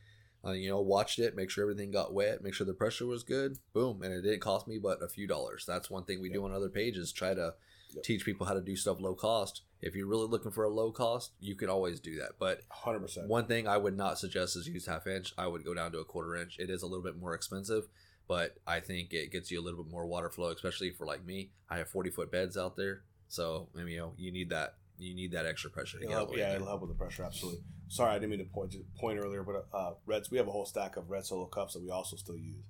Uh, 0.46 0.52
you 0.52 0.70
know, 0.70 0.80
watched 0.80 1.20
it, 1.20 1.36
make 1.36 1.50
sure 1.50 1.64
everything 1.64 1.92
got 1.92 2.14
wet, 2.14 2.44
make 2.44 2.54
sure 2.54 2.66
the 2.66 2.74
pressure 2.74 3.06
was 3.06 3.24
good. 3.24 3.58
Boom, 3.74 4.02
and 4.04 4.14
it 4.14 4.22
didn't 4.22 4.40
cost 4.40 4.68
me 4.68 4.78
but 4.78 5.02
a 5.04 5.08
few 5.08 5.28
dollars. 5.28 5.66
That's 5.68 5.90
one 5.90 6.04
thing 6.06 6.22
we 6.22 6.30
do 6.30 6.46
on 6.46 6.54
other 6.54 6.70
pages. 6.70 7.12
Try 7.12 7.34
to 7.34 7.56
Yep. 7.94 8.04
teach 8.04 8.26
people 8.26 8.46
how 8.46 8.54
to 8.54 8.60
do 8.62 8.76
stuff 8.76 9.00
low 9.00 9.16
cost. 9.16 9.62
If 9.82 9.96
you're 9.96 10.08
really 10.08 10.28
looking 10.28 10.52
for 10.52 10.66
a 10.66 10.70
low 10.70 10.92
cost, 10.92 11.32
you 11.40 11.56
can 11.56 11.70
always 11.70 12.02
do 12.02 12.20
that. 12.20 12.34
But 12.38 12.62
Hundred 12.70 13.00
percent. 13.00 13.30
one 13.30 13.46
thing 13.48 13.66
I 13.66 13.78
would 13.78 13.96
not 13.96 14.20
suggest 14.20 14.58
is 14.58 14.68
use 14.68 14.86
half 14.88 15.08
inch. 15.08 15.34
I 15.38 15.48
would 15.48 15.64
go 15.64 15.74
down 15.74 15.94
to 15.94 16.00
a 16.00 16.04
quarter 16.06 16.36
inch. 16.36 16.60
It 16.60 16.70
is 16.70 16.82
a 16.82 16.86
little 16.86 17.04
bit 17.04 17.18
more 17.18 17.34
expensive, 17.34 17.88
but 18.28 18.58
I 18.68 18.82
think 18.82 19.14
it 19.14 19.32
gets 19.32 19.52
you 19.52 19.62
a 19.62 19.64
little 19.64 19.82
bit 19.84 19.90
more 19.92 20.06
water 20.06 20.30
flow, 20.30 20.50
especially 20.50 20.92
for 20.92 21.06
like 21.08 21.26
me. 21.26 21.52
I 21.70 21.78
have 21.78 21.88
40 21.88 22.10
foot 22.10 22.30
beds 22.30 22.58
out 22.58 22.76
there, 22.76 23.04
so 23.30 23.70
you 23.74 23.98
know, 23.98 24.14
you 24.18 24.34
need 24.34 24.50
that. 24.50 24.76
You 25.00 25.16
need 25.16 25.32
that 25.32 25.46
extra 25.46 25.70
pressure 25.70 25.98
to 26.00 26.04
It'll 26.04 26.10
get 26.10 26.18
help, 26.18 26.38
yeah, 26.38 26.56
it'll 26.56 26.68
help 26.68 26.82
with 26.82 26.90
the 26.90 26.96
pressure. 26.96 27.24
Absolutely. 27.24 27.62
Sorry, 27.90 28.12
I 28.12 28.20
didn't 28.20 28.32
mean 28.32 28.40
to 28.40 28.80
point 29.00 29.20
earlier, 29.20 29.44
but 29.44 29.68
uh, 29.74 29.94
reds. 30.06 30.30
We 30.30 30.38
have 30.38 30.48
a 30.48 30.52
whole 30.52 30.66
stack 30.66 30.98
of 30.98 31.10
red 31.10 31.26
solo 31.26 31.46
cups 31.46 31.74
that 31.74 31.82
we 31.82 31.90
also 31.90 32.18
still 32.18 32.38
use. 32.38 32.66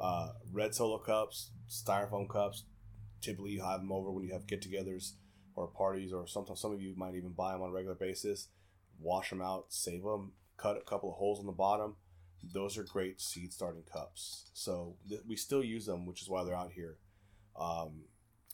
Uh, 0.00 0.32
red 0.52 0.74
solo 0.74 0.98
cups, 0.98 1.50
styrofoam 1.68 2.28
cups. 2.28 2.64
Typically, 3.20 3.50
you 3.50 3.62
have 3.62 3.80
them 3.80 3.92
over 3.92 4.10
when 4.10 4.24
you 4.24 4.32
have 4.32 4.46
get-togethers 4.46 5.12
or 5.54 5.66
parties, 5.66 6.12
or 6.12 6.26
sometimes 6.26 6.60
some 6.60 6.72
of 6.72 6.80
you 6.80 6.94
might 6.96 7.14
even 7.14 7.30
buy 7.30 7.52
them 7.52 7.62
on 7.62 7.70
a 7.70 7.72
regular 7.72 7.94
basis. 7.94 8.48
Wash 9.00 9.30
them 9.30 9.42
out, 9.42 9.66
save 9.68 10.02
them, 10.02 10.32
cut 10.56 10.76
a 10.76 10.88
couple 10.88 11.10
of 11.10 11.16
holes 11.16 11.40
in 11.40 11.46
the 11.46 11.52
bottom. 11.52 11.96
Those 12.52 12.78
are 12.78 12.84
great 12.84 13.20
seed 13.20 13.52
starting 13.52 13.82
cups. 13.92 14.50
So 14.54 14.96
th- 15.08 15.22
we 15.26 15.36
still 15.36 15.62
use 15.62 15.86
them, 15.86 16.06
which 16.06 16.22
is 16.22 16.28
why 16.28 16.44
they're 16.44 16.54
out 16.54 16.72
here. 16.72 16.98
Um, 17.58 18.02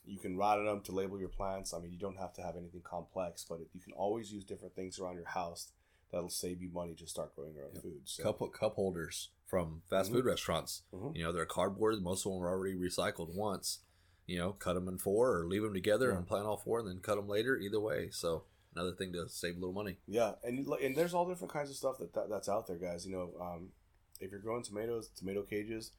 you 0.06 0.18
can 0.18 0.36
write 0.36 0.58
on 0.58 0.64
them 0.64 0.80
to 0.82 0.92
label 0.92 1.18
your 1.18 1.28
plants. 1.28 1.74
I 1.74 1.80
mean, 1.80 1.92
you 1.92 1.98
don't 1.98 2.18
have 2.18 2.32
to 2.34 2.42
have 2.42 2.56
anything 2.56 2.80
complex, 2.82 3.44
but 3.48 3.60
you 3.74 3.80
can 3.80 3.92
always 3.92 4.32
use 4.32 4.44
different 4.44 4.74
things 4.74 4.98
around 4.98 5.16
your 5.16 5.28
house 5.28 5.68
that'll 6.10 6.30
save 6.30 6.62
you 6.62 6.70
money 6.70 6.94
to 6.94 7.06
start 7.06 7.34
growing 7.34 7.54
your 7.54 7.66
own 7.66 7.74
Yep. 7.74 7.82
food. 7.82 8.00
So, 8.04 8.22
Cup 8.22 8.52
cup 8.52 8.74
holders 8.74 9.30
from 9.46 9.82
fast 9.88 10.10
Mhm. 10.10 10.14
food 10.14 10.24
restaurants. 10.24 10.82
Mhm. 10.92 11.16
You 11.16 11.22
know, 11.24 11.32
they're 11.32 11.46
cardboard. 11.46 12.02
Most 12.02 12.24
of 12.26 12.32
them 12.32 12.42
are 12.42 12.48
already 12.50 12.74
recycled 12.74 13.34
once. 13.34 13.80
You 14.26 14.38
know, 14.38 14.52
cut 14.52 14.74
them 14.74 14.88
in 14.88 14.98
four 14.98 15.38
or 15.38 15.46
leave 15.46 15.62
them 15.62 15.72
together 15.72 16.10
Yeah. 16.10 16.18
and 16.18 16.26
plant 16.26 16.46
all 16.46 16.58
four, 16.58 16.80
and 16.80 16.88
then 16.88 17.00
cut 17.00 17.16
them 17.16 17.28
later. 17.28 17.56
Either 17.58 17.80
way, 17.80 18.10
so 18.10 18.44
another 18.72 18.92
thing 18.94 19.12
to 19.14 19.28
save 19.28 19.56
a 19.56 19.58
little 19.60 19.72
money. 19.72 19.98
yeah, 20.06 20.34
and 20.44 20.66
and 20.66 20.96
there's 20.96 21.14
all 21.14 21.26
different 21.26 21.52
kinds 21.52 21.70
of 21.70 21.76
stuff 21.76 21.98
that, 21.98 22.12
that 22.12 22.28
that's 22.28 22.48
out 22.48 22.66
there, 22.66 22.76
guys. 22.78 23.06
You 23.06 23.12
know, 23.12 23.34
um, 23.40 23.72
if 24.20 24.30
you're 24.30 24.40
growing 24.40 24.62
tomatoes, 24.62 25.08
tomato 25.08 25.42
cages, 25.42 25.92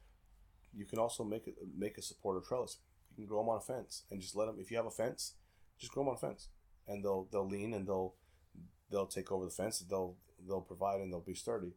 you 0.72 0.84
can 0.86 0.98
also 1.00 1.24
make 1.24 1.48
it 1.48 1.56
make 1.76 1.98
a 1.98 2.02
supporter 2.02 2.40
trellis. 2.40 2.78
You 3.10 3.16
can 3.16 3.26
grow 3.26 3.40
them 3.40 3.48
on 3.48 3.56
a 3.58 3.60
fence 3.60 4.04
and 4.10 4.20
just 4.20 4.36
let 4.36 4.46
them. 4.46 4.60
If 4.60 4.70
you 4.70 4.76
have 4.76 4.86
a 4.86 4.90
fence, 4.92 5.34
just 5.78 5.92
grow 5.92 6.04
them 6.04 6.10
on 6.10 6.14
a 6.14 6.18
fence, 6.18 6.48
and 6.86 7.04
they'll 7.04 7.24
they'll 7.32 7.48
lean 7.48 7.74
and 7.74 7.84
they'll 7.86 8.14
they'll 8.90 9.06
take 9.06 9.30
over 9.32 9.44
the 9.44 9.50
fence. 9.50 9.80
And 9.80 9.90
they'll 9.90 10.16
they'll 10.46 10.60
provide 10.60 11.00
and 11.00 11.12
they'll 11.12 11.20
be 11.20 11.34
sturdy. 11.34 11.72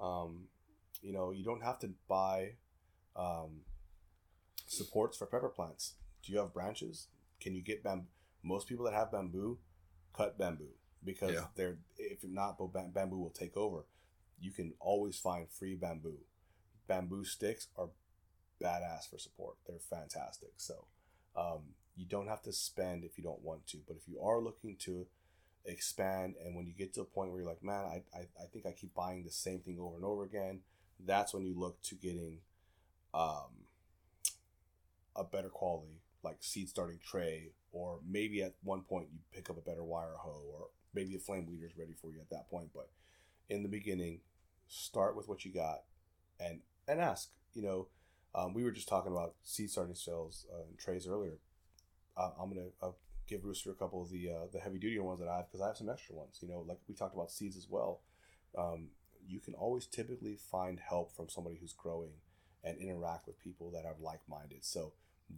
Um, 0.00 0.44
you 1.00 1.12
know, 1.12 1.30
you 1.30 1.44
don't 1.44 1.62
have 1.62 1.78
to 1.80 1.90
buy 2.08 2.52
um, 3.16 3.62
supports 4.66 5.16
for 5.16 5.26
pepper 5.26 5.48
plants. 5.48 5.94
Do 6.24 6.32
you 6.32 6.38
have 6.38 6.52
branches? 6.52 7.08
Can 7.40 7.54
you 7.54 7.62
get 7.62 7.82
bamboo? 7.82 8.06
Most 8.42 8.68
people 8.68 8.84
that 8.86 8.94
have 8.94 9.12
bamboo 9.12 9.58
cut 10.16 10.38
bamboo 10.38 10.74
because 11.04 11.32
Yeah. 11.32 11.46
they're 11.56 11.78
if 11.98 12.22
not, 12.24 12.58
bamboo 12.92 13.18
will 13.18 13.30
take 13.30 13.56
over. 13.56 13.84
You 14.38 14.50
can 14.50 14.74
always 14.80 15.18
find 15.18 15.48
free 15.50 15.74
bamboo. 15.76 16.18
Bamboo 16.88 17.24
sticks 17.24 17.68
are 17.76 17.90
badass 18.60 19.08
for 19.08 19.18
support. 19.18 19.56
They're 19.66 19.78
fantastic. 19.78 20.50
So 20.56 20.86
um, 21.36 21.74
you 21.96 22.06
don't 22.06 22.28
have 22.28 22.42
to 22.42 22.52
spend 22.52 23.04
if 23.04 23.16
you 23.18 23.24
don't 23.24 23.42
want 23.42 23.66
to. 23.68 23.78
But 23.86 23.96
if 23.96 24.08
you 24.08 24.20
are 24.20 24.40
looking 24.40 24.76
to 24.80 25.06
expand, 25.64 26.34
and 26.44 26.54
when 26.56 26.66
you 26.66 26.72
get 26.72 26.92
to 26.94 27.02
a 27.02 27.04
point 27.04 27.30
where 27.30 27.40
you're 27.40 27.48
like, 27.48 27.62
man, 27.62 27.84
I, 27.84 28.02
I, 28.16 28.20
I 28.42 28.46
think 28.52 28.66
I 28.66 28.72
keep 28.72 28.94
buying 28.94 29.24
the 29.24 29.30
same 29.30 29.60
thing 29.60 29.78
over 29.80 29.96
and 29.96 30.04
over 30.04 30.24
again, 30.24 30.60
that's 31.04 31.34
when 31.34 31.44
you 31.44 31.58
look 31.58 31.80
to 31.82 31.94
getting 31.96 32.38
um, 33.14 33.66
a 35.16 35.24
better 35.24 35.48
quality, 35.48 36.00
like 36.22 36.36
seed 36.40 36.68
starting 36.68 36.98
tray, 37.04 37.50
or 37.72 37.98
maybe 38.08 38.42
at 38.42 38.54
one 38.62 38.82
point 38.82 39.08
you 39.12 39.18
pick 39.32 39.50
up 39.50 39.58
a 39.58 39.60
better 39.60 39.84
wire 39.84 40.14
hoe, 40.18 40.44
or 40.52 40.66
maybe 40.94 41.14
a 41.14 41.18
flame 41.18 41.46
weeder 41.46 41.66
is 41.66 41.76
ready 41.76 41.94
for 42.00 42.10
you 42.10 42.20
at 42.20 42.30
that 42.30 42.48
point. 42.50 42.70
But 42.74 42.90
in 43.48 43.62
the 43.62 43.68
beginning, 43.68 44.20
start 44.68 45.16
with 45.16 45.28
what 45.28 45.44
you 45.44 45.52
got, 45.52 45.82
and 46.40 46.60
and 46.88 47.00
ask. 47.00 47.30
You 47.54 47.62
know, 47.62 47.88
um, 48.34 48.54
we 48.54 48.64
were 48.64 48.70
just 48.70 48.88
talking 48.88 49.12
about 49.12 49.34
seed 49.42 49.70
starting 49.70 49.94
cells 49.94 50.46
uh, 50.52 50.62
and 50.68 50.78
trays 50.78 51.06
earlier. 51.06 51.38
Uh, 52.16 52.30
I'm 52.40 52.48
gonna 52.50 52.68
uh, 52.82 52.92
give 53.28 53.44
Rooster 53.44 53.70
a 53.70 53.74
couple 53.74 54.02
of 54.02 54.10
the 54.10 54.28
uh, 54.30 54.46
the 54.52 54.60
heavy 54.60 54.78
duty 54.78 54.98
ones 54.98 55.20
that 55.20 55.28
I 55.28 55.36
have 55.36 55.46
because 55.48 55.60
I 55.60 55.68
have 55.68 55.76
some 55.76 55.88
extra 55.88 56.14
ones. 56.14 56.38
You 56.40 56.48
know, 56.48 56.64
like 56.66 56.78
we 56.88 56.94
talked 56.94 57.14
about 57.14 57.30
seeds 57.30 57.56
as 57.56 57.66
well. 57.68 58.00
Um, 58.56 58.88
you 59.26 59.40
can 59.40 59.54
always 59.54 59.86
typically 59.86 60.36
find 60.36 60.80
help 60.80 61.14
from 61.14 61.28
somebody 61.28 61.56
who's 61.60 61.72
growing 61.72 62.12
and 62.64 62.76
interact 62.78 63.26
with 63.26 63.38
people 63.38 63.70
that 63.72 63.84
are 63.84 63.96
like 64.00 64.20
minded. 64.28 64.64
So 64.64 64.92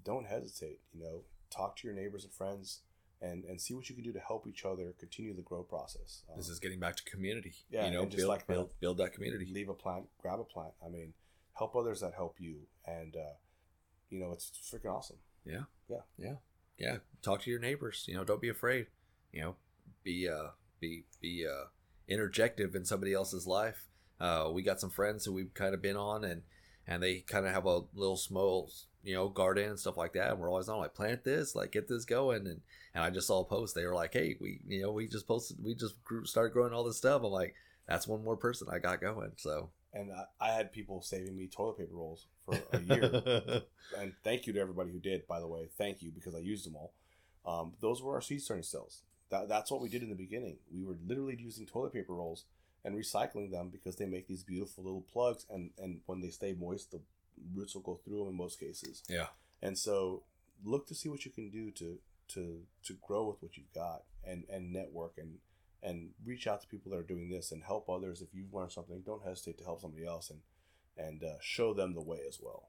don't 0.04 0.26
hesitate. 0.26 0.80
You 0.92 1.02
know, 1.02 1.20
talk 1.50 1.76
to 1.76 1.86
your 1.86 1.96
neighbors 1.96 2.24
and 2.24 2.32
friends. 2.32 2.80
And, 3.22 3.44
and 3.44 3.58
see 3.58 3.72
what 3.72 3.88
you 3.88 3.94
can 3.94 4.04
do 4.04 4.12
to 4.12 4.18
help 4.20 4.46
each 4.46 4.66
other 4.66 4.92
continue 4.98 5.34
the 5.34 5.40
grow 5.40 5.62
process. 5.62 6.24
Um, 6.28 6.36
This 6.36 6.50
is 6.50 6.58
getting 6.58 6.78
back 6.78 6.96
to 6.96 7.04
community. 7.04 7.54
Yeah, 7.70 7.86
you 7.86 7.92
know, 7.92 8.04
just 8.04 8.18
build, 8.18 8.28
like 8.28 8.46
build, 8.46 8.70
build 8.80 8.98
that 8.98 9.14
community. 9.14 9.46
leave 9.50 9.70
a 9.70 9.74
plant, 9.74 10.06
grab 10.20 10.40
a 10.40 10.44
plant. 10.44 10.74
I 10.84 10.90
mean, 10.90 11.14
help 11.54 11.74
others 11.74 12.00
that 12.00 12.12
help 12.12 12.36
you, 12.38 12.66
and 12.86 13.16
uh, 13.16 13.34
you 14.10 14.18
know 14.20 14.32
it's 14.32 14.50
freaking 14.70 14.92
awesome. 14.94 15.16
Yeah, 15.46 15.62
yeah, 15.88 16.00
yeah, 16.18 16.34
talk 17.22 17.42
to 17.42 17.50
your 17.50 17.60
neighbors. 17.60 18.04
You 18.06 18.14
know, 18.14 18.24
don't 18.24 18.40
be 18.40 18.48
afraid. 18.48 18.86
You 19.32 19.40
know, 19.42 19.56
be 20.02 20.28
uh, 20.28 20.50
be 20.80 21.04
be 21.20 21.46
uh, 21.46 21.66
interjective 22.08 22.74
in 22.74 22.84
somebody 22.84 23.12
else's 23.12 23.46
life. 23.46 23.88
Uh, 24.20 24.50
we 24.52 24.62
got 24.62 24.80
some 24.80 24.90
friends 24.90 25.24
who 25.24 25.32
we've 25.32 25.54
kind 25.54 25.74
of 25.74 25.82
been 25.82 25.96
on, 25.96 26.24
and 26.24 26.42
and 26.86 27.02
they 27.02 27.20
kind 27.20 27.46
of 27.46 27.52
have 27.52 27.66
a 27.66 27.82
little 27.94 28.16
small, 28.16 28.70
you 29.02 29.14
know, 29.14 29.28
garden 29.28 29.70
and 29.70 29.78
stuff 29.78 29.96
like 29.96 30.12
that. 30.12 30.30
And 30.30 30.38
we're 30.38 30.50
always 30.50 30.68
on 30.68 30.78
like 30.78 30.94
plant 30.94 31.24
this, 31.24 31.54
like 31.54 31.72
get 31.72 31.88
this 31.88 32.04
going. 32.04 32.46
And 32.46 32.60
and 32.94 33.04
I 33.04 33.10
just 33.10 33.26
saw 33.26 33.40
a 33.40 33.44
post. 33.44 33.74
They 33.74 33.86
were 33.86 33.94
like, 33.94 34.12
hey, 34.12 34.36
we 34.40 34.60
you 34.66 34.82
know 34.82 34.92
we 34.92 35.08
just 35.08 35.26
posted, 35.26 35.56
we 35.62 35.74
just 35.74 36.02
grew, 36.04 36.24
started 36.24 36.52
growing 36.52 36.72
all 36.72 36.84
this 36.84 36.98
stuff. 36.98 37.22
I'm 37.24 37.30
like, 37.30 37.54
that's 37.88 38.06
one 38.06 38.22
more 38.22 38.36
person 38.36 38.68
I 38.70 38.78
got 38.78 39.00
going. 39.00 39.32
So 39.36 39.70
And 39.94 40.10
I, 40.12 40.24
I 40.40 40.52
had 40.52 40.72
people 40.72 41.00
saving 41.00 41.36
me 41.36 41.46
toilet 41.46 41.78
paper 41.78 41.94
rolls 41.94 42.26
for 42.44 42.58
a 42.72 42.80
year. 42.80 43.62
and 43.98 44.12
thank 44.24 44.46
you 44.46 44.52
to 44.52 44.60
everybody 44.60 44.90
who 44.90 44.98
did, 44.98 45.26
by 45.26 45.40
the 45.40 45.46
way. 45.46 45.68
Thank 45.78 46.02
you 46.02 46.10
because 46.10 46.34
I 46.34 46.38
used 46.38 46.66
them 46.66 46.76
all. 46.76 46.92
Um, 47.46 47.74
those 47.80 48.02
were 48.02 48.14
our 48.14 48.20
seed 48.20 48.42
starting 48.42 48.64
cells. 48.64 49.02
That, 49.30 49.48
that's 49.48 49.70
what 49.70 49.80
we 49.80 49.88
did 49.88 50.02
in 50.02 50.10
the 50.10 50.14
beginning. 50.16 50.58
We 50.72 50.84
were 50.84 50.96
literally 51.06 51.36
using 51.38 51.64
toilet 51.64 51.92
paper 51.92 52.14
rolls 52.14 52.44
and 52.84 52.94
recycling 52.94 53.50
them 53.50 53.70
because 53.70 53.96
they 53.96 54.06
make 54.06 54.26
these 54.26 54.42
beautiful 54.42 54.84
little 54.84 55.04
plugs, 55.12 55.46
and, 55.48 55.70
and 55.78 56.00
when 56.06 56.20
they 56.20 56.28
stay 56.28 56.54
moist, 56.58 56.90
the 56.90 57.00
roots 57.54 57.74
will 57.74 57.82
go 57.82 57.98
through 58.04 58.18
them 58.18 58.28
in 58.28 58.36
most 58.36 58.60
cases. 58.60 59.02
yeah, 59.08 59.26
And 59.62 59.78
so 59.78 60.22
look 60.64 60.86
to 60.88 60.94
see 60.94 61.08
what 61.08 61.24
you 61.24 61.30
can 61.30 61.50
do 61.50 61.70
to 61.72 61.98
to 62.26 62.62
to 62.84 62.94
grow 63.06 63.26
with 63.26 63.42
what 63.42 63.56
you've 63.56 63.72
got 63.74 64.02
and 64.26 64.44
and 64.48 64.72
network 64.72 65.12
and 65.18 65.38
and 65.84 66.10
reach 66.24 66.46
out 66.46 66.62
to 66.62 66.68
people 66.68 66.90
that 66.90 66.98
are 66.98 67.02
doing 67.02 67.28
this 67.28 67.52
and 67.52 67.62
help 67.62 67.88
others. 67.88 68.22
If 68.22 68.34
you've 68.34 68.54
learned 68.54 68.72
something 68.72 69.02
don't 69.04 69.24
hesitate 69.24 69.58
to 69.58 69.64
help 69.64 69.80
somebody 69.80 70.06
else 70.06 70.30
and 70.30 70.40
and 70.96 71.22
uh, 71.24 71.36
show 71.40 71.74
them 71.74 71.94
the 71.94 72.02
way 72.02 72.20
as 72.28 72.38
well. 72.40 72.68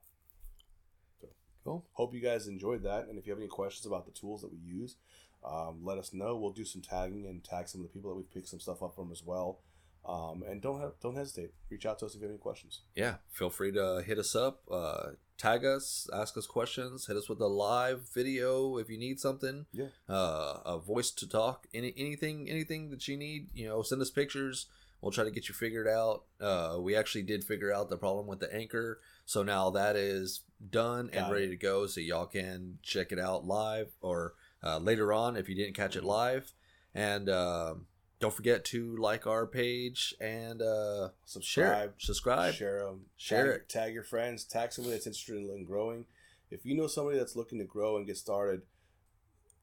So 1.22 1.28
cool. 1.64 1.86
hope 1.94 2.14
you 2.14 2.22
guys 2.22 2.48
enjoyed 2.48 2.84
that. 2.84 3.08
And 3.08 3.18
if 3.18 3.26
you 3.26 3.32
have 3.32 3.40
any 3.40 3.48
questions 3.48 3.86
about 3.86 4.06
the 4.06 4.12
tools 4.12 4.42
that 4.42 4.52
we 4.52 4.60
use 4.60 4.98
um, 5.46 5.82
let 5.84 5.98
us 5.98 6.14
know. 6.14 6.36
We'll 6.36 6.52
do 6.52 6.66
some 6.66 6.82
tagging 6.82 7.28
and 7.28 7.44
tag 7.44 7.68
some 7.68 7.82
of 7.82 7.88
the 7.88 7.94
people 7.94 8.10
that 8.10 8.18
we've 8.18 8.32
picked 8.32 8.50
some 8.50 8.60
stuff 8.60 8.82
up 8.82 8.96
from 8.96 9.12
as 9.12 9.24
well 9.24 9.60
um, 10.08 10.44
and 10.48 10.62
don't 10.62 10.80
have, 10.80 10.94
don't 11.02 11.16
hesitate 11.16 11.52
reach 11.70 11.86
out 11.86 12.00
to 12.00 12.06
us 12.06 12.14
if 12.14 12.22
you 12.22 12.28
have 12.28 12.32
any 12.32 12.40
questions 12.40 12.82
Yeah, 12.96 13.16
feel 13.32 13.50
free 13.50 13.72
to 13.74 14.04
hit 14.06 14.20
us 14.20 14.36
up, 14.36 14.62
uh, 14.72 15.12
tag 15.38 15.66
us, 15.66 16.10
ask 16.14 16.38
us 16.38 16.46
questions, 16.46 17.08
hit 17.08 17.18
us 17.18 17.28
with 17.28 17.42
a 17.42 17.48
live 17.48 18.10
video 18.14 18.78
if 18.78 18.90
you 18.90 18.98
need 18.98 19.20
something. 19.20 19.66
Yeah. 19.72 19.88
Uh, 20.08 20.60
a 20.66 20.78
voice 20.78 21.12
to 21.12 21.28
talk, 21.28 21.68
any 21.74 21.94
anything 21.98 22.50
anything 22.50 22.90
that 22.92 23.08
you 23.08 23.18
need, 23.18 23.50
you 23.54 23.68
know, 23.68 23.82
send 23.82 24.02
us 24.02 24.10
pictures. 24.10 24.68
We'll 25.02 25.12
try 25.12 25.24
to 25.24 25.32
get 25.32 25.50
you 25.50 25.54
figured 25.54 25.88
out. 25.88 26.24
Uh, 26.42 26.78
we 26.80 26.96
actually 26.96 27.24
did 27.24 27.44
figure 27.44 27.72
out 27.72 27.90
the 27.90 27.98
problem 27.98 28.26
with 28.28 28.40
the 28.40 28.54
anchor, 28.54 29.02
so 29.26 29.44
now 29.44 29.70
that 29.72 29.96
is 29.96 30.42
done 30.70 31.10
and 31.14 31.28
it. 31.28 31.32
ready 31.32 31.50
to 31.50 31.56
go. 31.56 31.86
So 31.86 32.02
y'all 32.02 32.26
can 32.26 32.80
check 32.82 33.12
it 33.12 33.20
out 33.20 33.46
live 33.46 33.90
or 34.02 34.34
uh, 34.64 34.80
later 34.80 35.14
on 35.14 35.36
if 35.36 35.48
you 35.50 35.56
didn't 35.56 35.76
catch 35.76 35.96
it 35.96 36.04
live. 36.04 36.54
And 36.94 37.30
um 37.30 37.88
don't 38.26 38.34
forget 38.34 38.66
to 38.66 38.96
like 38.98 39.28
our 39.28 39.46
page 39.46 40.16
and 40.20 40.62
uh, 40.62 41.10
subscribe 41.26 41.94
subscribe. 42.00 42.54
share 42.56 42.84
them, 42.86 43.02
Share 43.18 43.46
tag, 43.52 43.56
it. 43.62 43.70
tag 43.70 43.94
your 43.94 44.04
friends, 44.04 44.44
tag 44.44 44.72
somebody 44.74 44.96
that's 44.96 45.06
interested 45.06 45.38
in, 45.38 45.50
in 45.50 45.64
growing. 45.66 46.06
If 46.50 46.66
you 46.66 46.76
know 46.76 46.88
somebody 46.88 47.18
that's 47.20 47.36
looking 47.36 47.60
to 47.60 47.66
grow 47.66 47.98
and 47.98 48.06
get 48.08 48.18
started, 48.18 48.64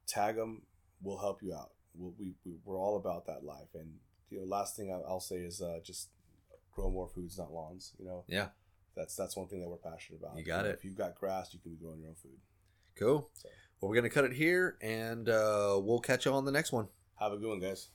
tag 0.06 0.36
them. 0.36 0.62
We'll 1.02 1.18
help 1.18 1.42
you 1.42 1.54
out. 1.54 1.70
We'll, 1.94 2.14
we, 2.18 2.34
we 2.44 2.52
we're 2.64 2.78
all 2.78 2.96
about 2.96 3.26
that 3.26 3.44
life. 3.44 3.68
And 3.74 3.94
you 4.30 4.38
know, 4.38 4.44
last 4.46 4.76
thing 4.76 4.92
I'll 4.92 5.20
say 5.20 5.36
is 5.36 5.60
uh, 5.60 5.78
just 5.84 6.08
grow 6.72 6.88
more 6.90 7.08
foods, 7.08 7.38
not 7.38 7.52
lawns. 7.52 7.92
You 7.98 8.04
know, 8.06 8.24
Yeah. 8.28 8.48
that's 8.96 9.16
that's 9.16 9.36
one 9.36 9.48
thing 9.48 9.60
that 9.60 9.68
we're 9.68 9.76
passionate 9.90 10.20
about. 10.22 10.38
You 10.38 10.44
got 10.44 10.64
know, 10.64 10.70
it. 10.70 10.74
If 10.74 10.84
you've 10.84 10.96
got 10.96 11.16
grass, 11.16 11.52
you 11.52 11.58
can 11.60 11.72
be 11.72 11.78
growing 11.78 11.98
your 12.00 12.10
own 12.10 12.14
food. 12.14 12.38
Cool. 12.96 13.28
So 13.34 13.48
Well, 13.80 13.88
we're 13.88 13.96
gonna 13.96 14.10
cut 14.10 14.24
it 14.24 14.32
here, 14.34 14.76
and 14.80 15.28
uh, 15.28 15.80
we'll 15.82 16.00
catch 16.00 16.26
you 16.26 16.32
on 16.32 16.44
the 16.44 16.52
next 16.52 16.70
one. 16.72 16.86
have 17.18 17.32
a 17.32 17.36
good 17.36 17.48
one, 17.48 17.58
guys. 17.60 17.88